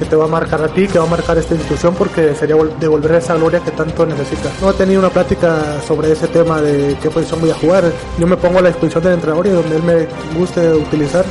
que 0.00 0.06
te 0.06 0.16
va 0.16 0.24
a 0.24 0.28
marcar 0.28 0.60
a 0.62 0.68
ti, 0.68 0.88
que 0.88 0.98
va 0.98 1.04
a 1.04 1.08
marcar 1.08 1.38
esta 1.38 1.54
institución, 1.54 1.94
porque 1.94 2.34
sería 2.34 2.56
vol- 2.56 2.76
devolver 2.80 3.12
esa 3.14 3.34
gloria 3.36 3.60
que 3.60 3.70
tanto 3.70 4.04
necesitas. 4.04 4.50
No 4.60 4.70
he 4.70 4.74
tenido 4.74 4.98
una 4.98 5.10
plática 5.10 5.80
sobre 5.86 6.10
ese 6.10 6.26
tema 6.26 6.60
de 6.60 6.96
qué 7.00 7.08
posición 7.10 7.40
voy 7.40 7.50
a 7.50 7.54
jugar. 7.54 7.84
Yo 8.18 8.26
me 8.26 8.36
pongo 8.36 8.58
a 8.58 8.62
la 8.62 8.68
disposición 8.70 9.04
del 9.04 9.12
entrenador 9.12 9.46
y 9.46 9.50
donde 9.50 9.76
él 9.76 9.82
me 9.84 10.08
guste 10.36 10.72
utilizar, 10.72 11.24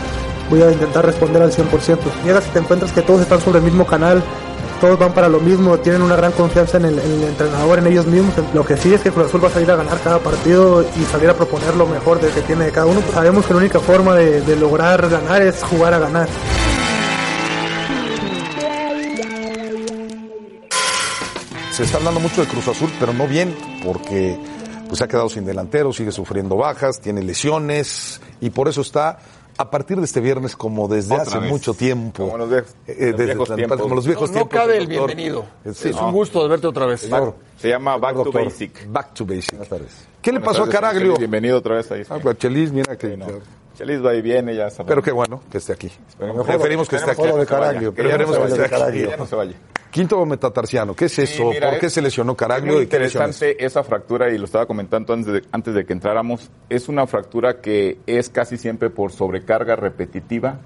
voy 0.49 0.61
a 0.61 0.71
intentar 0.71 1.05
responder 1.05 1.41
al 1.41 1.51
100%. 1.51 1.97
Llegas 2.23 2.45
y 2.47 2.49
te 2.51 2.59
encuentras 2.59 2.91
que 2.93 3.01
todos 3.01 3.19
están 3.21 3.41
sobre 3.41 3.57
el 3.59 3.65
mismo 3.65 3.85
canal, 3.85 4.23
todos 4.79 4.97
van 4.97 5.11
para 5.13 5.27
lo 5.27 5.39
mismo, 5.41 5.77
tienen 5.79 6.01
una 6.01 6.15
gran 6.15 6.31
confianza 6.31 6.77
en 6.77 6.85
el, 6.85 6.99
en 6.99 7.11
el 7.11 7.23
entrenador, 7.25 7.79
en 7.79 7.87
ellos 7.87 8.05
mismos. 8.05 8.33
Lo 8.53 8.63
que 8.65 8.77
sí 8.77 8.93
es 8.93 9.01
que 9.01 9.11
Cruz 9.11 9.25
Azul 9.27 9.43
va 9.43 9.49
a 9.49 9.51
salir 9.51 9.69
a 9.71 9.75
ganar 9.75 9.99
cada 10.01 10.19
partido 10.19 10.85
y 10.95 11.03
salir 11.11 11.29
a 11.29 11.33
proponer 11.33 11.75
lo 11.75 11.85
mejor 11.85 12.21
de 12.21 12.29
que 12.29 12.41
tiene 12.41 12.65
de 12.65 12.71
cada 12.71 12.85
uno. 12.85 13.01
Sabemos 13.13 13.45
que 13.45 13.53
la 13.53 13.59
única 13.59 13.79
forma 13.81 14.15
de 14.15 14.55
lograr 14.55 15.09
ganar 15.09 15.41
es 15.41 15.61
jugar 15.63 15.93
a 15.95 15.99
ganar. 15.99 16.29
Se 21.79 21.85
está 21.85 21.97
hablando 21.97 22.19
mucho 22.19 22.41
de 22.41 22.47
Cruz 22.47 22.67
Azul, 22.67 22.89
pero 22.99 23.13
no 23.13 23.25
bien, 23.25 23.55
porque 23.85 24.37
pues 24.87 24.97
se 24.97 25.05
ha 25.05 25.07
quedado 25.07 25.29
sin 25.29 25.45
delantero, 25.45 25.93
sigue 25.93 26.11
sufriendo 26.11 26.57
bajas, 26.57 26.99
tiene 26.99 27.23
lesiones 27.23 28.19
y 28.41 28.49
por 28.49 28.67
eso 28.67 28.81
está 28.81 29.17
a 29.57 29.71
partir 29.71 29.97
de 29.97 30.03
este 30.03 30.19
viernes 30.19 30.57
como 30.57 30.89
desde 30.89 31.13
Otra 31.13 31.23
hace 31.23 31.39
vez. 31.39 31.49
mucho 31.49 31.73
tiempo. 31.73 32.25
Como 32.25 32.37
los 32.37 32.49
viejos- 32.49 32.71
Eh, 32.85 32.95
los 32.97 33.11
desde 33.11 33.25
viejos 33.25 33.47
tan- 33.47 33.57
tiempos. 33.57 33.79
como 33.81 33.95
los 33.95 34.05
viejos 34.05 34.29
No, 34.29 34.33
no 34.39 34.39
tiempos. 34.45 34.59
cabe 34.59 34.77
el 34.77 34.87
doctor. 34.89 35.07
bienvenido. 35.07 35.45
Eh, 35.63 35.71
sí, 35.73 35.89
es 35.89 35.95
no. 35.95 36.07
un 36.07 36.11
gusto 36.13 36.43
de 36.43 36.49
verte 36.49 36.67
otra 36.67 36.85
vez. 36.85 37.01
Claro. 37.07 37.35
Se 37.57 37.69
llama 37.69 37.95
Back 37.97 38.13
to 38.15 38.23
Doctor. 38.25 38.43
Basic. 38.45 38.91
Back 38.91 39.13
to 39.13 39.25
Basic. 39.25 39.51
¿Qué 39.51 40.31
le 40.33 40.39
Buenas 40.39 40.43
pasó 40.43 40.63
a 40.63 40.65
tardes, 40.65 40.75
Caraglio? 40.81 41.15
Bienvenido 41.17 41.57
otra 41.59 41.75
vez 41.75 41.89
ahí. 41.91 42.03
Ah, 42.09 42.17
pues 42.21 42.37
Chelis, 42.39 42.73
mira 42.73 42.97
que... 42.97 43.17
Chelis 43.77 44.05
va 44.05 44.13
y 44.15 44.21
viene, 44.21 44.53
ya 44.53 44.69
sabemos. 44.69 44.87
Pero 44.89 45.01
qué 45.01 45.11
bueno 45.11 45.41
que 45.49 45.59
esté 45.59 45.71
aquí. 45.73 45.87
Esperemos- 46.09 46.45
Preferimos 46.45 46.89
que 46.89 46.97
esté 46.97 47.11
aquí. 47.11 47.21
que 47.21 47.27
no 47.29 47.35
vaya. 47.37 47.91
Preferimos 47.91 48.37
que 48.37 48.43
esté 48.63 48.75
aquí. 48.75 49.01
Ya 49.09 49.15
no 49.17 49.25
se 49.25 49.35
vaya. 49.35 49.53
Quinto 49.91 50.23
metatarsiano, 50.25 50.95
¿qué 50.95 51.05
es 51.05 51.13
Sí, 51.13 51.23
eso? 51.23 51.49
mira, 51.49 51.71
¿Por 51.71 51.79
qué 51.79 51.87
es- 51.87 51.93
se 51.93 52.01
lesionó 52.01 52.33
Es 52.33 52.37
Caraglio 52.37 52.73
muy 52.73 52.83
y 52.83 52.87
qué 52.87 52.99
lesiones? 52.99 53.35
interesante 53.37 53.65
esa 53.65 53.83
fractura 53.83 54.29
y 54.29 54.37
lo 54.37 54.45
estaba 54.45 54.67
comentando 54.67 55.13
antes 55.13 55.33
de, 55.33 55.41
antes 55.51 55.73
de 55.73 55.85
que 55.85 55.93
entráramos. 55.93 56.49
Es 56.69 56.89
una 56.89 57.07
fractura 57.07 57.59
que 57.59 57.97
es 58.05 58.29
casi 58.29 58.57
siempre 58.57 58.91
por 58.91 59.11
sobrecarga 59.11 59.75
repetitiva 59.75 60.59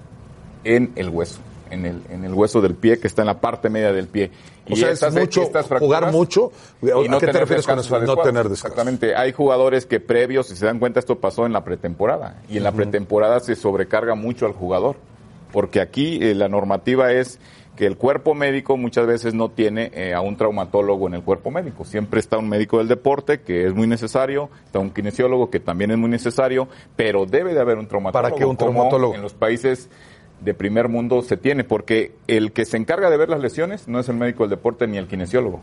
en 0.62 0.92
el 0.96 1.08
hueso, 1.08 1.40
en 1.70 1.86
el, 1.86 2.02
en 2.10 2.24
el 2.24 2.34
hueso 2.34 2.60
del 2.60 2.74
pie 2.74 2.98
que 2.98 3.06
está 3.06 3.22
en 3.22 3.26
la 3.26 3.40
parte 3.40 3.70
media 3.70 3.92
del 3.94 4.08
pie. 4.08 4.30
O 4.70 4.76
sea, 4.76 4.90
es 4.90 5.02
mucho 5.14 5.50
jugar 5.78 6.12
mucho. 6.12 6.52
y 6.82 6.90
¿A 6.90 7.18
qué 7.18 7.26
te 7.26 7.32
refieres 7.32 7.66
con 7.66 7.78
eso? 7.78 7.98
No 8.00 8.16
tener 8.16 8.48
descanso. 8.48 8.66
Exactamente. 8.68 9.14
Hay 9.16 9.32
jugadores 9.32 9.86
que 9.86 10.00
previos, 10.00 10.48
si 10.48 10.56
se 10.56 10.66
dan 10.66 10.78
cuenta, 10.78 11.00
esto 11.00 11.18
pasó 11.18 11.46
en 11.46 11.52
la 11.54 11.64
pretemporada. 11.64 12.42
Y 12.50 12.58
en 12.58 12.62
la 12.62 12.72
pretemporada 12.72 13.40
se 13.40 13.56
sobrecarga 13.56 14.14
mucho 14.14 14.44
al 14.44 14.52
jugador. 14.52 14.96
Porque 15.52 15.80
aquí 15.80 16.18
eh, 16.20 16.34
la 16.34 16.48
normativa 16.48 17.12
es 17.12 17.38
que 17.76 17.86
el 17.86 17.96
cuerpo 17.96 18.34
médico 18.34 18.76
muchas 18.76 19.06
veces 19.06 19.34
no 19.34 19.50
tiene 19.50 19.90
eh, 19.94 20.14
a 20.14 20.20
un 20.20 20.36
traumatólogo 20.36 21.08
en 21.08 21.14
el 21.14 21.22
cuerpo 21.22 21.50
médico. 21.50 21.84
Siempre 21.84 22.20
está 22.20 22.38
un 22.38 22.48
médico 22.48 22.78
del 22.78 22.88
deporte, 22.88 23.40
que 23.40 23.66
es 23.66 23.74
muy 23.74 23.86
necesario, 23.86 24.48
está 24.64 24.78
un 24.78 24.90
kinesiólogo, 24.90 25.50
que 25.50 25.60
también 25.60 25.90
es 25.90 25.98
muy 25.98 26.08
necesario, 26.08 26.68
pero 26.94 27.26
debe 27.26 27.52
de 27.52 27.60
haber 27.60 27.78
un 27.78 27.88
traumatólogo. 27.88 28.28
¿Para 28.30 28.38
qué 28.38 28.44
un 28.44 28.56
traumatólogo? 28.56 29.14
En 29.14 29.22
los 29.22 29.34
países 29.34 29.88
de 30.40 30.54
primer 30.54 30.88
mundo 30.88 31.22
se 31.22 31.36
tiene, 31.36 31.64
porque 31.64 32.12
el 32.28 32.52
que 32.52 32.64
se 32.64 32.76
encarga 32.76 33.10
de 33.10 33.16
ver 33.16 33.28
las 33.28 33.40
lesiones 33.40 33.88
no 33.88 33.98
es 33.98 34.08
el 34.08 34.16
médico 34.16 34.44
del 34.44 34.50
deporte 34.50 34.86
ni 34.86 34.98
el 34.98 35.08
kinesiólogo. 35.08 35.60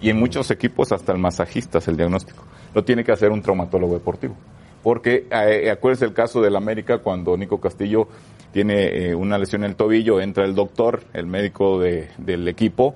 Y 0.00 0.10
en 0.10 0.18
muchos 0.18 0.50
equipos 0.50 0.92
hasta 0.92 1.12
el 1.12 1.18
masajista 1.18 1.78
es 1.78 1.88
el 1.88 1.96
diagnóstico. 1.96 2.44
Lo 2.74 2.84
tiene 2.84 3.04
que 3.04 3.12
hacer 3.12 3.30
un 3.30 3.42
traumatólogo 3.42 3.94
deportivo. 3.94 4.34
Porque 4.82 5.26
eh, 5.30 5.70
acuérdense 5.70 6.04
el 6.04 6.12
caso 6.12 6.42
del 6.42 6.56
América 6.56 6.98
cuando 6.98 7.36
Nico 7.38 7.58
Castillo 7.58 8.06
tiene 8.54 9.08
eh, 9.08 9.14
una 9.14 9.36
lesión 9.36 9.64
en 9.64 9.70
el 9.70 9.76
tobillo, 9.76 10.20
entra 10.20 10.44
el 10.46 10.54
doctor, 10.54 11.02
el 11.12 11.26
médico 11.26 11.78
de- 11.80 12.08
del 12.18 12.48
equipo, 12.48 12.94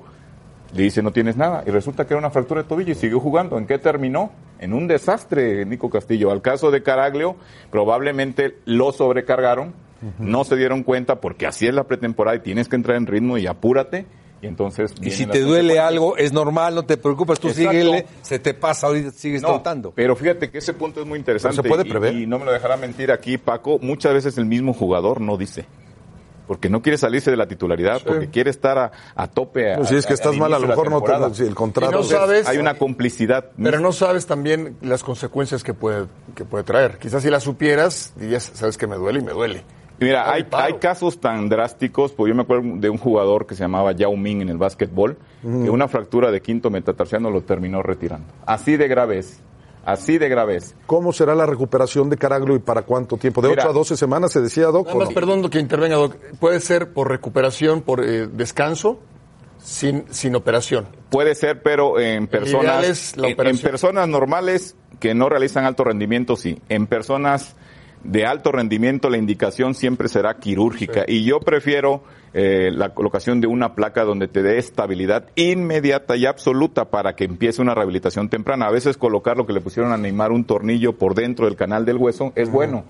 le 0.74 0.84
dice 0.84 1.02
no 1.02 1.10
tienes 1.10 1.36
nada 1.36 1.64
y 1.66 1.70
resulta 1.70 2.06
que 2.06 2.14
era 2.14 2.18
una 2.18 2.30
fractura 2.30 2.62
de 2.62 2.68
tobillo 2.68 2.92
y 2.92 2.94
siguió 2.94 3.18
jugando. 3.20 3.58
¿En 3.58 3.66
qué 3.66 3.78
terminó? 3.78 4.30
En 4.60 4.72
un 4.72 4.86
desastre, 4.86 5.64
Nico 5.66 5.90
Castillo. 5.90 6.30
Al 6.30 6.42
caso 6.42 6.70
de 6.70 6.82
Caraglio, 6.82 7.36
probablemente 7.70 8.56
lo 8.64 8.92
sobrecargaron, 8.92 9.72
no 10.20 10.44
se 10.44 10.54
dieron 10.56 10.84
cuenta 10.84 11.16
porque 11.20 11.46
así 11.46 11.66
es 11.66 11.74
la 11.74 11.84
pretemporada 11.84 12.36
y 12.36 12.40
tienes 12.40 12.68
que 12.68 12.76
entrar 12.76 12.96
en 12.96 13.06
ritmo 13.06 13.36
y 13.36 13.46
apúrate. 13.46 14.06
Y 14.40 14.46
entonces 14.46 14.94
Y 15.02 15.10
si 15.10 15.26
te 15.26 15.40
duele 15.40 15.80
algo, 15.80 16.16
es 16.16 16.32
normal, 16.32 16.74
no 16.74 16.84
te 16.84 16.96
preocupes, 16.96 17.40
tú 17.40 17.48
Exacto. 17.48 17.70
síguele, 17.72 18.06
se 18.22 18.38
te 18.38 18.54
pasa, 18.54 18.86
ahorita 18.86 19.10
sigues 19.10 19.42
No, 19.42 19.48
trotando. 19.48 19.92
Pero 19.94 20.14
fíjate 20.14 20.50
que 20.50 20.58
ese 20.58 20.74
punto 20.74 21.00
es 21.00 21.06
muy 21.06 21.18
interesante. 21.18 21.56
Pero 21.56 21.62
se 21.64 21.68
puede 21.68 21.88
y- 21.88 21.90
prever. 21.90 22.14
Y, 22.14 22.26
no 22.26 22.38
me 22.38 22.44
lo 22.44 22.52
dejará 22.52 22.76
mentir 22.76 23.10
aquí, 23.10 23.36
Paco. 23.36 23.78
Muchas 23.82 24.12
veces 24.14 24.38
el 24.38 24.44
mismo 24.46 24.72
jugador 24.74 25.20
no 25.20 25.36
dice. 25.36 25.66
Porque 26.46 26.70
no 26.70 26.80
quiere 26.80 26.96
salirse 26.96 27.30
de 27.30 27.36
la 27.36 27.46
titularidad, 27.46 28.00
porque 28.06 28.30
quiere 28.30 28.48
estar 28.48 28.78
a, 28.78 28.92
a 29.14 29.26
tope. 29.26 29.74
Pues 29.76 29.88
si 29.90 29.96
es 29.96 30.06
que 30.06 30.14
estás 30.14 30.34
mal, 30.34 30.54
a 30.54 30.58
lo 30.58 30.66
mejor 30.66 30.90
no 30.90 31.02
te- 31.02 31.34
si 31.34 31.42
el 31.42 31.54
contrato- 31.54 31.92
no 31.92 32.02
sabes- 32.02 32.48
Hay 32.48 32.56
una 32.56 32.72
complicidad. 32.78 33.50
Pero 33.62 33.80
no 33.80 33.92
sabes 33.92 34.24
también 34.26 34.76
las 34.80 35.02
consecuencias 35.04 35.62
que 35.62 35.74
puede, 35.74 36.06
que 36.34 36.46
puede 36.46 36.64
traer. 36.64 36.96
Quizás 36.98 37.22
si 37.22 37.28
las 37.28 37.42
supieras, 37.42 38.14
dirías, 38.16 38.50
sabes 38.54 38.78
que 38.78 38.86
me 38.86 38.96
duele 38.96 39.18
y 39.18 39.22
me 39.24 39.32
duele. 39.32 39.62
Mira, 40.00 40.30
Ay, 40.32 40.46
hay, 40.52 40.72
hay 40.72 40.74
casos 40.74 41.20
tan 41.20 41.48
drásticos, 41.48 42.12
pues 42.12 42.28
yo 42.28 42.34
me 42.34 42.42
acuerdo 42.42 42.76
de 42.76 42.88
un 42.88 42.98
jugador 42.98 43.46
que 43.46 43.54
se 43.54 43.62
llamaba 43.62 43.92
Yao 43.92 44.16
Ming 44.16 44.42
en 44.42 44.48
el 44.48 44.58
básquetbol, 44.58 45.16
que 45.42 45.70
una 45.70 45.88
fractura 45.88 46.30
de 46.30 46.40
quinto 46.40 46.70
metatarsiano 46.70 47.30
lo 47.30 47.42
terminó 47.42 47.82
retirando. 47.82 48.26
Así 48.46 48.76
de 48.76 48.86
grave 48.88 49.18
es. 49.18 49.40
Así 49.84 50.18
de 50.18 50.28
grave 50.28 50.56
es. 50.56 50.74
¿Cómo 50.86 51.12
será 51.12 51.34
la 51.34 51.46
recuperación 51.46 52.10
de 52.10 52.16
Caraglio 52.18 52.54
y 52.54 52.58
para 52.58 52.82
cuánto 52.82 53.16
tiempo? 53.16 53.40
¿De 53.40 53.48
Mira. 53.48 53.62
8 53.62 53.70
a 53.70 53.72
12 53.72 53.96
semanas 53.96 54.32
se 54.32 54.40
decía, 54.42 54.66
Doc? 54.66 54.86
Nada 54.86 54.96
o 54.96 54.98
más, 55.00 55.08
no? 55.08 55.14
perdón 55.14 55.48
que 55.50 55.58
intervenga, 55.58 55.96
Doc. 55.96 56.16
Puede 56.38 56.60
ser 56.60 56.92
por 56.92 57.08
recuperación, 57.08 57.80
por 57.80 58.04
eh, 58.04 58.26
descanso, 58.26 59.00
sin, 59.58 60.04
sin 60.12 60.34
operación. 60.36 60.86
Puede 61.10 61.34
ser, 61.34 61.62
pero 61.62 61.98
en 61.98 62.26
personas, 62.26 62.84
es 62.84 63.16
la 63.16 63.28
en- 63.28 63.46
en, 63.46 63.58
personas 63.58 64.06
normales 64.08 64.76
que 65.00 65.14
no 65.14 65.28
realizan 65.28 65.64
alto 65.64 65.84
rendimiento, 65.84 66.36
sí. 66.36 66.60
En 66.68 66.86
personas 66.86 67.56
de 68.04 68.24
alto 68.26 68.52
rendimiento, 68.52 69.10
la 69.10 69.18
indicación 69.18 69.74
siempre 69.74 70.08
será 70.08 70.38
quirúrgica. 70.38 71.04
Y 71.06 71.24
yo 71.24 71.40
prefiero 71.40 72.02
eh, 72.34 72.70
la 72.72 72.94
colocación 72.94 73.40
de 73.40 73.46
una 73.46 73.74
placa 73.74 74.04
donde 74.04 74.28
te 74.28 74.42
dé 74.42 74.58
estabilidad 74.58 75.28
inmediata 75.34 76.16
y 76.16 76.26
absoluta 76.26 76.86
para 76.86 77.14
que 77.16 77.24
empiece 77.24 77.60
una 77.62 77.74
rehabilitación 77.74 78.28
temprana. 78.28 78.66
A 78.66 78.70
veces 78.70 78.96
colocar 78.96 79.36
lo 79.36 79.46
que 79.46 79.52
le 79.52 79.60
pusieron 79.60 79.92
a 79.92 79.96
Neymar 79.96 80.30
un 80.32 80.44
tornillo 80.44 80.92
por 80.96 81.14
dentro 81.14 81.46
del 81.46 81.56
canal 81.56 81.84
del 81.84 81.96
hueso 81.96 82.32
es 82.36 82.50
bueno, 82.50 82.84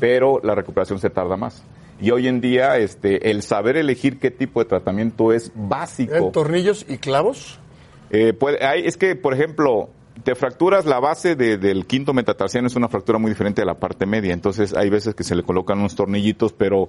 pero 0.00 0.40
la 0.42 0.54
recuperación 0.54 0.98
se 0.98 1.10
tarda 1.10 1.36
más. 1.36 1.62
Y 2.00 2.10
hoy 2.12 2.28
en 2.28 2.40
día, 2.40 2.76
este, 2.78 3.30
el 3.30 3.42
saber 3.42 3.76
elegir 3.76 4.18
qué 4.18 4.30
tipo 4.30 4.60
de 4.60 4.66
tratamiento 4.68 5.32
es 5.32 5.50
básico. 5.54 6.14
¿En 6.14 6.32
tornillos 6.32 6.86
y 6.88 6.98
clavos? 6.98 7.58
Eh, 8.10 8.32
puede- 8.32 8.64
hay- 8.64 8.86
es 8.86 8.96
que, 8.96 9.16
por 9.16 9.34
ejemplo, 9.34 9.90
te 10.24 10.34
fracturas 10.34 10.84
la 10.86 11.00
base 11.00 11.36
de- 11.36 11.58
del 11.58 11.86
quinto 11.86 12.12
metatarsiano, 12.12 12.66
es 12.66 12.76
una 12.76 12.88
fractura 12.88 13.18
muy 13.18 13.30
diferente 13.30 13.62
a 13.62 13.64
la 13.64 13.74
parte 13.74 14.06
media. 14.06 14.32
Entonces, 14.32 14.74
hay 14.74 14.90
veces 14.90 15.14
que 15.14 15.24
se 15.24 15.34
le 15.34 15.42
colocan 15.42 15.78
unos 15.78 15.94
tornillitos, 15.94 16.52
pero 16.52 16.88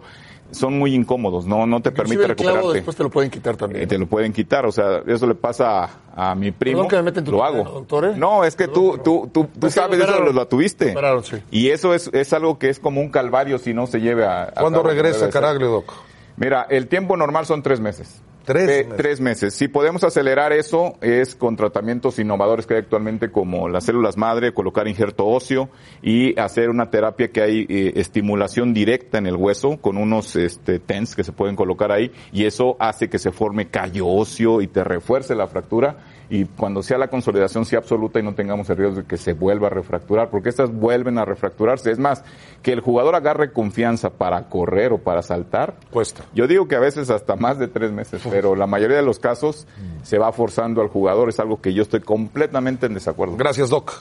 son 0.52 0.80
muy 0.80 0.96
incómodos, 0.96 1.46
no, 1.46 1.68
no 1.68 1.80
te 1.82 1.90
Inclusive 1.90 1.94
permite 2.18 2.32
el 2.32 2.36
clavo 2.36 2.56
recuperarte. 2.56 2.74
después 2.78 2.98
te 2.98 3.04
lo 3.04 3.10
pueden 3.10 3.30
quitar 3.32 3.56
también. 3.58 3.84
Eh, 3.84 3.88
te 3.88 3.98
lo 4.00 4.08
pueden 4.08 4.34
quitar, 4.34 4.66
o 4.66 4.72
sea, 4.72 5.02
eso 5.06 5.28
le 5.28 5.36
pasa 5.36 5.84
a, 6.16 6.32
a 6.32 6.36
mi 6.36 6.52
primo. 6.52 6.78
Perdón 6.78 6.90
que 6.90 6.96
me 6.98 7.02
meta 7.04 7.20
en 7.20 7.26
tu 7.26 7.32
lo 7.34 7.44
hago. 7.44 7.64
doctor, 7.64 8.06
¿eh? 8.06 8.14
No, 8.18 8.44
es 8.44 8.56
que 8.56 8.68
tú, 8.68 9.00
tú, 9.04 9.30
tú, 9.32 9.48
tú 9.60 9.68
Es 9.68 9.74
que 9.76 9.80
sabes 9.80 10.00
eso, 10.00 10.20
lo, 10.24 10.34
lo 10.34 10.48
tuviste. 10.48 10.96
Sí. 11.24 11.36
Y 11.52 11.70
eso 11.70 11.94
es, 11.94 12.10
es 12.14 12.34
algo 12.34 12.58
que 12.58 12.70
es 12.70 12.80
como 12.80 13.00
un 13.02 13.10
calvario 13.10 13.58
si 13.60 13.74
no 13.74 13.86
se 13.88 14.02
lleve 14.02 14.26
a. 14.26 14.44
a 14.44 14.52
¿Cuándo 14.54 14.82
regresa. 14.84 15.30
Caraglio, 15.30 15.70
Doc? 15.70 15.94
Mira, 16.38 16.66
el 16.70 16.88
tiempo 16.88 17.16
normal 17.18 17.46
son 17.46 17.62
tres 17.62 17.80
meses. 17.80 18.22
Tres 18.50 18.64
Eh, 18.64 18.84
meses. 18.84 18.98
Tres 18.98 19.22
meses. 19.22 19.54
Si 19.54 19.68
podemos 19.68 20.04
acelerar 20.04 20.54
eso, 20.54 20.96
es 21.02 21.36
con 21.36 21.56
tratamientos 21.56 22.18
innovadores 22.18 22.66
que 22.66 22.74
hay 22.74 22.80
actualmente 22.80 23.32
como 23.32 23.70
las 23.70 23.84
células 23.84 24.18
madre, 24.18 24.56
colocar 24.56 24.88
injerto 24.88 25.28
óseo 25.28 25.70
y 26.02 26.38
hacer 26.40 26.72
una 26.72 26.90
terapia 26.90 27.28
que 27.28 27.44
hay 27.44 27.68
eh, 27.70 27.92
estimulación 27.98 28.74
directa 28.74 29.20
en 29.20 29.28
el 29.28 29.36
hueso 29.36 29.78
con 29.78 29.98
unos 29.98 30.36
este, 30.36 30.80
TENS 30.80 31.16
que 31.16 31.24
se 31.24 31.32
pueden 31.32 31.56
colocar 31.56 31.92
ahí 31.92 32.12
y 32.32 32.46
eso 32.46 32.76
hace 32.80 33.08
que 33.08 33.20
se 33.20 33.32
forme 33.32 33.68
callo 33.68 34.08
óseo 34.08 34.62
y 34.62 34.68
te 34.68 34.84
refuerce 34.84 35.36
la 35.36 35.46
fractura 35.46 35.98
y 36.32 36.46
cuando 36.46 36.82
sea 36.84 36.98
la 36.98 37.08
consolidación 37.08 37.66
sea 37.66 37.80
absoluta 37.80 38.20
y 38.20 38.24
no 38.24 38.34
tengamos 38.36 38.70
el 38.70 38.78
riesgo 38.78 39.02
de 39.02 39.08
que 39.08 39.18
se 39.18 39.34
vuelva 39.34 39.68
a 39.68 39.72
refracturar, 39.72 40.30
porque 40.30 40.50
estas 40.50 40.72
vuelven 40.72 41.18
a 41.18 41.26
refracturarse. 41.26 41.92
Es 41.92 41.98
más, 41.98 42.24
que 42.62 42.72
el 42.72 42.82
jugador 42.82 43.16
agarre 43.16 43.52
confianza 43.52 44.12
para 44.12 44.48
correr 44.48 44.94
o 44.94 45.00
para 45.00 45.24
saltar, 45.24 45.76
Cuesta. 45.90 46.26
yo 46.36 46.46
digo 46.48 46.68
que 46.68 46.76
a 46.76 46.80
veces 46.80 47.10
hasta 47.10 47.36
más 47.36 47.58
de 47.58 47.68
tres 47.68 47.92
meses, 47.92 48.22
pero 48.30 48.39
la 48.56 48.68
mayoría 48.68 48.98
de 48.98 49.04
los 49.04 49.20
casos 49.20 49.68
se 50.04 50.18
va 50.18 50.32
forzando 50.32 50.82
al 50.82 50.88
jugador, 50.88 51.30
es 51.30 51.40
algo 51.40 51.62
que 51.62 51.74
yo 51.74 51.84
estoy 51.84 52.00
completamente 52.02 52.86
en 52.86 52.94
desacuerdo. 52.94 53.36
Gracias, 53.38 53.70
Doc. 53.70 53.94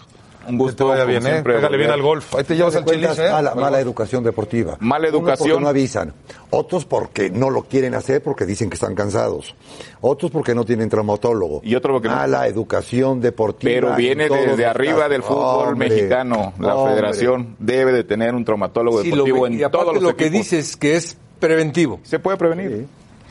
Un 0.48 0.56
gusto. 0.56 0.86
vaya 0.86 1.04
bien, 1.04 1.26
¿eh? 1.26 1.42
Pégale 1.42 1.76
bien 1.76 1.90
al 1.90 2.00
golf. 2.00 2.34
Ahí 2.34 2.42
te 2.42 2.56
llevas 2.56 2.74
al 2.74 2.86
Chelis, 2.86 3.18
¿eh? 3.18 3.28
mala, 3.30 3.54
mala 3.54 3.80
educación 3.80 4.24
deportiva. 4.24 4.78
Mala 4.80 5.08
Unos 5.08 5.20
educación. 5.20 5.48
porque 5.50 5.62
no 5.62 5.68
avisan. 5.68 6.14
Otros 6.48 6.86
porque 6.86 7.28
no 7.28 7.50
lo 7.50 7.64
quieren 7.64 7.94
hacer 7.94 8.22
porque 8.22 8.46
dicen 8.46 8.70
que 8.70 8.74
están 8.76 8.94
cansados. 8.94 9.54
Otros 10.00 10.30
porque 10.30 10.54
no 10.54 10.64
tienen 10.64 10.88
traumatólogo. 10.88 11.60
Y 11.64 11.74
otro 11.74 11.92
porque 11.92 12.08
no- 12.08 12.14
Mala 12.14 12.46
educación 12.46 13.20
deportiva. 13.20 13.70
Pero 13.74 13.90
en 13.90 13.96
viene 13.96 14.28
desde 14.30 14.64
arriba 14.64 14.94
casos. 14.96 15.10
del 15.10 15.22
fútbol 15.22 15.68
Hombre, 15.72 15.90
mexicano. 15.90 16.54
La 16.60 16.76
hombre. 16.76 16.94
federación 16.94 17.56
debe 17.58 17.92
de 17.92 18.04
tener 18.04 18.34
un 18.34 18.42
traumatólogo 18.46 19.02
Sí, 19.02 19.10
lo 19.10 19.16
deportivo 19.16 19.42
ve- 19.42 19.48
en 19.48 19.54
y 19.60 19.70
todos 19.70 19.92
los 19.94 20.02
lo 20.02 20.16
que 20.16 20.28
equipos. 20.28 20.50
dices 20.50 20.76
que 20.78 20.96
es 20.96 21.18
preventivo. 21.38 22.00
Se 22.04 22.20
puede 22.20 22.38
prevenir. 22.38 22.86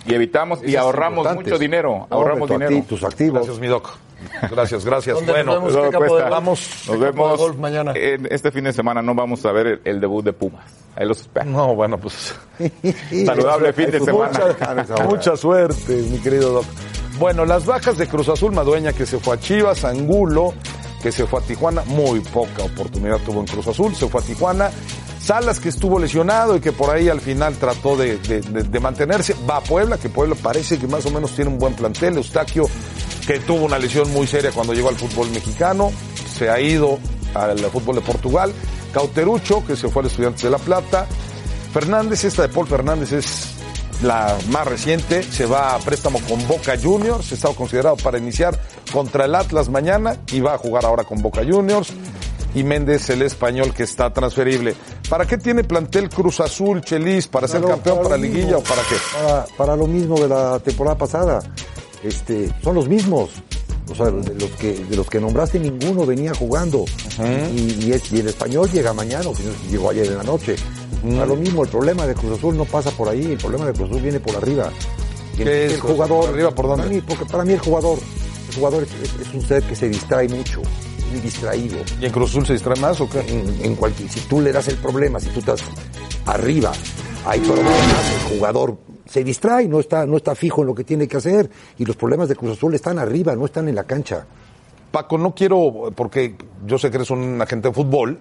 Y 0.07 0.13
evitamos 0.13 0.59
y 0.63 0.75
ahorramos 0.75 1.33
mucho 1.35 1.57
dinero. 1.59 2.07
Ahorramos 2.09 2.49
dinero. 2.49 2.71
acti- 2.71 2.85
tus 2.87 3.03
activos. 3.03 3.35
Gracias, 3.41 3.59
mi 3.59 3.67
Doc. 3.67 3.89
Gracias, 4.49 4.83
gracias. 4.83 5.15
¿Dónde 5.17 5.31
Bueno, 5.31 5.45
nos 5.53 5.55
vemos? 5.55 5.71
Eso 5.73 5.81
¿Qué 5.83 5.89
campo 5.89 6.03
de 6.03 6.09
cuesta. 6.09 6.23
golf? 6.23 6.31
vamos. 6.31 6.59
Nos 6.59 6.79
¿Qué 6.79 6.91
campo 6.91 7.05
de 7.05 7.11
vemos 7.11 7.37
golf 7.39 7.57
mañana? 7.57 7.93
en 7.95 8.27
este 8.31 8.51
fin 8.51 8.63
de 8.63 8.73
semana. 8.73 9.01
No 9.01 9.13
vamos 9.13 9.45
a 9.45 9.51
ver 9.51 9.67
el, 9.67 9.81
el 9.85 9.99
debut 10.01 10.23
de 10.25 10.33
Pumas. 10.33 10.65
Ahí 10.95 11.05
los 11.07 11.21
espero. 11.21 11.45
No, 11.45 11.75
bueno, 11.75 11.97
pues. 11.97 12.33
Saludable 13.25 13.73
fin 13.73 13.91
de 13.91 13.99
semana. 13.99 14.39
hora. 14.43 14.85
Mucha 15.07 15.35
suerte, 15.37 15.95
mi 16.09 16.17
querido 16.19 16.51
Doc. 16.51 16.65
Bueno, 17.19 17.45
las 17.45 17.65
bajas 17.65 17.97
de 17.97 18.07
Cruz 18.07 18.29
Azul, 18.29 18.51
Madueña 18.53 18.93
que 18.93 19.05
se 19.05 19.17
fue 19.19 19.35
a 19.35 19.39
Chivas, 19.39 19.83
Angulo 19.85 20.53
que 21.01 21.11
se 21.11 21.25
fue 21.25 21.39
a 21.39 21.43
Tijuana, 21.43 21.83
muy 21.85 22.19
poca 22.21 22.63
oportunidad 22.63 23.19
tuvo 23.19 23.41
en 23.41 23.47
Cruz 23.47 23.67
Azul, 23.67 23.95
se 23.95 24.07
fue 24.07 24.21
a 24.21 24.23
Tijuana. 24.23 24.71
Salas 25.19 25.59
que 25.59 25.69
estuvo 25.69 25.99
lesionado 25.99 26.55
y 26.55 26.61
que 26.61 26.71
por 26.71 26.89
ahí 26.89 27.09
al 27.09 27.19
final 27.19 27.55
trató 27.55 27.97
de, 27.97 28.17
mantenerse, 28.81 29.35
va 29.49 29.57
a 29.57 29.61
Puebla, 29.61 29.97
que 29.97 30.09
Puebla 30.09 30.35
parece 30.35 30.79
que 30.79 30.87
más 30.87 31.05
o 31.05 31.11
menos 31.11 31.31
tiene 31.31 31.51
un 31.51 31.57
buen 31.57 31.73
plantel, 31.73 32.15
Eustaquio 32.17 32.65
que 33.25 33.39
tuvo 33.39 33.65
una 33.65 33.77
lesión 33.77 34.09
muy 34.13 34.25
seria 34.25 34.51
cuando 34.51 34.73
llegó 34.73 34.87
al 34.87 34.95
fútbol 34.95 35.29
mexicano, 35.31 35.91
se 36.33 36.49
ha 36.49 36.61
ido 36.61 36.97
al 37.33 37.59
fútbol 37.59 37.95
de 37.95 38.01
Portugal, 38.01 38.53
Cauterucho 38.93 39.65
que 39.65 39.75
se 39.75 39.89
fue 39.89 40.01
al 40.01 40.07
Estudiantes 40.07 40.43
de 40.43 40.49
La 40.49 40.59
Plata, 40.59 41.05
Fernández, 41.73 42.23
esta 42.23 42.43
de 42.43 42.49
Paul 42.49 42.67
Fernández 42.67 43.11
es 43.11 43.56
la 44.01 44.37
más 44.49 44.67
reciente, 44.67 45.23
se 45.23 45.45
va 45.45 45.75
a 45.75 45.79
préstamo 45.79 46.19
con 46.27 46.45
Boca 46.47 46.77
Juniors, 46.81 47.31
estaba 47.31 47.55
considerado 47.55 47.97
para 47.97 48.17
iniciar 48.17 48.59
contra 48.91 49.25
el 49.25 49.35
Atlas 49.35 49.69
mañana 49.69 50.17
y 50.31 50.39
va 50.39 50.53
a 50.53 50.57
jugar 50.57 50.85
ahora 50.85 51.03
con 51.03 51.21
Boca 51.21 51.41
Juniors. 51.47 51.89
Y 52.55 52.63
Méndez, 52.63 53.09
el 53.09 53.21
español 53.21 53.73
que 53.73 53.83
está 53.83 54.11
transferible. 54.11 54.73
¿Para 55.09 55.25
qué 55.27 55.37
tiene 55.37 55.63
plantel 55.63 56.09
Cruz 56.09 56.39
Azul, 56.39 56.81
Chelis? 56.81 57.27
¿Para 57.27 57.47
ser 57.47 57.61
campeón, 57.63 58.01
para, 58.01 58.17
liguilla 58.17 58.45
mismo. 58.45 58.59
o 58.59 58.63
para 58.63 58.81
qué? 58.83 58.95
Para, 59.13 59.45
para 59.57 59.75
lo 59.75 59.85
mismo 59.85 60.19
de 60.19 60.27
la 60.27 60.59
temporada 60.59 60.97
pasada. 60.97 61.39
Este, 62.03 62.51
son 62.63 62.75
los 62.75 62.87
mismos. 62.87 63.29
O 63.89 63.95
sea, 63.95 64.07
de 64.07 64.33
los 64.35 64.49
que, 64.51 64.73
de 64.73 64.95
los 64.95 65.07
que 65.07 65.19
nombraste 65.19 65.59
ninguno 65.59 66.05
venía 66.05 66.33
jugando. 66.33 66.85
y, 67.53 67.85
y 67.85 68.19
el 68.19 68.27
español 68.27 68.69
llega 68.71 68.91
mañana, 68.93 69.29
o 69.29 69.35
si 69.35 69.43
no, 69.43 69.51
llegó 69.69 69.91
ayer 69.91 70.07
en 70.07 70.17
la 70.17 70.23
noche. 70.23 70.55
Para 71.01 71.25
lo 71.25 71.35
mismo, 71.35 71.63
el 71.63 71.69
problema 71.69 72.05
de 72.07 72.15
Cruz 72.15 72.37
Azul 72.37 72.57
no 72.57 72.65
pasa 72.65 72.91
por 72.91 73.07
ahí, 73.09 73.31
el 73.31 73.37
problema 73.37 73.65
de 73.65 73.73
Cruz 73.73 73.89
Azul 73.89 74.01
viene 74.01 74.19
por 74.19 74.35
arriba. 74.35 74.71
Y 75.37 75.41
el, 75.41 75.47
¿Qué 75.47 75.65
es 75.67 75.73
el 75.73 75.79
jugador. 75.81 76.21
¿Por 76.25 76.29
arriba, 76.33 76.51
por 76.51 76.67
dónde? 76.67 76.83
Para 76.83 76.95
mí, 76.95 77.01
porque 77.01 77.25
para 77.25 77.45
mí 77.45 77.53
el 77.53 77.59
jugador, 77.59 77.99
el 78.49 78.55
jugador 78.55 78.83
es, 78.83 78.89
es- 79.03 79.27
es 79.27 79.33
un 79.33 79.41
ser 79.41 79.63
que 79.63 79.75
se 79.75 79.87
distrae 79.89 80.27
mucho, 80.29 80.61
muy 81.11 81.19
distraído. 81.21 81.77
¿Y 82.01 82.05
en 82.05 82.11
Cruz 82.11 82.31
Azul 82.31 82.45
se 82.45 82.53
distrae 82.53 82.79
más 82.79 82.99
o 83.01 83.09
qué? 83.09 83.19
En, 83.19 83.65
en 83.65 83.75
cualquier, 83.75 84.09
si 84.09 84.19
tú 84.21 84.41
le 84.41 84.51
das 84.51 84.67
el 84.69 84.77
problema, 84.77 85.19
si 85.19 85.29
tú 85.29 85.39
estás 85.39 85.61
arriba, 86.25 86.71
hay 87.25 87.39
problemas, 87.41 87.73
el 88.29 88.37
jugador 88.37 88.77
se 89.05 89.23
distrae, 89.23 89.67
no 89.67 89.79
está, 89.79 90.05
no 90.05 90.17
está 90.17 90.35
fijo 90.35 90.61
en 90.61 90.67
lo 90.67 90.75
que 90.75 90.83
tiene 90.83 91.07
que 91.07 91.17
hacer, 91.17 91.49
y 91.77 91.85
los 91.85 91.95
problemas 91.95 92.27
de 92.29 92.35
Cruz 92.35 92.57
Azul 92.57 92.73
están 92.75 92.99
arriba, 92.99 93.35
no 93.35 93.45
están 93.45 93.67
en 93.69 93.75
la 93.75 93.83
cancha. 93.85 94.25
Paco, 94.91 95.17
no 95.17 95.35
quiero, 95.35 95.91
porque 95.95 96.35
yo 96.65 96.77
sé 96.77 96.89
que 96.89 96.97
eres 96.97 97.09
un 97.11 97.39
agente 97.41 97.67
de 97.69 97.73
fútbol, 97.73 98.19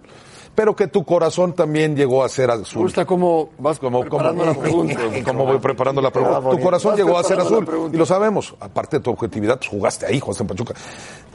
pero 0.56 0.74
que 0.74 0.88
tu 0.88 1.04
corazón 1.04 1.52
también 1.52 1.94
llegó 1.94 2.24
a 2.24 2.28
ser 2.28 2.50
azul. 2.50 2.78
Me 2.78 2.82
gusta 2.86 3.04
cómo 3.04 3.50
vas 3.58 3.78
como, 3.78 4.00
preparando 4.00 4.44
la 4.44 4.54
pregunta. 4.54 4.98
Como 5.24 5.44
voy 5.46 5.58
preparando 5.58 6.00
la 6.02 6.10
pregunta. 6.10 6.40
Tu 6.50 6.58
corazón 6.58 6.96
llegó 6.96 7.16
a 7.18 7.22
ser 7.22 7.38
azul. 7.38 7.90
Y 7.92 7.96
lo 7.96 8.06
sabemos. 8.06 8.54
Aparte 8.58 8.96
de 8.96 9.02
tu 9.04 9.10
objetividad, 9.10 9.58
pues 9.58 9.68
jugaste 9.68 10.06
ahí, 10.06 10.18
jugaste 10.18 10.42
en 10.42 10.48
Pachuca. 10.48 10.74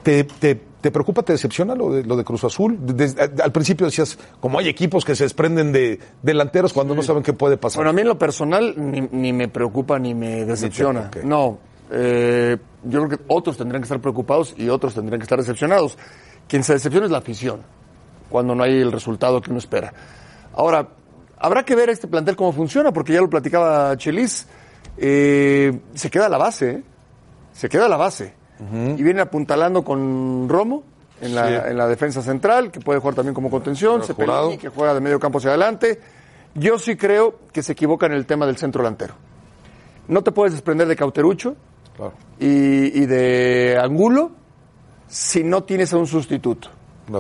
¿Te, 0.04 0.24
te, 0.24 0.56
te 0.82 0.90
preocupa, 0.92 1.22
te 1.22 1.34
decepciona 1.34 1.76
lo 1.76 1.92
de, 1.94 2.04
lo 2.04 2.16
de 2.18 2.24
Cruz 2.24 2.44
Azul? 2.44 2.78
Desde- 2.82 3.22
al 3.42 3.52
principio 3.52 3.86
decías, 3.86 4.18
como 4.40 4.58
hay 4.58 4.68
equipos 4.68 5.06
que 5.06 5.16
se 5.16 5.26
desprenden 5.26 5.72
de 5.72 6.00
delanteros 6.24 6.74
cuando 6.74 6.96
no 6.96 7.04
saben 7.04 7.22
qué 7.22 7.34
puede 7.34 7.58
pasar. 7.58 7.78
Bueno, 7.78 7.92
a 7.92 7.94
mí 7.94 8.02
en 8.02 8.08
lo 8.08 8.18
personal 8.18 8.74
ni, 8.76 9.02
ni 9.02 9.32
me 9.32 9.48
preocupa 9.48 10.00
ni 10.00 10.16
me 10.16 10.44
decepciona. 10.46 11.12
No, 11.24 11.60
eh, 11.92 12.58
yo 12.84 13.06
creo 13.06 13.20
que 13.20 13.24
otros 13.28 13.58
tendrían 13.58 13.82
que 13.84 13.86
estar 13.86 14.02
preocupados 14.02 14.56
y 14.58 14.70
otros 14.70 14.96
tendrían 14.96 15.20
que 15.20 15.24
estar 15.26 15.38
decepcionados. 15.38 15.98
Quien 16.48 16.64
se 16.64 16.74
decepciona 16.74 17.06
es 17.06 17.12
la 17.12 17.20
afición, 17.20 17.62
cuando 18.32 18.56
no 18.56 18.64
hay 18.64 18.80
el 18.82 18.92
resultado 18.92 19.42
que 19.42 19.52
uno 19.52 19.60
espera. 19.60 19.94
Ahora, 20.56 20.88
habrá 21.38 21.64
que 21.64 21.76
ver 21.76 21.90
este 21.90 22.08
plantel 22.08 22.36
cómo 22.36 22.52
funciona, 22.54 22.92
porque 22.92 23.14
ya 23.14 23.22
lo 23.22 23.30
platicaba 23.30 23.96
Chelis, 23.98 24.48
eh, 24.98 25.80
se 25.94 26.10
queda 26.10 26.30
la 26.30 26.38
base, 26.38 26.72
¿eh? 26.72 26.84
se 27.54 27.70
queda 27.70 27.88
la 27.88 27.98
base. 27.98 28.34
Y 28.96 29.02
viene 29.02 29.22
apuntalando 29.22 29.84
con 29.84 30.48
Romo 30.48 30.84
en 31.20 31.34
la, 31.34 31.48
Sí. 31.48 31.70
en 31.72 31.78
la 31.78 31.88
defensa 31.88 32.22
central, 32.22 32.70
que 32.70 32.80
puede 32.80 33.00
jugar 33.00 33.16
también 33.16 33.34
como 33.34 33.50
contención. 33.50 34.04
Cepelini, 34.04 34.58
que 34.60 34.70
juega 34.70 34.94
de 34.94 35.02
medio 35.02 35.20
campo 35.20 35.40
hacia 35.40 35.50
adelante. 35.50 36.00
Yo 36.54 36.78
sí 36.78 36.96
creo 36.96 37.40
que 37.52 37.64
se 37.64 37.72
equivoca 37.72 38.06
en 38.06 38.12
el 38.14 38.28
tema 38.28 38.46
del 38.46 38.58
centro 38.58 38.84
delantero. 38.84 39.16
No 40.08 40.22
te 40.22 40.32
puedes 40.32 40.54
desprender 40.54 40.88
de 40.88 40.96
Cauterucho 40.96 41.56
y, 42.40 43.02
y 43.02 43.06
de 43.08 43.80
Angulo 43.82 44.32
si 45.08 45.44
no 45.44 45.64
tienes 45.64 45.92
a 45.94 45.98
un 45.98 46.06
sustituto. 46.06 46.70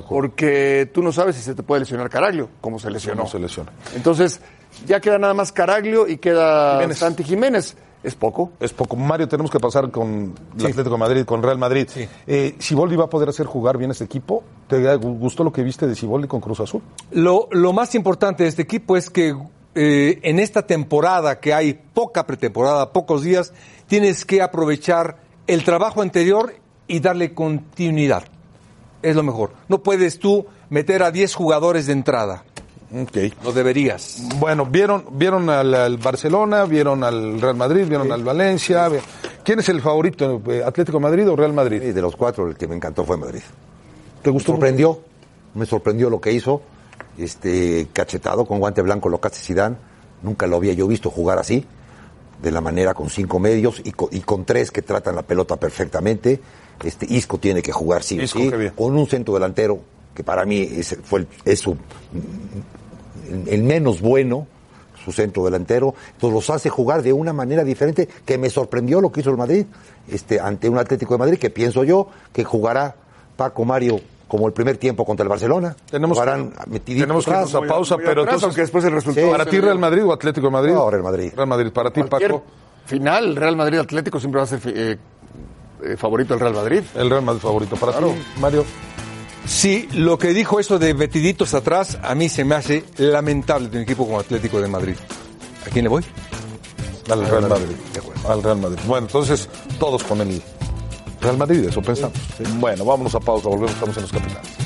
Porque 0.08 0.90
tú 0.94 1.02
no 1.02 1.12
sabes 1.12 1.36
si 1.36 1.42
se 1.42 1.56
te 1.56 1.64
puede 1.64 1.82
lesionar 1.82 2.10
Caraglio, 2.10 2.50
como 2.62 2.80
se 2.80 2.90
lesionó. 2.90 3.28
Se 3.28 3.40
lesiona. 3.40 3.72
Entonces, 3.96 4.42
ya 4.86 5.00
queda 5.00 5.18
nada 5.18 5.34
más 5.34 5.52
Caraglio 5.52 6.08
y 6.08 6.18
queda 6.18 6.76
Jiménez. 6.76 6.98
Santi 6.98 7.24
Jiménez. 7.24 7.76
Es 8.04 8.16
poco. 8.16 8.52
Es 8.60 8.74
poco. 8.74 8.96
Mario, 8.96 9.28
tenemos 9.28 9.52
que 9.52 9.60
pasar 9.60 9.92
con 9.92 10.34
el 10.58 10.66
Atlético 10.66 10.90
de 10.90 10.98
Madrid, 10.98 11.24
con 11.24 11.44
Real 11.44 11.60
Madrid. 11.60 11.88
Eh, 12.26 12.56
¿Siboldi 12.58 12.96
va 12.96 13.06
a 13.06 13.10
poder 13.10 13.30
hacer 13.30 13.46
jugar 13.46 13.78
bien 13.78 13.92
este 13.92 14.06
equipo? 14.06 14.44
¿Te 14.68 14.96
gustó 14.96 15.44
lo 15.44 15.54
que 15.54 15.62
viste 15.62 15.86
de 15.86 15.96
Siboldi 15.96 16.28
con 16.28 16.42
Cruz 16.42 16.62
Azul? 16.62 16.82
Lo, 17.12 17.48
lo 17.52 17.74
más 17.74 17.94
importante 17.94 18.44
de 18.44 18.50
este 18.50 18.64
equipo 18.64 18.98
es 18.98 19.12
que 19.12 19.36
eh, 19.76 20.20
en 20.24 20.40
esta 20.40 20.66
temporada 20.66 21.40
que 21.40 21.54
hay 21.54 21.74
poca 21.74 22.26
pretemporada, 22.26 22.92
pocos 22.92 23.22
días, 23.22 23.54
tienes 23.88 24.26
que 24.26 24.42
aprovechar 24.42 25.18
el 25.46 25.64
trabajo 25.64 26.02
anterior 26.02 26.56
y 26.88 27.00
darle 27.00 27.34
continuidad. 27.34 28.24
Es 29.02 29.16
lo 29.16 29.24
mejor. 29.24 29.52
No 29.68 29.82
puedes 29.84 30.20
tú 30.20 30.46
meter 30.70 31.04
a 31.04 31.12
10 31.12 31.34
jugadores 31.36 31.88
de 31.88 31.94
entrada. 31.94 32.44
Ok. 32.94 33.18
Lo 33.44 33.54
deberías. 33.54 34.22
Bueno, 34.38 34.66
vieron, 34.66 35.06
vieron 35.14 35.50
al, 35.50 35.74
al 35.74 35.98
Barcelona, 35.98 36.66
vieron 36.66 37.04
al 37.04 37.40
Real 37.40 37.56
Madrid, 37.56 37.86
vieron 37.88 38.12
al 38.12 38.24
Valencia. 38.24 38.90
¿Quién 39.44 39.60
es 39.60 39.70
el 39.70 39.82
favorito? 39.82 40.42
eh, 40.48 40.62
¿Atlético 40.66 40.98
de 40.98 41.04
Madrid 41.04 41.30
o 41.30 41.36
Real 41.36 41.54
Madrid? 41.54 41.82
de 41.82 42.02
los 42.02 42.16
cuatro, 42.16 42.48
el 42.48 42.56
que 42.56 42.68
me 42.68 42.76
encantó 42.76 43.06
fue 43.06 43.18
Madrid. 43.18 43.42
¿Te 44.22 44.30
gustó? 44.30 44.52
Me 44.52 44.56
sorprendió, 44.58 45.00
me 45.56 45.66
sorprendió 45.66 46.10
lo 46.10 46.20
que 46.22 46.32
hizo. 46.34 46.62
Este, 47.18 47.88
cachetado 47.94 48.46
con 48.46 48.60
guante 48.60 48.82
blanco 48.82 49.10
lo 49.10 49.20
que 49.22 49.28
hace 49.30 49.42
Zidane. 49.42 49.76
Nunca 50.22 50.46
lo 50.46 50.58
había 50.58 50.74
yo 50.74 50.88
visto 50.88 51.10
jugar 51.10 51.40
así, 51.40 51.66
de 52.42 52.52
la 52.52 52.62
manera 52.62 52.94
con 52.94 53.10
cinco 53.10 53.40
medios 53.40 53.82
y 53.84 53.92
con, 53.94 54.10
y 54.12 54.20
con 54.20 54.46
tres 54.46 54.70
que 54.70 54.82
tratan 54.82 55.16
la 55.16 55.24
pelota 55.24 55.56
perfectamente. 55.58 56.40
Este, 56.84 57.06
Isco 57.14 57.38
tiene 57.38 57.62
que 57.62 57.72
jugar 57.72 58.04
sí 58.04 58.20
Isco, 58.20 58.40
sí, 58.40 58.52
con 58.76 58.96
un 58.98 59.08
centro 59.08 59.34
delantero 59.36 59.80
que 60.16 60.24
para 60.24 60.46
mí 60.46 60.62
es, 60.62 60.98
fue 61.04 61.20
el- 61.22 61.28
es 61.46 61.60
su- 61.60 61.78
el, 63.30 63.48
el 63.48 63.64
menos 63.64 64.02
bueno, 64.02 64.48
su 65.04 65.12
centro 65.12 65.44
delantero, 65.46 65.96
entonces 66.14 66.34
los 66.34 66.50
hace 66.50 66.70
jugar 66.70 67.02
de 67.02 67.12
una 67.14 67.34
manera 67.34 67.64
diferente 67.64 68.08
que 68.26 68.38
me 68.38 68.50
sorprendió 68.50 69.02
lo 69.02 69.12
que 69.12 69.22
hizo 69.22 69.32
el 69.32 69.38
Madrid 69.38 69.66
este, 70.08 70.40
ante 70.40 70.70
un 70.70 70.78
Atlético 70.78 71.14
de 71.16 71.18
Madrid 71.20 71.38
que 71.40 71.50
pienso 71.50 71.84
yo 71.84 72.08
que 72.34 72.44
jugará 72.44 72.96
Paco 73.36 73.66
Mario 73.66 74.00
como 74.28 74.48
el 74.48 74.54
primer 74.54 74.78
tiempo 74.78 75.04
contra 75.04 75.24
el 75.24 75.30
Barcelona. 75.30 75.76
Tenemos, 75.90 76.18
Jugarán 76.18 76.54
tenemos 76.86 77.26
que 77.26 77.32
irnos 77.32 77.56
a 77.56 77.62
pausa, 77.62 77.96
muy 77.98 78.06
pero 78.06 78.22
atrás, 78.22 78.36
entonces, 78.36 78.44
aunque 78.46 78.62
después 78.62 78.86
el 78.86 78.92
resultado 78.94 79.30
¿Para 79.32 79.44
se 79.44 79.50
ti. 79.50 79.60
Real 79.60 79.78
Madrid 79.80 80.06
o 80.06 80.14
Atlético 80.14 80.48
de 80.48 80.52
Madrid? 80.52 80.74
No, 80.74 80.90
Real 80.90 81.04
Madrid. 81.04 81.34
Real 81.36 81.48
Madrid. 81.48 81.72
Para 81.74 81.92
ti, 81.92 82.02
Cualquier 82.04 82.32
Paco. 82.32 82.44
Final, 82.86 83.36
Real 83.36 83.56
Madrid 83.58 83.80
Atlético 83.80 84.20
siempre 84.20 84.38
va 84.40 84.44
a 84.44 84.48
ser 84.48 84.60
eh, 84.68 84.98
eh, 85.84 85.98
favorito 85.98 86.34
del 86.34 86.40
Real 86.42 86.54
Madrid. 86.54 86.84
El 86.96 87.10
Real 87.10 87.24
Madrid 87.24 87.42
favorito. 87.42 87.76
Para 87.76 87.98
ti, 87.98 88.06
Mario. 88.40 88.66
Sí, 89.46 89.88
lo 89.94 90.18
que 90.18 90.34
dijo 90.34 90.60
eso 90.60 90.78
de 90.78 90.94
metiditos 90.94 91.54
atrás, 91.54 91.98
a 92.04 92.14
mí 92.16 92.30
se 92.30 92.46
me 92.46 92.56
hace 92.56 92.84
lamentable 92.98 93.70
de 93.70 93.78
un 93.78 93.84
equipo 93.84 94.06
como 94.06 94.20
Atlético 94.20 94.62
de 94.62 94.68
Madrid. 94.68 94.96
¿A 95.66 95.70
quién 95.70 95.86
le 95.86 95.90
voy? 95.90 96.04
Al 97.10 97.28
Real 97.28 97.48
Madrid. 97.48 97.76
Al 98.28 98.44
Real 98.44 98.58
Madrid. 98.58 98.80
Bueno, 98.86 99.08
entonces, 99.08 99.50
todos 99.80 100.04
con 100.04 100.22
el 100.22 100.42
Real 101.20 101.38
Madrid, 101.38 101.66
eso 101.66 101.82
pensamos. 101.82 102.18
Bueno, 102.60 102.86
vámonos 102.86 103.16
a 103.16 103.20
pausa, 103.20 103.50
volvemos, 103.50 103.72
estamos 103.72 103.98
en 103.98 104.04
los 104.04 104.12
capitales. 104.12 104.61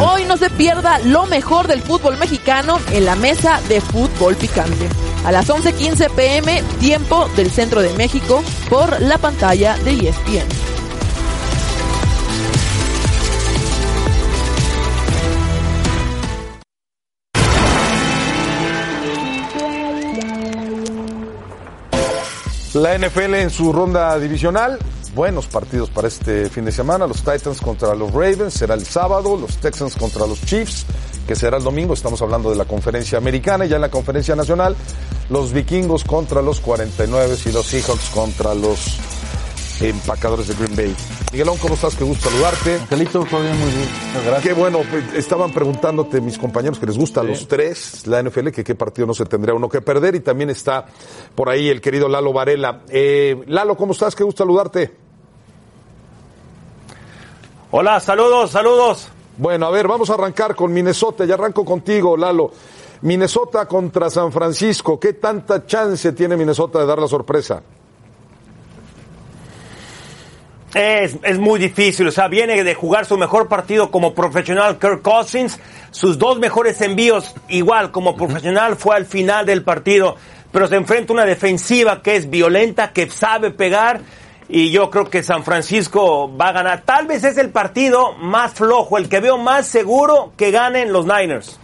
Hoy 0.00 0.24
no 0.24 0.36
se 0.36 0.50
pierda 0.50 0.98
lo 1.00 1.26
mejor 1.26 1.66
del 1.66 1.82
fútbol 1.82 2.16
mexicano 2.18 2.78
en 2.92 3.04
la 3.04 3.16
mesa 3.16 3.60
de 3.68 3.80
fútbol 3.80 4.36
picante. 4.36 4.88
A 5.24 5.32
las 5.32 5.48
11:15 5.48 6.10
pm, 6.10 6.62
tiempo 6.80 7.28
del 7.36 7.50
centro 7.50 7.82
de 7.82 7.92
México, 7.94 8.42
por 8.68 9.00
la 9.00 9.18
pantalla 9.18 9.76
de 9.78 10.08
ESPN. 10.08 10.48
La 22.74 22.96
NFL 22.96 23.34
en 23.34 23.50
su 23.50 23.72
ronda 23.72 24.16
divisional, 24.18 24.78
buenos 25.18 25.48
partidos 25.48 25.90
para 25.90 26.06
este 26.06 26.48
fin 26.48 26.64
de 26.64 26.70
semana. 26.70 27.04
Los 27.04 27.24
Titans 27.24 27.60
contra 27.60 27.92
los 27.96 28.12
Ravens 28.12 28.54
será 28.54 28.74
el 28.74 28.86
sábado, 28.86 29.36
los 29.36 29.56
Texans 29.56 29.96
contra 29.96 30.28
los 30.28 30.40
Chiefs, 30.42 30.86
que 31.26 31.34
será 31.34 31.56
el 31.56 31.64
domingo. 31.64 31.92
Estamos 31.92 32.22
hablando 32.22 32.50
de 32.50 32.54
la 32.54 32.66
conferencia 32.66 33.18
americana 33.18 33.66
y 33.66 33.68
ya 33.68 33.74
en 33.74 33.82
la 33.82 33.90
conferencia 33.90 34.36
nacional, 34.36 34.76
los 35.28 35.52
Vikingos 35.52 36.04
contra 36.04 36.40
los 36.40 36.60
49 36.60 37.34
y 37.46 37.50
los 37.50 37.66
Seahawks 37.66 38.10
contra 38.10 38.54
los 38.54 38.96
empacadores 39.80 40.46
de 40.46 40.54
Green 40.54 40.76
Bay. 40.76 40.96
Miguelón, 41.32 41.56
¿cómo 41.58 41.74
estás? 41.74 41.96
Qué 41.96 42.04
gusto 42.04 42.30
saludarte. 42.30 42.74
Angelito, 42.76 43.24
todo 43.24 43.40
bien, 43.40 43.58
muy 43.58 43.72
bien. 43.72 43.88
Gracias. 44.24 44.42
Qué 44.44 44.52
bueno, 44.52 44.82
pues, 44.88 45.14
estaban 45.14 45.52
preguntándote 45.52 46.20
mis 46.20 46.38
compañeros 46.38 46.78
que 46.78 46.86
les 46.86 46.96
gusta 46.96 47.22
a 47.22 47.24
los 47.24 47.48
tres 47.48 48.06
la 48.06 48.22
NFL, 48.22 48.50
que 48.50 48.62
qué 48.62 48.76
partido 48.76 49.08
no 49.08 49.14
se 49.14 49.24
tendría 49.24 49.52
uno 49.52 49.68
que 49.68 49.80
perder. 49.80 50.14
Y 50.14 50.20
también 50.20 50.48
está 50.48 50.86
por 51.34 51.48
ahí 51.48 51.68
el 51.68 51.80
querido 51.80 52.08
Lalo 52.08 52.32
Varela. 52.32 52.82
Eh, 52.88 53.42
Lalo, 53.48 53.76
¿cómo 53.76 53.94
estás? 53.94 54.14
Qué 54.14 54.22
gusto 54.22 54.44
saludarte. 54.44 55.07
Hola, 57.70 58.00
saludos, 58.00 58.50
saludos. 58.50 59.10
Bueno, 59.36 59.66
a 59.66 59.70
ver, 59.70 59.86
vamos 59.86 60.08
a 60.08 60.14
arrancar 60.14 60.54
con 60.54 60.72
Minnesota. 60.72 61.26
Ya 61.26 61.34
arranco 61.34 61.66
contigo, 61.66 62.16
Lalo. 62.16 62.50
Minnesota 63.02 63.66
contra 63.66 64.08
San 64.08 64.32
Francisco. 64.32 64.98
¿Qué 64.98 65.12
tanta 65.12 65.66
chance 65.66 66.12
tiene 66.12 66.34
Minnesota 66.36 66.78
de 66.78 66.86
dar 66.86 66.98
la 66.98 67.06
sorpresa? 67.06 67.62
Es, 70.74 71.18
es, 71.22 71.38
muy 71.38 71.58
difícil, 71.58 72.08
o 72.08 72.10
sea, 72.10 72.28
viene 72.28 72.62
de 72.62 72.74
jugar 72.74 73.06
su 73.06 73.16
mejor 73.16 73.48
partido 73.48 73.90
como 73.90 74.14
profesional 74.14 74.78
Kirk 74.78 75.00
Cousins, 75.00 75.58
sus 75.90 76.18
dos 76.18 76.38
mejores 76.38 76.80
envíos 76.82 77.34
igual 77.48 77.90
como 77.90 78.14
profesional 78.14 78.76
fue 78.76 78.94
al 78.94 79.06
final 79.06 79.46
del 79.46 79.62
partido, 79.62 80.16
pero 80.52 80.68
se 80.68 80.76
enfrenta 80.76 81.12
a 81.12 81.14
una 81.14 81.24
defensiva 81.24 82.02
que 82.02 82.16
es 82.16 82.28
violenta, 82.28 82.92
que 82.92 83.08
sabe 83.08 83.50
pegar 83.50 84.02
y 84.48 84.70
yo 84.70 84.90
creo 84.90 85.10
que 85.10 85.22
San 85.22 85.44
Francisco 85.44 86.34
va 86.36 86.48
a 86.48 86.52
ganar. 86.52 86.82
Tal 86.84 87.06
vez 87.06 87.22
es 87.24 87.36
el 87.36 87.50
partido 87.50 88.14
más 88.14 88.54
flojo, 88.54 88.96
el 88.98 89.08
que 89.08 89.20
veo 89.20 89.36
más 89.36 89.66
seguro 89.66 90.32
que 90.36 90.50
ganen 90.50 90.92
los 90.92 91.06
Niners. 91.06 91.58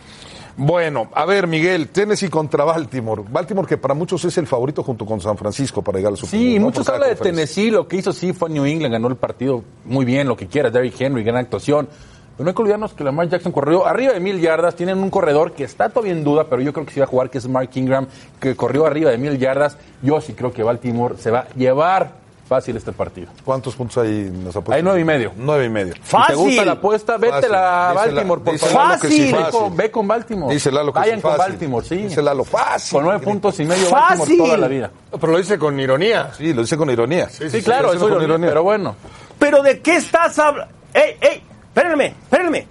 Bueno, 0.56 1.08
a 1.14 1.24
ver, 1.24 1.48
Miguel, 1.48 1.88
Tennessee 1.88 2.28
contra 2.28 2.62
Baltimore. 2.62 3.24
Baltimore 3.28 3.66
que 3.66 3.76
para 3.76 3.94
muchos 3.94 4.24
es 4.24 4.38
el 4.38 4.46
favorito 4.46 4.84
junto 4.84 5.04
con 5.04 5.20
San 5.20 5.36
Francisco 5.36 5.82
para 5.82 5.98
llegar 5.98 6.12
al 6.12 6.16
Super 6.16 6.30
Sí, 6.30 6.60
muchos 6.60 6.88
hablan 6.88 7.08
de. 7.08 7.16
Tennessee, 7.16 7.70
lo 7.70 7.88
que 7.88 7.96
hizo 7.96 8.12
sí 8.12 8.32
fue 8.32 8.50
New 8.50 8.64
England, 8.64 8.92
ganó 8.92 9.08
el 9.08 9.16
partido 9.16 9.64
muy 9.84 10.04
bien, 10.04 10.28
lo 10.28 10.36
que 10.36 10.46
quiera, 10.46 10.70
Derrick 10.70 11.00
Henry, 11.00 11.24
gran 11.24 11.38
actuación. 11.38 11.88
Pero 12.36 12.44
no 12.44 12.50
hay 12.50 12.54
que 12.54 12.62
olvidarnos 12.62 12.94
que 12.94 13.04
Lamar 13.04 13.28
Jackson 13.28 13.52
corrió 13.52 13.86
arriba 13.86 14.12
de 14.12 14.20
mil 14.20 14.40
yardas, 14.40 14.76
tienen 14.76 14.98
un 14.98 15.10
corredor 15.10 15.52
que 15.52 15.64
está 15.64 15.88
todavía 15.88 16.12
en 16.12 16.22
duda, 16.22 16.44
pero 16.48 16.62
yo 16.62 16.72
creo 16.72 16.86
que 16.86 16.92
sí 16.92 17.00
va 17.00 17.06
a 17.06 17.08
jugar, 17.08 17.30
que 17.30 17.38
es 17.38 17.48
Mark 17.48 17.70
Ingram, 17.74 18.06
que 18.40 18.54
corrió 18.54 18.86
arriba 18.86 19.10
de 19.10 19.18
mil 19.18 19.38
yardas. 19.38 19.76
Yo 20.02 20.20
sí 20.20 20.34
creo 20.34 20.52
que 20.52 20.62
Baltimore 20.62 21.16
se 21.16 21.30
va 21.30 21.40
a 21.40 21.48
llevar 21.54 22.23
fácil 22.48 22.76
este 22.76 22.92
partido. 22.92 23.28
¿Cuántos 23.44 23.74
puntos 23.74 23.98
hay 24.04 24.10
en 24.28 24.44
las 24.44 24.54
apuestas? 24.54 24.76
Hay 24.76 24.82
nueve 24.82 25.00
y 25.00 25.04
medio. 25.04 25.32
Nueve 25.36 25.64
y 25.64 25.68
medio. 25.68 25.94
Si 26.04 26.16
te 26.28 26.34
gusta 26.34 26.64
la 26.64 26.72
apuesta, 26.72 27.16
vete 27.16 27.32
Fácil. 27.34 27.54
a 27.54 27.92
Baltimore, 27.94 28.42
por 28.42 28.58
favor. 28.58 28.74
Lalo 28.88 29.00
que 29.00 29.08
sí, 29.08 29.32
Ve 29.32 29.38
fácil. 29.38 29.60
con- 29.60 29.76
Ve 29.76 29.90
con 29.90 30.08
Baltimore. 30.08 30.54
Dice 30.54 30.70
Lalo 30.72 30.92
que 30.92 30.98
sí, 30.98 31.00
Vayan 31.06 31.20
con 31.20 31.30
fácil. 31.36 31.52
Baltimore, 31.52 31.86
sí. 31.86 31.96
Dice 31.96 32.22
Lalo, 32.22 32.44
fácil. 32.44 32.92
Con 32.96 33.04
nueve 33.04 33.24
puntos 33.24 33.58
y 33.60 33.64
medio 33.64 33.86
Fácil. 33.88 34.18
Baltimore 34.18 34.48
toda 34.48 34.58
la 34.58 34.68
vida. 34.68 34.90
Pero 35.20 35.32
lo 35.32 35.38
dice 35.38 35.58
con 35.58 35.78
ironía. 35.80 36.30
Sí, 36.36 36.52
lo 36.52 36.62
dice 36.62 36.76
con 36.76 36.90
ironía. 36.90 37.28
Sí, 37.30 37.62
claro, 37.62 37.86
lo 37.88 37.92
dice 37.92 38.04
eso 38.04 38.14
con 38.14 38.22
es 38.22 38.28
ironía, 38.28 38.48
pero 38.48 38.62
bueno. 38.62 38.96
Pero 39.38 39.62
¿de 39.62 39.80
qué 39.80 39.96
estás 39.96 40.38
hablando? 40.38 40.72
¡Ey, 40.92 41.16
ey! 41.20 41.42
Espérenme, 41.68 42.06
espérenme. 42.22 42.66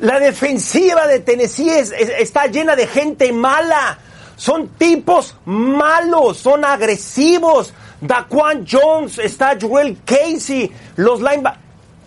La 0.00 0.18
defensiva 0.18 1.06
de 1.06 1.20
Tennessee 1.20 1.70
es- 1.70 1.92
es- 1.92 2.10
está 2.18 2.46
llena 2.46 2.74
de 2.76 2.86
gente 2.86 3.32
mala. 3.32 3.98
Son 4.36 4.68
tipos 4.70 5.36
malos, 5.44 6.38
son 6.38 6.64
agresivos. 6.64 7.72
Daquan 8.02 8.66
Jones, 8.70 9.18
está 9.18 9.56
Joel 9.60 9.96
Casey, 10.04 10.70
los 10.96 11.20
linebackers. 11.20 11.62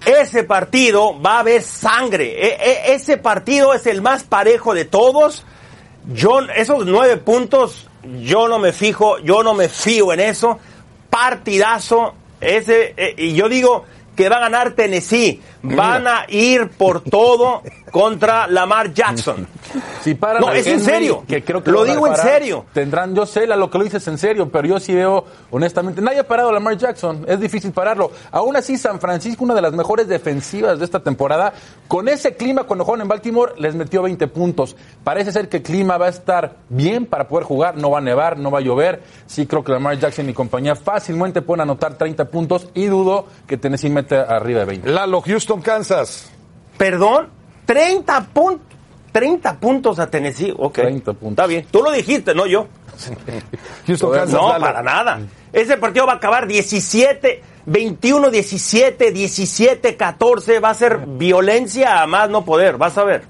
Ese 0.06 0.44
partido 0.44 1.20
va 1.20 1.38
a 1.38 1.40
haber 1.40 1.64
sangre. 1.64 2.26
E- 2.46 2.58
e- 2.62 2.94
ese 2.94 3.18
partido 3.18 3.74
es 3.74 3.88
el 3.88 4.04
más 4.04 4.24
parejo 4.24 4.76
de 4.76 4.86
todos. 4.86 5.44
Yo, 6.14 6.42
esos 6.56 6.86
nueve 6.86 7.18
puntos, 7.18 7.88
yo 8.22 8.48
no 8.48 8.60
me 8.60 8.72
fijo, 8.72 9.18
yo 9.20 9.42
no 9.42 9.56
me 9.56 9.68
fío 9.68 10.14
en 10.14 10.20
eso. 10.20 10.60
Partidazo. 11.10 12.14
Ese, 12.40 12.94
eh, 12.98 13.16
y 13.18 13.34
yo 13.34 13.50
digo 13.50 13.86
que 14.16 14.30
va 14.30 14.38
a 14.38 14.42
ganar 14.42 14.74
Tennessee. 14.74 15.42
Van 15.64 16.06
a 16.08 16.26
ir 16.28 16.70
por 16.70 17.02
todo 17.02 17.64
contra 17.90 18.46
Lamar 18.48 18.94
Jackson. 18.94 19.48
Si 20.02 20.16
paran 20.16 20.42
No, 20.42 20.48
a 20.50 20.58
es 20.58 20.68
en 20.68 20.80
serio. 20.82 21.24
Que 21.28 21.44
creo 21.44 21.64
que 21.64 21.72
Lo 21.72 21.84
digo 21.84 22.08
en 22.08 22.16
serio. 22.16 22.66
Tendrán, 22.74 23.14
yo 23.16 23.26
sé 23.26 23.46
la- 23.48 23.56
lo 23.56 23.70
que 23.70 23.78
lo 23.78 23.84
dices 23.84 24.08
en 24.08 24.18
serio, 24.18 24.50
pero 24.50 24.68
yo 24.68 24.80
sí 24.80 24.94
veo, 24.94 25.26
honestamente, 25.52 26.02
nadie 26.02 26.20
ha 26.20 26.28
parado 26.28 26.50
a 26.50 26.54
Lamar 26.54 26.78
Jackson. 26.78 27.26
Es 27.28 27.40
difícil 27.40 27.72
pararlo. 27.72 28.12
Aún 28.32 28.56
así, 28.56 28.78
San 28.78 29.00
Francisco, 29.00 29.44
una 29.44 29.54
de 29.54 29.62
las 29.62 29.74
mejores 29.74 30.08
defensivas 30.08 30.80
de 30.80 30.86
esta 30.86 31.00
temporada, 31.02 31.54
con 31.88 32.08
ese 32.08 32.36
clima 32.36 32.64
cuando 32.64 32.86
juegan 32.86 33.02
en 33.02 33.08
Baltimore, 33.08 33.54
les 33.58 33.76
metió 33.76 34.02
20 34.02 34.28
puntos. 34.28 34.76
Parece 35.04 35.32
ser 35.32 35.50
que 35.50 35.58
el 35.58 35.64
clima 35.64 35.98
va 35.98 36.08
a 36.08 36.10
estar 36.10 36.56
bien 36.70 37.06
para 37.06 37.28
poder 37.28 37.46
jugar. 37.46 37.78
No 37.78 37.90
va 37.92 38.00
a 38.00 38.02
nevar, 38.02 38.38
no 38.38 38.52
va 38.52 38.60
a 38.60 38.62
llover. 38.62 39.02
Sí 39.26 39.46
creo 39.48 39.64
que 39.64 39.72
Lamar 39.72 39.98
Jackson 40.00 40.30
y 40.30 40.34
compañía 40.34 40.76
fácilmente 40.76 41.42
pueden 41.42 41.62
anotar 41.62 41.96
30 41.98 42.26
puntos 42.26 42.68
y 42.74 42.86
dudo 42.86 43.26
que 43.48 43.58
Tennessee 43.58 43.90
mete 43.90 44.16
arriba 44.18 44.60
de 44.62 44.66
20. 44.66 44.90
Lalo, 44.90 45.22
Houston, 45.22 45.62
Kansas. 45.62 46.32
Perdón, 46.78 47.30
30 47.66 48.22
puntos. 48.34 48.75
30 49.16 49.62
puntos 49.62 49.98
a 50.00 50.08
Tennessee. 50.08 50.54
Ok. 50.58 50.74
30 50.74 51.14
puntos. 51.14 51.30
Está 51.30 51.48
bien. 51.48 51.66
Tú 51.72 51.82
lo 51.82 51.90
dijiste, 51.90 52.36
no 52.36 52.46
yo. 52.46 52.68
Houston, 53.88 54.12
Kansas. 54.12 54.34
No, 54.34 54.60
para 54.60 54.84
nada. 54.84 55.22
Ese 55.54 55.78
partido 55.78 56.06
va 56.06 56.12
a 56.12 56.16
acabar 56.18 56.46
17, 56.46 57.42
21, 57.66 58.30
17, 58.30 59.14
17, 59.14 59.96
14. 59.96 60.60
Va 60.60 60.72
a 60.72 60.74
ser 60.74 61.00
violencia 61.08 62.02
a 62.02 62.08
más 62.08 62.30
no 62.30 62.44
poder. 62.44 62.76
Vas 62.76 62.98
a 62.98 63.06
ver. 63.06 63.24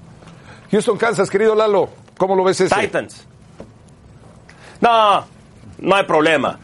Houston, 0.72 0.98
Kansas, 0.98 1.30
querido 1.30 1.54
Lalo. 1.54 1.88
¿Cómo 2.18 2.34
lo 2.34 2.42
ves 2.42 2.60
ese? 2.62 2.74
Titans. 2.74 3.24
No, 4.80 5.24
no 5.78 5.94
hay 5.94 6.02
problema. 6.02 6.58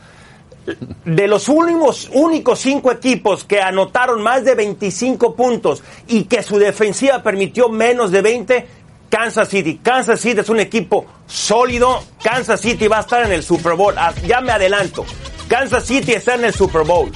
De 1.04 1.28
los 1.28 1.48
únicos, 1.48 2.10
únicos 2.12 2.58
cinco 2.58 2.90
equipos 2.90 3.44
que 3.44 3.60
anotaron 3.60 4.20
más 4.20 4.44
de 4.44 4.56
25 4.56 5.36
puntos 5.36 5.84
y 6.08 6.24
que 6.24 6.42
su 6.42 6.58
defensiva 6.58 7.22
permitió 7.22 7.68
menos 7.68 8.10
de 8.10 8.22
20, 8.22 8.66
Kansas 9.12 9.46
City. 9.48 9.78
Kansas 9.82 10.18
City 10.20 10.40
es 10.40 10.48
un 10.48 10.58
equipo 10.58 11.04
sólido. 11.26 12.02
Kansas 12.24 12.58
City 12.62 12.88
va 12.88 12.96
a 12.96 13.00
estar 13.00 13.22
en 13.26 13.32
el 13.32 13.42
Super 13.42 13.74
Bowl. 13.74 13.94
Ah, 13.98 14.14
Ya 14.26 14.40
me 14.40 14.52
adelanto. 14.52 15.04
Kansas 15.48 15.84
City 15.84 16.12
está 16.14 16.34
en 16.36 16.46
el 16.46 16.54
Super 16.54 16.82
Bowl. 16.82 17.12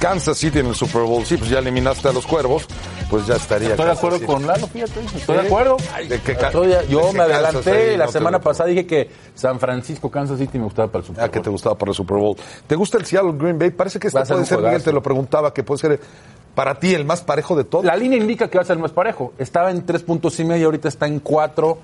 Kansas 0.00 0.36
City 0.36 0.58
en 0.58 0.66
el 0.66 0.74
Super 0.74 1.02
Bowl. 1.02 1.24
Sí, 1.24 1.36
pues 1.36 1.48
ya 1.48 1.60
eliminaste 1.60 2.08
a 2.08 2.12
los 2.12 2.26
cuervos, 2.26 2.66
pues 3.08 3.26
ya 3.28 3.36
estaría. 3.36 3.70
Estoy 3.70 3.86
de 3.86 3.92
acuerdo 3.92 4.16
City. 4.18 4.26
con 4.26 4.44
Lalo, 4.46 4.66
fíjate. 4.66 5.00
Estoy 5.00 5.20
Sí. 5.20 5.32
de 5.42 5.46
acuerdo. 5.46 5.76
de 6.08 6.20
que 6.20 6.34
Ca- 6.36 6.46
Estoy- 6.48 6.66
de 6.66 6.86
yo 6.88 7.12
me 7.12 7.20
adelanté 7.22 7.70
ahí 7.70 7.96
la 7.96 8.06
no 8.06 8.12
semana 8.12 8.40
pasada 8.40 8.68
dije 8.68 8.84
que 8.84 9.08
San 9.36 9.60
Francisco, 9.60 10.10
Kansas 10.10 10.38
City 10.40 10.58
me 10.58 10.64
gustaba 10.64 10.88
para 10.88 11.00
el 11.02 11.06
Super 11.06 11.24
Ah, 11.24 11.30
que 11.30 11.38
te 11.40 11.48
gustaba 11.48 11.78
para 11.78 11.92
el 11.92 11.96
Super 11.96 12.16
Bowl. 12.18 12.36
¿Te 12.66 12.74
gusta 12.74 12.98
el 12.98 13.06
Seattle 13.06 13.32
Green 13.38 13.56
Bay? 13.58 13.70
Parece 13.70 14.00
que 14.00 14.08
este 14.08 14.20
puede 14.20 14.44
ser, 14.44 14.58
Miguel, 14.58 14.82
te 14.82 14.92
lo 14.92 15.00
preguntaba, 15.00 15.54
que 15.54 15.62
puede 15.62 15.78
ser 15.80 16.00
para 16.56 16.80
ti 16.80 16.94
el 16.94 17.04
más 17.04 17.20
parejo 17.20 17.54
de 17.54 17.64
todos. 17.64 17.84
La 17.84 17.96
línea 17.96 18.18
indica 18.18 18.48
que 18.48 18.56
va 18.56 18.62
a 18.62 18.66
ser 18.66 18.78
más 18.78 18.90
parejo. 18.90 19.34
Estaba 19.38 19.70
en 19.70 19.84
tres 19.84 20.02
puntos 20.02 20.40
y 20.40 20.44
medio, 20.44 20.66
ahorita 20.66 20.88
está 20.88 21.06
en 21.06 21.20
cuatro 21.20 21.78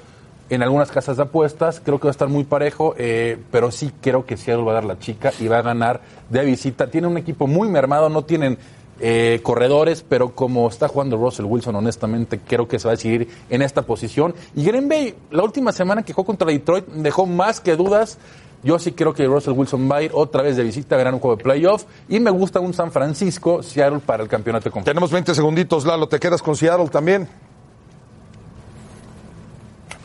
en 0.49 0.63
algunas 0.63 0.91
casas 0.91 1.19
de 1.19 1.25
apuestas. 1.25 1.79
Creo 1.85 2.01
que 2.01 2.07
va 2.07 2.11
a 2.11 2.13
estar 2.13 2.29
muy 2.29 2.45
parejo, 2.45 2.95
eh, 2.97 3.37
pero 3.51 3.71
sí 3.71 3.93
creo 4.01 4.25
que 4.25 4.39
Seattle 4.39 4.65
va 4.65 4.73
a 4.73 4.75
dar 4.77 4.85
la 4.85 4.99
chica 4.99 5.31
y 5.39 5.47
va 5.47 5.59
a 5.59 5.63
ganar 5.63 6.01
de 6.31 6.43
visita. 6.47 6.87
Tiene 6.87 7.07
un 7.07 7.19
equipo 7.19 7.47
muy 7.47 7.69
mermado, 7.69 8.09
no 8.09 8.25
tienen 8.25 8.57
eh, 8.99 9.41
corredores, 9.43 10.03
pero 10.09 10.35
como 10.35 10.67
está 10.69 10.89
jugando 10.89 11.19
Russell 11.19 11.45
Wilson, 11.45 11.77
honestamente, 11.77 12.41
creo 12.41 12.67
que 12.67 12.79
se 12.79 12.89
va 12.89 12.93
a 12.93 12.97
decidir 12.97 13.29
en 13.51 13.61
esta 13.61 13.83
posición. 13.83 14.35
Y 14.57 14.65
Green 14.65 14.89
Bay, 14.89 15.15
la 15.33 15.43
última 15.43 15.73
semana 15.73 16.03
que 16.03 16.15
jugó 16.15 16.25
contra 16.25 16.49
Detroit, 16.49 16.87
dejó 16.87 17.27
más 17.27 17.61
que 17.61 17.77
dudas. 17.77 18.17
Yo 18.65 18.79
sí 18.79 18.93
creo 18.93 19.13
que 19.13 19.27
Russell 19.27 19.55
Wilson 19.55 19.91
va 19.91 19.97
a 19.97 20.03
ir 20.03 20.11
otra 20.15 20.43
vez 20.43 20.57
de 20.57 20.63
visita 20.63 20.95
a 20.95 20.99
ganar 20.99 21.15
un 21.15 21.21
juego 21.21 21.37
de 21.37 21.43
playoff. 21.43 21.85
Y 22.09 22.21
me 22.21 22.31
gusta 22.31 22.61
un 22.61 22.73
San 22.73 22.93
Francisco, 22.93 23.63
Seattle 23.63 23.99
para 23.99 24.23
el 24.23 24.29
campeonato 24.29 24.71
completo. 24.71 24.91
Tenemos 24.91 25.11
20 25.11 25.35
segunditos, 25.35 25.85
Lalo. 25.85 26.07
¿Te 26.09 26.21
quedas 26.21 26.43
con 26.43 26.55
Seattle 26.55 26.89
también? 26.89 27.29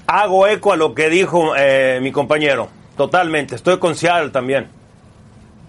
Hago 0.07 0.47
eco 0.47 0.71
a 0.71 0.77
lo 0.77 0.95
que 0.95 1.09
dijo 1.09 1.55
eh, 1.55 1.99
mi 2.01 2.11
compañero. 2.11 2.69
Totalmente. 2.95 3.55
Estoy 3.55 3.77
con 3.77 3.93
Seattle 3.93 4.31
también. 4.31 4.69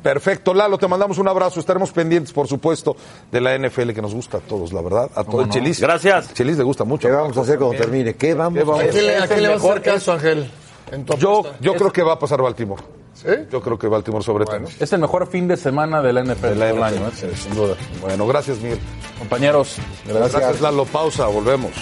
Perfecto, 0.02 0.54
Lalo, 0.54 0.78
te 0.78 0.86
mandamos 0.86 1.18
un 1.18 1.28
abrazo. 1.28 1.60
Estaremos 1.60 1.90
pendientes, 1.90 2.32
por 2.32 2.46
supuesto, 2.46 2.96
de 3.30 3.40
la 3.40 3.58
NFL 3.58 3.90
que 3.90 4.00
nos 4.00 4.14
gusta 4.14 4.38
a 4.38 4.40
todos, 4.40 4.72
la 4.72 4.80
verdad. 4.80 5.10
A 5.14 5.24
todo 5.24 5.42
el 5.42 5.48
no? 5.48 5.52
Chelis. 5.52 5.80
Gracias. 5.80 6.32
Chelis 6.32 6.56
le 6.56 6.64
gusta 6.64 6.84
mucho. 6.84 7.08
¿Qué 7.08 7.14
vamos 7.14 7.36
a 7.36 7.40
hacer 7.42 7.58
cuando 7.58 7.76
termine? 7.76 8.14
¿Qué 8.14 8.32
vamos, 8.32 8.58
¿Qué 8.58 8.64
vamos 8.64 8.80
a 8.80 8.84
a 8.84 8.88
¿A 8.88 8.90
quién 8.90 9.06
le, 9.06 9.16
a 9.16 9.26
le 9.26 9.48
vas 9.48 9.64
a 9.64 9.70
hacer 9.70 9.82
caso, 9.82 10.12
Ángel? 10.12 10.50
En 10.92 11.04
tu 11.04 11.14
Yo, 11.16 11.42
yo 11.60 11.74
creo 11.74 11.92
que 11.92 12.02
va 12.02 12.14
a 12.14 12.18
pasar 12.18 12.40
Baltimore. 12.42 12.82
¿Sí? 13.14 13.28
Yo 13.50 13.60
creo 13.60 13.76
que 13.78 13.88
Baltimore 13.88 14.22
sobre 14.24 14.44
todo. 14.44 14.60
Es 14.78 14.92
el 14.92 15.00
mejor 15.00 15.26
fin 15.26 15.48
de 15.48 15.56
semana 15.56 16.00
de 16.00 16.12
la 16.12 16.22
NFL 16.22 16.46
De 16.46 16.54
la 16.54 16.68
todo 16.70 16.86
el 16.86 16.94
NFL. 16.94 17.02
año, 17.02 17.08
¿eh? 17.08 17.32
sin 17.36 17.54
duda. 17.54 17.74
Bueno, 18.00 18.26
gracias, 18.28 18.58
Miguel. 18.58 18.78
Compañeros, 19.18 19.76
Gracias, 20.06 20.60
Lalo. 20.60 20.84
Pausa, 20.84 21.26
volvemos. 21.26 21.72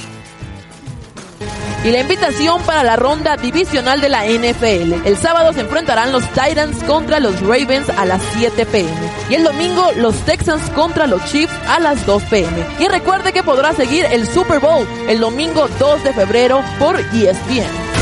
Y 1.85 1.91
la 1.91 2.01
invitación 2.01 2.61
para 2.63 2.83
la 2.83 2.97
ronda 2.97 3.37
divisional 3.37 4.01
de 4.01 4.09
la 4.09 4.25
NFL. 4.27 5.07
El 5.07 5.17
sábado 5.19 5.53
se 5.53 5.61
enfrentarán 5.61 6.11
los 6.11 6.25
Titans 6.31 6.83
contra 6.85 7.21
los 7.21 7.39
Ravens 7.43 7.89
a 7.91 8.05
las 8.07 8.21
7 8.33 8.67
pm. 8.67 8.91
Y 9.29 9.35
el 9.35 9.45
domingo 9.45 9.93
los 9.97 10.17
Texans 10.25 10.69
contra 10.71 11.07
los 11.07 11.23
Chiefs 11.27 11.55
a 11.69 11.79
las 11.79 12.05
2 12.07 12.23
pm. 12.25 12.67
Y 12.81 12.89
recuerde 12.89 13.33
que 13.33 13.45
podrá 13.45 13.73
seguir 13.75 14.05
el 14.07 14.27
Super 14.27 14.59
Bowl 14.59 14.85
el 15.07 15.21
domingo 15.21 15.69
2 15.79 16.03
de 16.03 16.13
febrero 16.13 16.61
por 16.81 16.99
ESPN. 16.99 17.95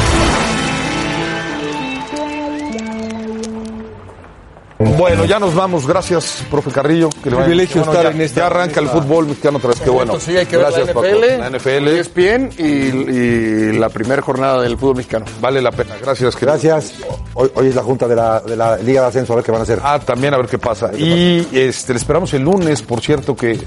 Bueno, 4.97 5.25
ya 5.25 5.39
nos 5.39 5.55
vamos. 5.55 5.87
Gracias, 5.87 6.45
profe 6.51 6.71
Carrillo. 6.71 7.09
Que 7.23 7.31
le 7.31 7.37
Privilegio 7.37 7.83
Bueno, 7.85 7.93
estar 7.93 8.05
ya, 8.13 8.17
en 8.17 8.21
esta- 8.23 8.41
ya 8.41 8.47
arranca 8.47 8.81
el 8.81 8.89
fútbol 8.89 9.27
mexicano 9.27 9.59
otra 9.59 9.71
vez. 9.71 9.81
Qué 9.81 9.91
bueno. 9.91 10.19
Sí, 10.21 10.37
hay 10.37 10.47
que 10.47 10.57
ver 10.57 10.67
Gracias, 10.67 10.87
la 10.89 10.95
Paco. 10.95 11.07
NFL, 11.07 11.39
La 11.39 11.51
NFL. 11.51 11.89
ESPN 11.89 12.51
y, 12.59 12.65
y 12.65 13.73
la 13.79 13.89
primera 13.89 14.23
jornada 14.23 14.61
del 14.63 14.77
fútbol 14.79 14.97
mexicano. 14.97 15.25
Vale 15.41 15.61
la 15.63 15.71
pena. 15.73 15.95
Gracias. 16.01 16.35
querido. 16.37 16.53
Gracias. 16.53 16.95
Hoy, 17.35 17.51
hoy 17.55 17.69
es 17.69 17.75
la 17.75 17.83
junta 17.83 18.07
de 18.07 18.15
la, 18.17 18.41
de 18.41 18.57
la 18.57 18.77
Liga 18.77 19.01
de 19.03 19.07
Ascenso, 19.09 19.33
a 19.33 19.37
ver 19.37 19.45
qué 19.45 19.51
van 19.51 19.61
a 19.61 19.65
hacer. 19.65 19.81
Ah, 19.83 19.99
también 19.99 20.35
a 20.35 20.37
ver 20.37 20.47
qué 20.47 20.59
pasa. 20.59 20.91
Y 20.97 21.47
este, 21.53 21.93
le 21.95 21.99
esperamos 21.99 22.33
el 22.35 22.43
lunes, 22.43 22.83
por 22.83 23.01
cierto, 23.01 23.35
que 23.35 23.59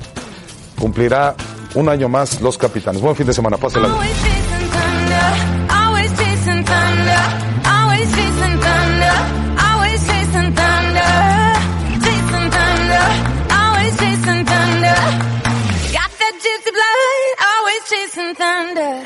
cumplirá 0.79 1.35
un 1.75 1.89
año 1.89 2.07
más 2.07 2.39
los 2.41 2.57
capitanes. 2.57 3.01
Buen 3.01 3.15
fin 3.15 3.25
de 3.27 3.33
semana. 3.33 3.57
Pásela. 3.57 3.87
bien. 3.87 3.97
Chasing 17.89 18.35
thunder. 18.35 19.05